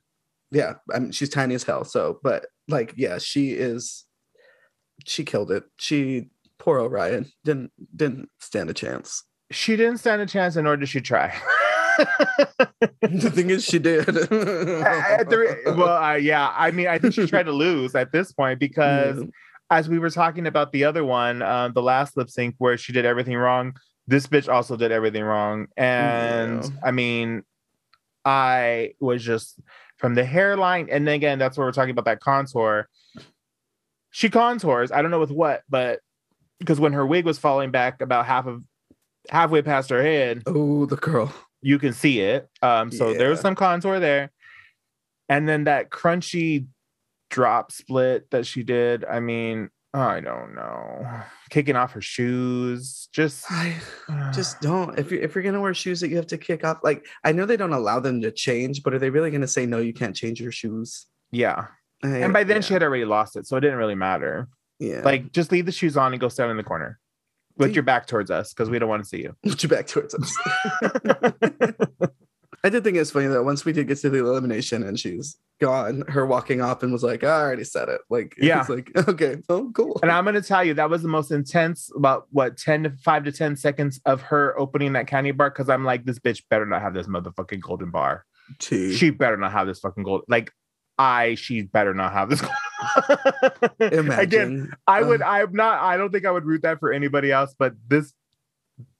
[0.51, 1.85] Yeah, I mean, she's tiny as hell.
[1.85, 4.05] So, but like, yeah, she is.
[5.07, 5.65] She killed it.
[5.79, 6.31] She
[6.61, 9.25] poor Orion didn't didn't stand a chance.
[9.51, 11.35] She didn't stand a chance, and nor did she try.
[11.99, 14.09] the thing is, she did.
[14.09, 18.31] At the- well, uh, yeah, I mean, I think she tried to lose at this
[18.33, 19.25] point because,
[19.71, 22.93] as we were talking about the other one, um, the last lip sync where she
[22.93, 23.75] did everything wrong,
[24.07, 25.67] this bitch also did everything wrong.
[25.77, 26.71] And Yeah.
[26.85, 27.43] I mean,
[28.25, 29.59] I was just
[29.97, 32.89] from the hairline, and then again, that's where we're talking about that contour.
[34.11, 34.93] She contours.
[34.93, 36.01] I don't know with what, but
[36.61, 38.63] because when her wig was falling back about half of
[39.29, 41.33] halfway past her head, oh, the girl.
[41.63, 42.49] you can see it.
[42.63, 44.31] Um, so there was some contour there.
[45.29, 46.67] And then that crunchy
[47.31, 49.05] drop split that she did.
[49.05, 51.07] I mean, I don't know.
[51.51, 53.09] Kicking off her shoes.
[53.13, 53.77] Just I
[54.35, 54.99] just don't.
[54.99, 57.33] If you if you're gonna wear shoes that you have to kick off, like I
[57.33, 59.79] know they don't allow them to change, but are they really gonna say no?
[59.79, 61.07] You can't change your shoes.
[61.31, 61.67] yeah.
[62.03, 63.47] I- And by then yeah, she had already lost it.
[63.47, 64.49] So it didn't really matter.
[64.81, 65.03] Yeah.
[65.05, 66.99] Like just leave the shoes on and go stand in the corner
[67.57, 69.37] with your back towards us because we don't want to see you.
[69.45, 70.37] Put your back towards us.
[72.63, 75.39] I did think it's funny that once we did get to the elimination and she's
[75.63, 78.03] gone, her walking off and was like, I already said it.
[78.11, 78.61] Like, Yeah.
[78.61, 79.99] it's like, okay, oh, cool.
[80.03, 83.25] And I'm gonna tell you that was the most intense about what 10 to 5
[83.25, 86.67] to 10 seconds of her opening that candy bar because I'm like, this bitch better
[86.67, 88.27] not have this motherfucking golden bar.
[88.59, 88.95] T.
[88.95, 90.25] she better not have this fucking gold.
[90.29, 90.51] Like
[90.99, 92.41] I, she better not have this.
[92.41, 92.57] Imagine.
[93.81, 95.23] Again, I would.
[95.23, 95.81] uh, I'm not.
[95.81, 97.55] I don't think I would root that for anybody else.
[97.59, 98.13] But this,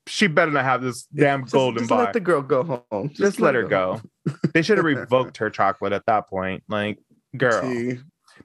[0.07, 2.05] she better not have this damn just- golden just bar.
[2.05, 3.11] Let the girl go home.
[3.13, 4.01] just let her go.
[4.55, 6.63] they should have revoked her chocolate at that point.
[6.69, 6.99] Like,
[7.37, 7.99] girl, T.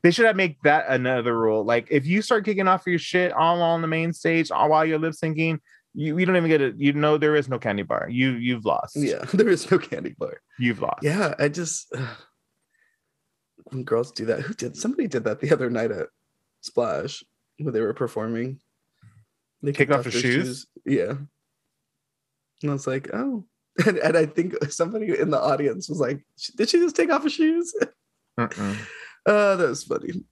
[0.03, 1.63] they should have make that another rule.
[1.63, 4.85] Like, if you start kicking off your shit all on the main stage, all while
[4.85, 5.59] you're lip syncing,
[5.95, 6.75] you, you don't even get it.
[6.77, 8.07] You know there is no candy bar.
[8.09, 8.95] You you've lost.
[8.97, 10.41] Yeah, there is no candy bar.
[10.59, 11.03] you've lost.
[11.03, 11.93] Yeah, I just
[13.65, 14.41] when girls do that.
[14.41, 14.75] Who did?
[14.77, 16.07] Somebody did that the other night at
[16.61, 17.23] Splash
[17.59, 18.59] when they were performing.
[19.61, 20.67] They Kick kicked off their shoes?
[20.85, 21.13] Yeah,
[22.61, 23.45] and I was like, oh,
[23.85, 26.23] and, and I think somebody in the audience was like,
[26.55, 27.73] did she just take off her shoes?
[28.39, 28.77] Mm-mm.
[29.27, 30.23] Uh, that was funny.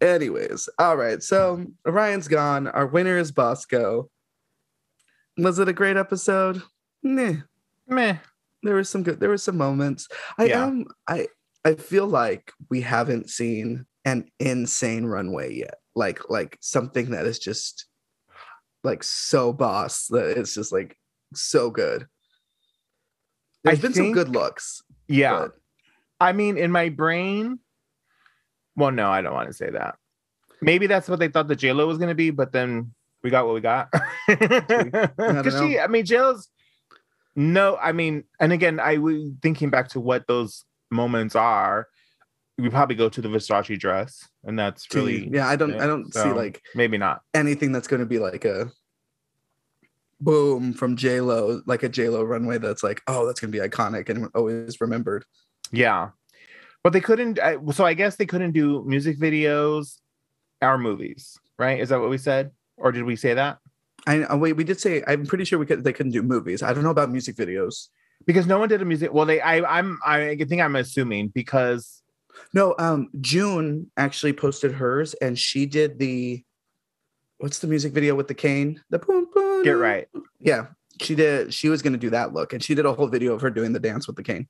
[0.00, 1.22] Anyways, all right.
[1.22, 2.66] So Orion's gone.
[2.66, 4.10] Our winner is Bosco.
[5.38, 6.60] Was it a great episode?
[7.04, 7.34] Nah
[7.86, 8.16] Meh.
[8.64, 10.64] there was some good there were some moments i Yeah.
[10.66, 11.28] am i
[11.64, 17.38] i feel like we haven't seen an insane runway yet like like something that is
[17.38, 17.86] just
[18.82, 20.96] like so boss that it's just like
[21.34, 22.06] so good
[23.62, 25.38] There's I been some good looks Yeah.
[25.38, 25.52] but
[26.20, 27.60] I mean, in my brain,
[28.76, 29.96] Well, no, I don't want to say that.
[30.60, 32.92] Maybe that's what they thought the J Lo was going to be, but then
[33.22, 33.88] we got what we got.
[34.28, 36.48] Because she, I mean, J Lo's
[37.36, 41.88] no, I mean, and again, I was thinking back to what those moments are.
[42.58, 45.48] We probably go to the Versace dress, and that's really yeah.
[45.48, 47.22] I don't, I don't so see like maybe not.
[47.32, 48.70] anything that's going to be like a
[50.20, 52.58] boom from J Lo, like a J Lo runway.
[52.58, 55.24] That's like, oh, that's going to be iconic and always remembered.
[55.72, 56.10] Yeah,
[56.84, 57.38] but they couldn't.
[57.40, 59.96] I, so I guess they couldn't do music videos
[60.62, 61.80] our movies, right?
[61.80, 63.58] Is that what we said, or did we say that?
[64.06, 66.62] I oh, wait, we did say I'm pretty sure we could they couldn't do movies.
[66.62, 67.88] I don't know about music videos.
[68.26, 69.12] Because no one did a music.
[69.12, 69.40] Well, they.
[69.40, 69.78] I.
[69.78, 69.98] I'm.
[70.04, 72.02] I think I'm assuming because
[72.52, 76.44] No, um June actually posted hers and she did the
[77.38, 78.82] what's the music video with the cane?
[78.90, 80.08] The boom, boom, get right.
[80.38, 80.66] Yeah.
[81.00, 83.40] She did she was gonna do that look and she did a whole video of
[83.40, 84.48] her doing the dance with the cane.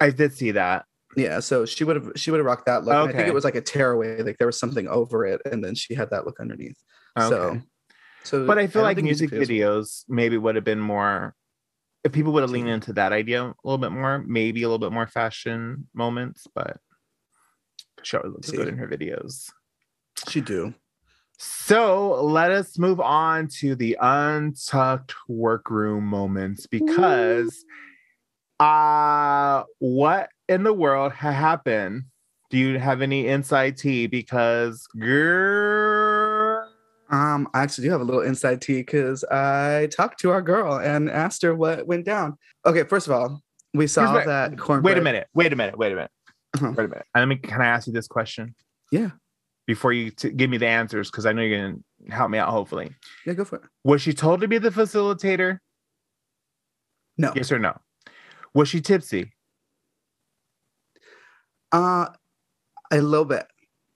[0.00, 0.84] I did see that.
[1.16, 2.94] Yeah, so she would have she would have rocked that look.
[2.94, 5.64] And I think it was like a tearaway, like there was something over it, and
[5.64, 6.76] then she had that look underneath.
[7.18, 7.28] Okay.
[7.28, 7.62] So,
[8.22, 11.34] so but I feel don't like music videos maybe would have been more
[12.06, 14.78] if people would have leaned into that idea a little bit more, maybe a little
[14.78, 16.76] bit more fashion moments, but
[18.04, 19.50] she always looks good in her videos.
[20.28, 20.72] she do.
[21.38, 27.64] So let us move on to the untucked workroom moments because
[28.60, 32.04] uh what in the world ha- happened?
[32.50, 34.06] Do you have any inside tea?
[34.06, 36.15] Because girl
[37.16, 40.74] Um, I actually do have a little inside tea because I talked to our girl
[40.78, 42.36] and asked her what went down.
[42.66, 44.82] Okay, first of all, we saw Here's that corn.
[44.82, 46.10] wait a minute, wait a minute, wait a minute.
[46.54, 46.72] Uh-huh.
[46.76, 47.06] Wait a minute.
[47.14, 48.54] Let me can I ask you this question?
[48.92, 49.10] Yeah.
[49.66, 51.78] Before you t- give me the answers, because I know you're gonna
[52.14, 52.90] help me out, hopefully.
[53.24, 53.62] Yeah, go for it.
[53.84, 55.58] Was she told to be the facilitator?
[57.18, 57.32] No.
[57.34, 57.76] Yes or no?
[58.54, 59.32] Was she tipsy?
[61.72, 62.06] Uh,
[62.90, 63.46] a little bit.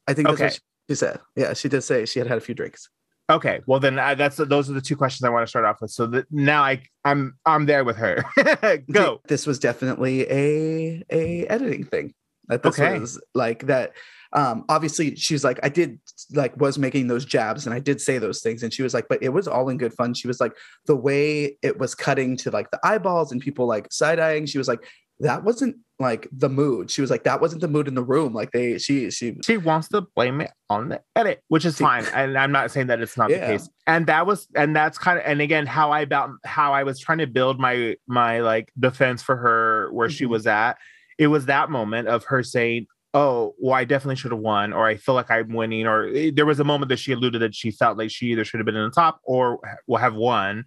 [0.09, 0.45] I think that's Okay.
[0.47, 0.61] what she,
[0.91, 1.21] she said.
[1.37, 2.89] Yeah, she did say she had had a few drinks.
[3.31, 5.81] Okay, well then I, that's those are the two questions I want to start off
[5.81, 5.93] with.
[5.93, 8.25] So that now I I'm I'm there with her.
[8.93, 9.21] Go.
[9.29, 12.13] This was definitely a a editing thing.
[12.49, 12.99] That this Okay.
[12.99, 13.93] was like that.
[14.33, 15.99] Um, obviously, she's like, I did
[16.33, 19.07] like was making those jabs and I did say those things, and she was like,
[19.09, 20.15] but it was all in good fun.
[20.15, 20.53] She was like,
[20.87, 24.47] the way it was cutting to like the eyeballs and people like side eyeing.
[24.47, 24.81] She was like,
[25.21, 26.91] that wasn't like the mood.
[26.91, 28.33] She was like, that wasn't the mood in the room.
[28.33, 32.07] Like they, she, she, She wants to blame it on the edit, which is fine.
[32.15, 33.41] And I'm not saying that it's not Yeah.
[33.41, 33.69] the case.
[33.87, 36.99] And that was and that's kind of and again how I about how I was
[36.99, 40.31] trying to build my my like defense for her where she Mhm.
[40.31, 40.79] was at.
[41.19, 44.87] It was that moment of her saying, "Oh, well, I definitely should have won," or
[44.87, 47.55] "I feel like I'm winning," or eh, there was a moment that she alluded that
[47.55, 50.65] she felt like she either should have been in the top or will have won.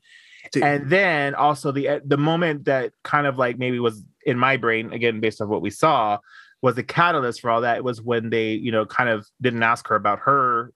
[0.54, 4.38] See, And then also the eh, the moment that kind of like maybe was in
[4.38, 6.18] my brain again based on what we saw
[6.62, 7.78] was the catalyst for all that.
[7.78, 10.74] It was when they you know kind of didn't ask her about her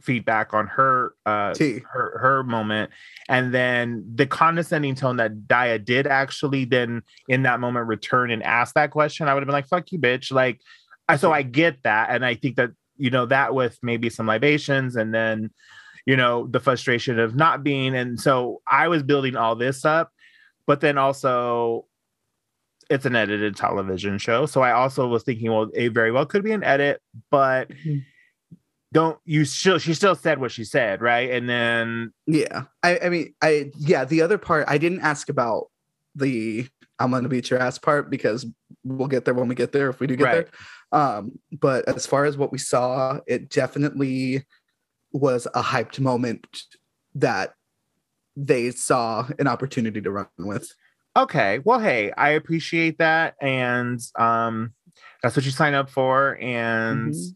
[0.00, 1.80] feedback on her uh T.
[1.90, 2.90] her her moment.
[3.28, 8.42] And then the condescending tone that Daya did actually then in that moment return and
[8.42, 10.32] ask that question I would have been like fuck you bitch.
[10.32, 10.60] Like
[11.08, 12.10] I so I get that.
[12.10, 15.50] And I think that you know that with maybe some libations and then
[16.04, 17.94] you know the frustration of not being.
[17.94, 20.12] And so I was building all this up
[20.66, 21.86] but then also
[22.92, 26.44] it's an edited television show so I also was thinking well it very well could
[26.44, 27.00] be an edit
[27.30, 28.04] but Mhm.
[28.92, 32.64] don't you still she still said what she said right and then yeah.
[32.82, 35.70] I, I mean, I, yeah, the other part, I didn't ask about
[36.14, 36.66] the
[36.98, 38.44] I'm gonna beat your ass part because
[38.84, 40.46] we'll get there when we get there if we do get Right.
[40.92, 41.00] there.
[41.00, 44.44] Um, but as far as what we saw, it definitely
[45.12, 46.64] was a hyped moment
[47.14, 47.54] that
[48.36, 50.70] they saw an opportunity to run with.
[51.16, 54.72] Okay well hey i appreciate that and um
[55.22, 57.34] that's what you sign up for and Mhm.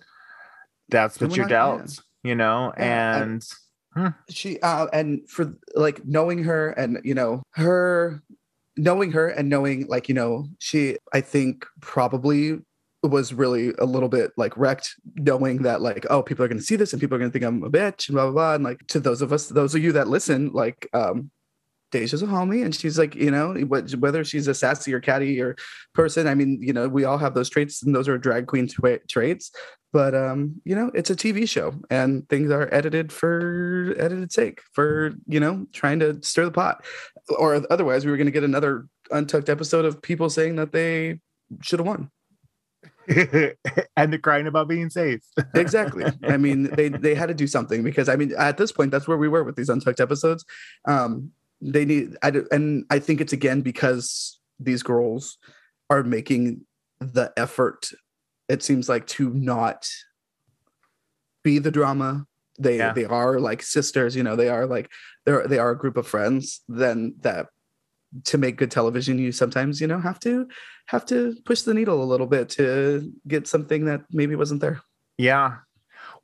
[0.89, 3.47] that's what you're dealt you know Yeah, I- and
[4.29, 8.23] she uh and for like knowing her and you know her
[8.77, 12.59] knowing her and knowing like you know she i think probably
[13.03, 16.65] was really a little bit like wrecked knowing that like oh people are going to
[16.65, 18.55] see this and people are going to think i'm a bitch and blah blah blah
[18.55, 21.31] and like to those of us those of you that listen like um
[21.93, 25.57] DeJa's a homie, and she's like, you know, whether she's a sassy or catty or
[25.95, 26.27] person.
[26.27, 28.99] I mean, you know, we all have those traits, and those are drag queen twa-
[29.09, 29.51] traits.
[29.93, 34.61] But um, you know, it's a TV show, and things are edited for edited sake,
[34.73, 36.85] for you know, trying to stir the pot.
[37.39, 41.21] Or otherwise, we were going to get another untucked episode of people saying that they
[41.63, 42.11] should have won.
[43.97, 45.21] and the crying about being safe
[45.55, 48.91] exactly i mean they they had to do something because i mean at this point
[48.91, 50.45] that's where we were with these untucked episodes
[50.87, 51.31] um
[51.61, 55.39] they need I, and i think it's again because these girls
[55.91, 56.67] are making
[57.01, 57.91] the effort
[58.49, 59.87] it seems like to not
[61.47, 62.27] be the drama.
[62.59, 62.93] They Yeah.
[62.93, 64.91] they are like sisters, you know, they are like
[65.25, 67.47] they're they are a group of friends, then that
[68.25, 70.49] to make good television you sometimes, you know, have to
[70.87, 74.81] have to push the needle a little bit to get something that maybe wasn't there.
[75.19, 75.59] Yeah.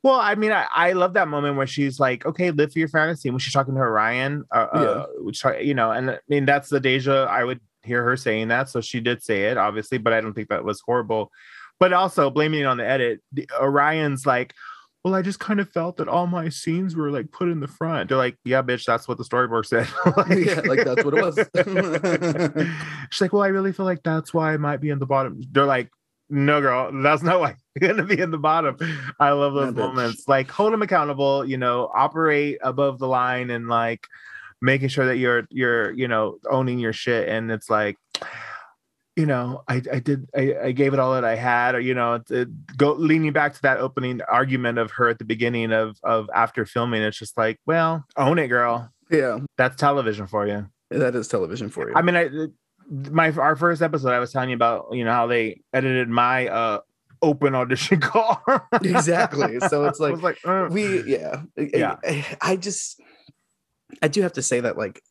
[0.03, 2.89] Well, I mean, I, I love that moment where she's like, okay, live for your
[2.89, 3.29] fantasy.
[3.29, 6.81] When she's talking to Orion, uh, uh, which, you know, and I mean, that's the
[6.81, 8.69] DeJa, I would hear her saying that.
[8.69, 11.31] So she did say it, obviously, but I don't think that was horrible.
[11.79, 14.53] But also blaming it on the edit, the, Orion's like,
[15.05, 17.67] well, I just kind of felt that all my scenes were like put in the
[17.67, 18.09] front.
[18.09, 19.87] They're like, yeah, bitch, that's what the storyboard said.
[20.45, 22.67] Yeah, like, that's what it was.
[23.11, 25.41] She's like, well, I really feel like that's why I might be in the bottom.
[25.51, 25.89] They're like,
[26.33, 28.75] no, girl, that's not why you're gonna be in the bottom.
[29.19, 29.87] I love those Yeah, bitch.
[29.95, 30.23] moments.
[30.27, 31.45] Like, hold them accountable.
[31.45, 34.07] You know, operate above the line and like
[34.61, 37.29] making sure that you're you're you know owning your shit.
[37.29, 37.97] And it's like,
[39.15, 41.75] you know, I I did I, I gave it all that I had.
[41.75, 45.19] Or you know, it, it- go leaning back to that opening argument of her at
[45.19, 47.01] the beginning of of after filming.
[47.03, 48.89] It's just like, well, own it, girl.
[49.11, 50.67] yeah, That's television for you.
[50.89, 51.95] that is television for you.
[51.95, 52.29] I mean, I
[52.89, 56.47] my our first episode, I was telling you about you know how they edited my
[56.47, 56.79] uh
[57.21, 58.41] open audition call.
[58.83, 59.57] Exactly.
[59.69, 61.95] So it's like, like uh, we yeah Yeah.
[62.03, 63.01] I, I just
[64.01, 65.01] i do have to say that like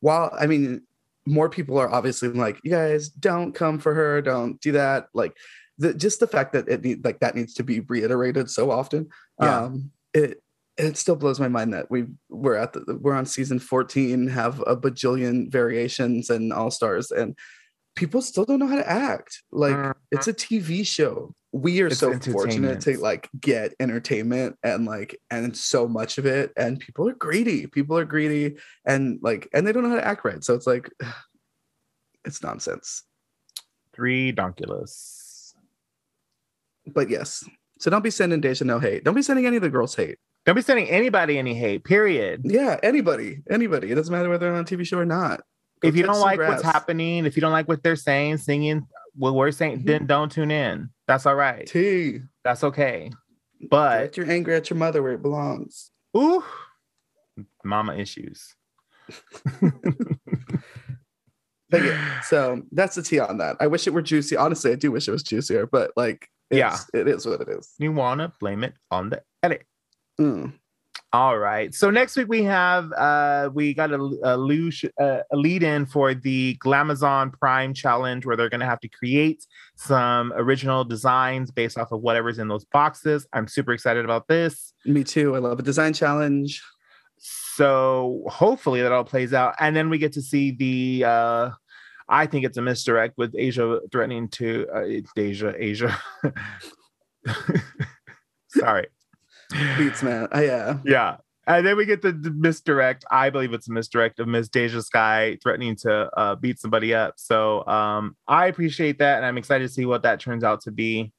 [0.00, 0.80] while i mean
[1.26, 5.36] more people are obviously like you guys don't come for her don't do that like
[5.78, 9.08] the just the fact that it need, like that needs to be reiterated so often
[9.40, 9.64] Yeah.
[9.64, 10.41] um it
[10.78, 14.60] it still blows my mind that we we're at the we're on season 14 have
[14.66, 17.36] a bajillion variations and all stars and
[17.94, 19.42] people still don't know how to act.
[19.52, 19.94] Like Mhm.
[20.10, 21.34] it's a tv show.
[21.52, 26.24] We are It's so fortunate to like get entertainment and like and so much of
[26.24, 27.66] it and people are greedy.
[27.66, 30.42] People are greedy and like and they don't know how to act right.
[30.42, 30.88] So it's like
[32.24, 33.02] it's nonsense.
[33.94, 35.52] Three donkulus.
[36.86, 37.44] but yes.
[37.78, 39.04] So don't be sending DeJa no hate.
[39.04, 41.84] Don't be sending any of the girls hate Don't be sending anybody any hate.
[41.84, 42.42] Period.
[42.44, 45.40] yeah anybody anybody it doesn't matter whether they're on a tv show or not
[45.80, 48.86] Go if you don't like what's happening, if you don't like what they're saying, singing,
[49.16, 49.86] what we're saying, Mhm.
[49.86, 50.90] then don't tune in.
[51.08, 51.66] That's all right.
[51.66, 52.20] T.
[52.44, 53.10] That's okay.
[53.68, 55.90] But Direct your anger at your mother where it belongs.
[56.16, 56.44] ooh,
[57.64, 58.54] mama issues.
[61.70, 63.56] But yeah, so that's the tea on that.
[63.58, 64.36] I wish it were juicy.
[64.36, 66.76] Honestly, I do wish it was juicier, but like, Yeah.
[66.92, 67.72] it is what it is.
[67.78, 69.64] you wanna blame it on the edit.
[70.22, 70.52] Mm.
[71.14, 71.74] All right.
[71.74, 75.84] So next week we have uh we got a, a, luge- uh, a lead in
[75.84, 79.44] for the Glamazon Prime challenge where they're going to have to create
[79.76, 83.26] some original designs based off of whatever's in those boxes.
[83.34, 84.72] I'm super excited about this.
[84.86, 85.36] Me too.
[85.36, 86.62] I love a design challenge.
[87.18, 91.50] So hopefully that all plays out and then we get to see the uh
[92.08, 95.98] I think it's a misdirect with Asia threatening to uh, it's Asia Asia.
[98.48, 98.86] Sorry.
[99.78, 100.28] Beats, man.
[100.34, 100.78] Uh, yeah.
[100.84, 101.16] Yeah.
[101.46, 103.04] And then we get the, the misdirect.
[103.10, 107.14] I believe it's a misdirect of Miss DeJa Skye threatening to uh, beat somebody up.
[107.16, 110.70] So um, I appreciate that, and I'm excited to see what that turns out to
[110.70, 111.12] be.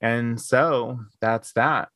[0.00, 1.90] And so that's that.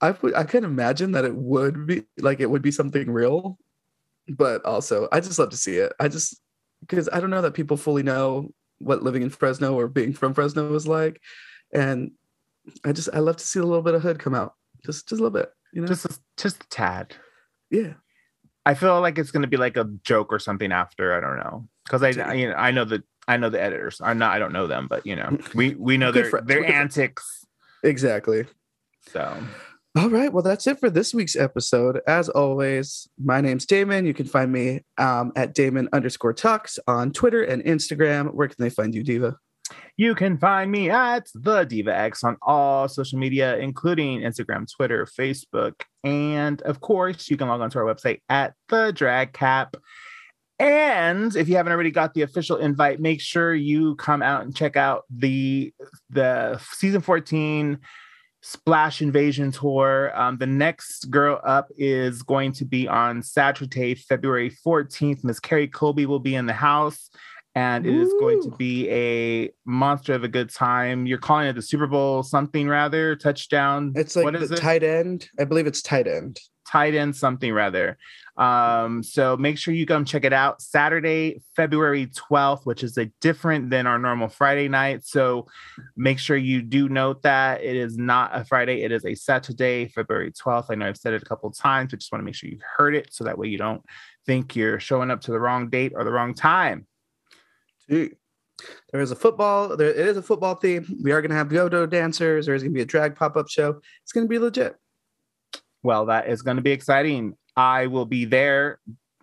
[0.00, 3.58] I would I can imagine that it would be like it would be something real,
[4.28, 5.92] but also I just love to see it.
[5.98, 6.40] I just
[6.80, 10.34] because I don't know that people fully know what living in Fresno or being from
[10.34, 11.20] Fresno is like,
[11.72, 12.12] and
[12.84, 14.54] I just I love to see a little bit of hood come out,
[14.86, 15.86] just just a little bit, you know.
[15.88, 17.14] Just a, just a tad.
[17.70, 17.94] yeah,
[18.64, 21.14] I feel like it's gonna be like a joke or something after.
[21.14, 24.00] I don't know because I, I you know I know the I know the editors.
[24.02, 26.46] I'm not I don't know them, but you know we we know their friends.
[26.46, 26.98] their We're good friends.
[26.98, 27.44] antics.
[27.82, 28.46] exactly.
[29.08, 29.36] So
[29.96, 30.30] All right.
[30.32, 32.00] Well, that's it for this week's episode.
[32.06, 34.06] As always, my name's Damen.
[34.06, 38.34] You can find me um, at Damen underscore Tux on Twitter and Instagram.
[38.34, 39.36] Where can they find you, Diva?
[39.96, 45.06] You can find me at the Diva X on all social media, including Instagram, Twitter,
[45.06, 45.74] Facebook,
[46.04, 49.76] and of course, you can log on to our website at the Drag Cap.
[50.58, 54.56] And if you haven't already got the official invite, make sure you come out and
[54.56, 55.72] check out the
[56.10, 57.78] the season 14
[58.42, 60.12] Splash Invasion tour.
[60.14, 65.24] Um, the next girl up is going to be on Saturday, February 14th.
[65.24, 67.10] Miss Kerri Colby will be in the house
[67.56, 71.06] and it is going to be a monster of a good time.
[71.06, 73.94] You're calling it the Super Bowl something rather touchdown.
[73.96, 74.60] It's like what is the it?
[74.60, 75.30] tight end.
[75.40, 76.38] I believe it's tight end.
[76.68, 77.96] tight end something rather.
[78.36, 83.06] Um, so make sure you come check it out Saturday, February 12th, which is a
[83.22, 85.06] different than our normal Friday night.
[85.06, 85.46] So
[85.96, 89.88] make sure you do note that it is not a Friday, it is a Saturday,
[89.88, 90.66] February 12th.
[90.68, 92.50] I know I've said it a couple of times, but just want to make sure
[92.50, 93.82] you've heard it so that way you don't
[94.26, 96.86] think you're showing up to the wrong date or the wrong time.
[97.88, 98.10] Gee.
[98.92, 99.76] there is a football.
[99.76, 100.86] There it is a football theme.
[101.02, 102.46] We are going to have go-go dancers.
[102.46, 103.80] There's going to be a drag pop-up show.
[104.02, 104.76] It's going to be legit.
[105.82, 107.36] Well, that is going to be exciting.
[107.56, 108.80] I will be there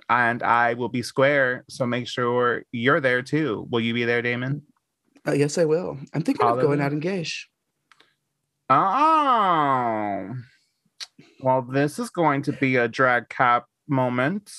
[0.09, 1.65] and I will be square.
[1.69, 3.67] So make sure you're there too.
[3.69, 4.61] Will you be there, Damen?
[5.27, 5.97] Uh, yes, I will.
[6.13, 7.49] I'm thinking of going out in Gage.
[8.69, 10.33] Oh,
[11.41, 14.51] well, this is going to be a drag cap moment.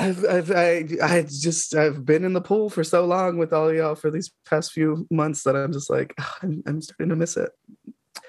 [0.00, 3.72] I've, I've, I, I just, I've been in the pool for so long with all
[3.72, 7.16] y'all for these past few months that I'm just like, ah, I'm, I'm starting to
[7.16, 7.50] miss it.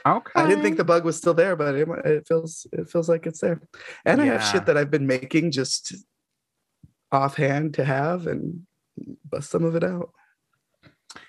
[0.06, 0.32] Okay.
[0.36, 3.26] I didn't think the bug was still there, but it, it feels, it feels like
[3.26, 3.62] it's there.
[4.04, 4.24] And yeah.
[4.24, 5.96] I have shit that I've been making just
[7.12, 8.68] offhand to have and
[9.30, 10.12] bust some of it out.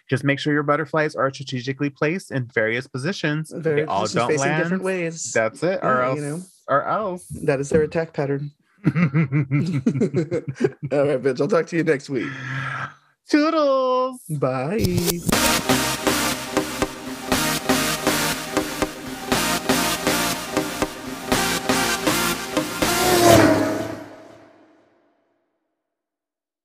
[0.09, 3.52] Just make sure your butterflies are strategically placed in various positions.
[3.55, 4.62] Various they all don't land.
[4.62, 5.32] different ways.
[5.32, 5.81] That's it.
[5.82, 7.27] Or else, you know, or else.
[7.28, 8.51] That is their attack pattern.
[8.86, 8.92] all
[11.06, 11.40] right, bitch.
[11.40, 12.28] I'll talk to you next week.
[13.28, 14.20] Toodles.
[14.28, 15.78] Bye.